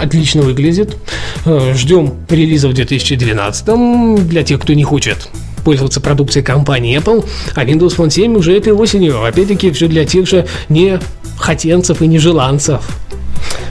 отлично 0.00 0.42
выглядит. 0.42 0.96
Э, 1.46 1.72
Ждем 1.74 2.14
релиза 2.28 2.68
в 2.68 2.74
2012 2.74 4.26
для 4.26 4.42
тех, 4.42 4.60
кто 4.60 4.74
не 4.74 4.84
хочет 4.84 5.28
пользоваться 5.64 6.00
продукцией 6.00 6.44
компании 6.44 6.98
Apple, 6.98 7.24
а 7.54 7.64
Windows 7.64 7.96
Phone 7.96 8.10
7 8.10 8.36
уже 8.36 8.56
этой 8.56 8.72
осенью. 8.74 9.24
Опять-таки, 9.24 9.70
все 9.70 9.88
для 9.88 10.04
тех 10.04 10.28
же 10.28 10.46
не 10.68 11.00
хотенцев 11.38 12.02
и 12.02 12.06
нежеланцев. 12.06 12.82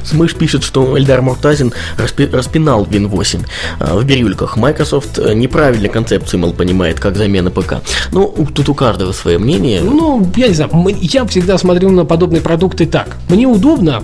Смыш 0.03 0.35
пишет, 0.35 0.63
что 0.63 0.97
Эльдар 0.97 1.21
Муртазин 1.21 1.73
распи- 1.97 2.29
распинал 2.29 2.85
Win 2.85 3.07
8 3.07 3.41
а, 3.79 3.95
в 3.95 4.05
бирюльках. 4.05 4.57
Microsoft 4.57 5.17
э, 5.19 5.33
неправильно 5.33 5.89
концепцию, 5.89 6.41
мол, 6.41 6.53
понимает, 6.53 6.99
как 6.99 7.15
замена 7.15 7.51
ПК. 7.51 7.75
Ну, 8.11 8.33
тут 8.53 8.69
у 8.69 8.73
каждого 8.73 9.11
свое 9.13 9.39
мнение. 9.39 9.81
Ну, 9.81 10.29
я 10.35 10.47
не 10.49 10.53
знаю, 10.53 10.71
я 11.01 11.25
всегда 11.25 11.57
смотрю 11.57 11.89
на 11.89 12.05
подобные 12.05 12.41
продукты 12.41 12.85
так. 12.85 13.15
Мне 13.29 13.47
удобно, 13.47 14.03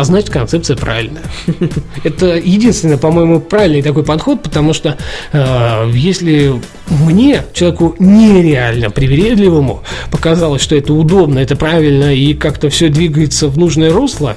а 0.00 0.04
значит 0.04 0.30
концепция 0.30 0.76
правильная. 0.76 1.22
Это 2.04 2.36
единственный, 2.36 2.96
по-моему, 2.96 3.38
правильный 3.38 3.82
такой 3.82 4.02
подход, 4.02 4.42
потому 4.42 4.72
что 4.72 4.96
э, 5.32 5.90
если 5.94 6.54
мне, 6.88 7.44
человеку 7.52 7.96
нереально 7.98 8.88
привередливому, 8.88 9.82
показалось, 10.10 10.62
что 10.62 10.74
это 10.74 10.94
удобно, 10.94 11.38
это 11.38 11.54
правильно 11.54 12.14
и 12.14 12.32
как-то 12.32 12.70
все 12.70 12.88
двигается 12.88 13.48
в 13.48 13.58
нужное 13.58 13.92
русло, 13.92 14.34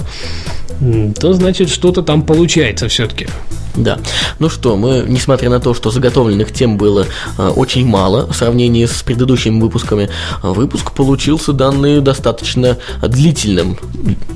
то 1.19 1.33
значит 1.33 1.69
что-то 1.69 2.01
там 2.01 2.23
получается 2.23 2.89
все-таки. 2.89 3.27
Да. 3.75 3.99
Ну 4.39 4.49
что, 4.49 4.77
мы, 4.77 5.03
несмотря 5.07 5.49
на 5.49 5.59
то, 5.59 5.73
что 5.73 5.89
заготовленных 5.89 6.51
тем 6.51 6.77
было 6.77 7.07
э, 7.37 7.47
очень 7.47 7.87
мало 7.87 8.27
в 8.31 8.35
сравнении 8.35 8.85
с 8.85 9.01
предыдущими 9.01 9.59
выпусками, 9.59 10.09
э, 10.43 10.47
выпуск 10.47 10.91
получился 10.91 11.53
данный 11.53 12.01
достаточно 12.01 12.77
длительным, 13.01 13.77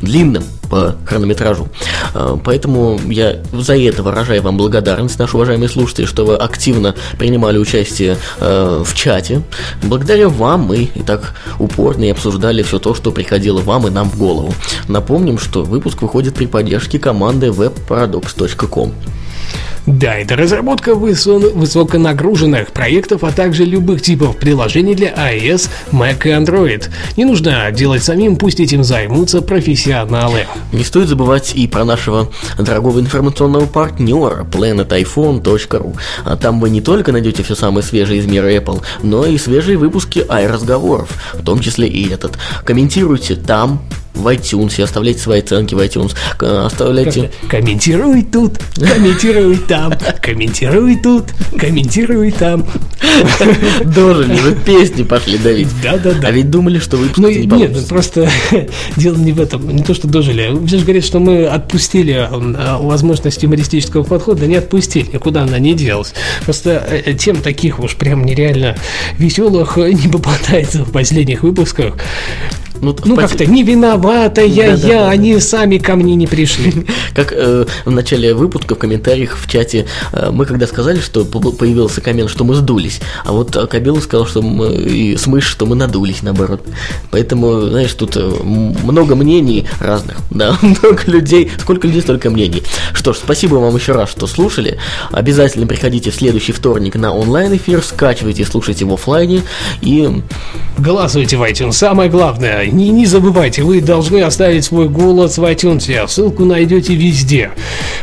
длинным 0.02 0.44
по 0.70 0.96
хронометражу. 1.06 1.68
Э, 2.14 2.38
поэтому 2.44 3.00
я 3.08 3.38
за 3.54 3.78
это 3.78 4.02
выражаю 4.02 4.42
вам 4.42 4.58
благодарность, 4.58 5.20
наши 5.20 5.36
уважаемые 5.36 5.70
слушатели, 5.70 6.06
что 6.06 6.26
вы 6.26 6.36
активно 6.36 6.96
принимали 7.18 7.58
участие 7.58 8.18
э, 8.40 8.84
в 8.84 8.96
чате. 8.96 9.44
Благодаря 9.84 10.30
вам 10.30 10.62
мы 10.62 10.90
и 10.94 11.04
так 11.04 11.36
упорно 11.60 12.06
и 12.06 12.10
обсуждали 12.10 12.64
все 12.64 12.80
то, 12.80 12.96
что 12.96 13.12
приходило 13.12 13.62
вам 13.62 13.88
и 13.88 13.92
нам 13.92 14.10
в 14.10 14.18
голову. 14.18 14.54
Напомним, 14.88 15.38
что 15.38 15.64
выпуск 15.64 16.02
выходит 16.02 16.36
при 16.36 16.48
поддержке 16.48 16.98
команды 17.00 17.48
webparadox.com. 17.48 18.94
Да, 19.88 20.16
это 20.16 20.36
разработка 20.36 20.92
высо- 20.92 21.54
высоконагруженных 21.54 22.74
проектов, 22.74 23.24
а 23.24 23.32
также 23.32 23.64
любых 23.64 24.02
типов 24.02 24.36
приложений 24.36 24.96
для 24.96 25.14
iOS, 25.14 25.70
Mac 25.94 26.28
и 26.28 26.32
Android. 26.32 26.90
Не 27.16 27.24
нужно 27.24 27.72
делать 27.72 28.04
самим, 28.04 28.36
пусть 28.36 28.60
этим 28.60 28.84
займутся 28.84 29.42
профессионалы. 29.42 30.46
Не 30.74 30.84
стоит 30.84 31.08
забывать 31.08 31.54
и 31.56 31.68
про 31.68 31.86
нашего 31.86 32.30
дорогого 32.60 33.00
информационного 33.00 33.66
партнера 33.66 34.44
planetiphone.ru. 34.44 35.96
А 36.26 36.36
там 36.36 36.60
вы 36.60 36.70
не 36.70 36.82
только 36.82 37.14
найдете 37.14 37.44
все 37.44 37.56
самое 37.56 37.82
свежее 37.82 38.20
из 38.20 38.26
мира 38.26 38.52
Apple, 38.52 38.82
но 39.04 39.26
и 39.26 39.38
свежие 39.38 39.78
выпуски 39.78 40.20
i-разговоров, 40.20 41.10
в 41.34 41.44
том 41.46 41.62
числе 41.62 41.88
и 41.88 42.10
этот. 42.10 42.38
Комментируйте 42.66 43.36
там, 43.36 43.82
в 44.18 44.28
iTunes, 44.28 44.82
оставляйте 44.82 45.20
свои 45.22 45.40
оценки 45.40 45.74
в 45.76 45.80
iTunes, 45.80 46.16
к- 46.38 46.66
оставляйте... 46.66 47.32
Комментируй 47.50 48.24
тут, 48.24 48.54
комментируй 48.76 49.58
там, 49.58 49.94
комментируй 50.22 50.96
тут, 50.98 51.26
комментируй 51.58 52.32
там. 52.32 52.66
Дожили, 53.86 54.34
вы 54.40 54.56
песни 54.56 55.04
пошли 55.04 55.38
давить. 55.38 55.68
Да-да-да. 55.82 56.28
А 56.28 56.32
ведь 56.32 56.50
думали, 56.50 56.80
что 56.80 56.98
выпуск 56.98 57.18
Ну, 57.20 57.30
не 57.30 57.38
нет, 57.46 57.50
получится. 57.50 57.88
просто 57.88 58.30
дело 58.98 59.16
не 59.18 59.32
в 59.32 59.40
этом, 59.40 59.70
не 59.76 59.84
то, 59.84 59.94
что 59.94 60.08
дожили. 60.08 60.52
Все 60.68 60.78
же 60.80 60.84
говорят, 60.84 61.06
что 61.06 61.20
мы 61.20 61.46
отпустили 61.46 62.14
э, 62.14 62.78
возможность 62.82 63.44
юмористического 63.44 64.04
подхода, 64.04 64.48
не 64.48 64.56
отпустили, 64.56 65.08
никуда 65.14 65.44
она 65.44 65.60
не 65.60 65.74
делась. 65.74 66.14
Просто 66.44 66.86
э, 67.06 67.14
тем 67.14 67.38
таких 67.42 67.80
уж 67.80 67.96
прям 67.96 68.26
нереально 68.26 68.76
веселых 69.18 69.78
э, 69.78 69.92
не 69.92 70.08
попадается 70.08 70.84
в 70.84 70.92
последних 70.92 71.44
выпусках. 71.44 71.96
Ну, 72.82 72.96
Ну, 73.06 73.16
в 73.16 73.18
как-то 73.18 73.46
не 73.46 73.64
виновата 73.64 74.42
я, 74.44 74.72
Да-да-да. 74.72 74.88
я, 74.88 75.10
они 75.10 75.40
сами 75.40 75.78
ко 75.78 75.96
мне 75.96 76.16
не 76.16 76.28
пришли. 76.28 76.74
Как 77.16 77.32
э, 77.32 77.66
в 77.86 77.92
начале 77.92 78.34
выпуска 78.34 78.76
в 78.76 78.78
комментариях 78.78 79.38
в 79.38 79.50
чате 79.50 79.86
э, 80.14 80.30
мы 80.32 80.46
когда 80.46 80.68
сказали, 80.68 81.00
что 81.00 81.26
по- 81.26 81.40
появился 81.52 82.02
коммент, 82.02 82.30
что 82.30 82.44
мы 82.44 82.56
сдулись, 82.56 83.00
а 83.26 83.32
вот 83.34 83.56
э, 83.56 83.68
Кабилов 83.68 84.04
сказал, 84.04 84.28
что 84.28 84.42
мы, 84.42 84.74
и 84.76 85.18
Смыш, 85.18 85.46
что 85.46 85.66
мы 85.66 85.76
надулись, 85.76 86.22
наоборот. 86.22 86.62
Поэтому, 87.12 87.62
знаешь, 87.62 87.94
тут 87.94 88.16
э, 88.18 88.22
много 88.22 89.16
мнений 89.16 89.66
разных, 89.80 90.18
да, 90.30 90.58
много 90.62 91.00
людей, 91.08 91.52
сколько 91.60 91.88
людей, 91.88 92.02
столько 92.02 92.30
мнений. 92.30 92.64
Что 92.94 93.14
ж, 93.14 93.18
спасибо 93.18 93.56
вам 93.56 93.76
еще 93.76 93.94
раз, 93.94 94.10
что 94.12 94.28
слушали. 94.28 94.78
Обязательно 95.12 95.66
приходите 95.68 96.12
в 96.12 96.16
следующий 96.16 96.52
вторник 96.52 96.96
на 96.96 97.14
онлайн-эфир, 97.14 97.82
скачивайте, 97.84 98.46
слушайте 98.46 98.86
в 98.86 98.94
оффлайне 98.94 99.42
и 99.82 100.22
Голосуйте 100.78 101.38
в 101.38 101.42
iTunes. 101.44 101.72
Самое 101.74 102.10
главное, 102.10 102.67
не, 102.70 102.90
не 102.90 103.06
забывайте, 103.06 103.64
вы 103.64 103.82
должны 103.82 104.22
оставить 104.22 104.66
свой 104.66 104.90
голос 104.90 105.38
в 105.38 105.44
iTunes. 105.44 106.08
Ссылку 106.08 106.46
найдете 106.46 106.96
везде. 106.96 107.52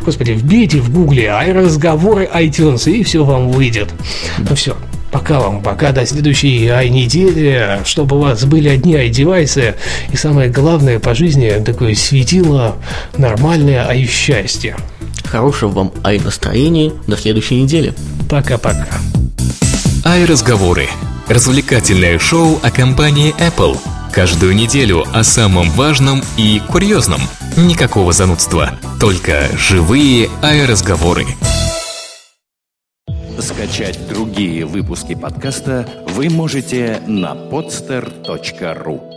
Господи, 0.02 0.32
вбейте 0.32 0.78
в 0.78 0.92
гугле 0.92 1.32
разговоры 1.52 2.28
iTunes, 2.34 2.90
и 2.90 3.02
все 3.02 3.24
вам 3.24 3.50
выйдет. 3.50 3.90
Ну 4.38 4.54
все. 4.54 4.76
Пока 5.14 5.38
вам, 5.38 5.62
пока 5.62 5.92
до 5.92 6.04
следующей 6.04 6.66
ай-недели, 6.66 7.78
чтобы 7.84 8.16
у 8.16 8.20
вас 8.20 8.44
были 8.44 8.68
одни 8.68 8.96
ай-девайсы, 8.96 9.76
и 10.12 10.16
самое 10.16 10.50
главное 10.50 10.98
по 10.98 11.14
жизни, 11.14 11.62
такое 11.64 11.94
светило 11.94 12.74
нормальное 13.16 13.86
ай-счастье. 13.86 14.76
хорошего 15.24 15.70
вам 15.70 15.92
ай-настроения 16.02 16.92
до 17.06 17.16
следующей 17.16 17.62
недели. 17.62 17.94
Пока-пока. 18.28 18.98
Ай-разговоры. 20.04 20.86
Развлекательное 21.28 22.18
шоу 22.18 22.58
о 22.62 22.70
компании 22.70 23.34
Apple. 23.38 23.78
Каждую 24.14 24.54
неделю 24.54 25.02
о 25.12 25.24
самом 25.24 25.70
важном 25.70 26.22
и 26.36 26.62
курьезном. 26.70 27.20
Никакого 27.56 28.12
занудства. 28.12 28.78
Только 29.00 29.48
живые 29.58 30.30
ай-разговоры. 30.40 31.26
Скачать 33.40 33.98
другие 34.08 34.66
выпуски 34.66 35.16
подкаста 35.16 35.88
вы 36.06 36.30
можете 36.30 37.02
на 37.08 37.32
podster.ru 37.34 39.13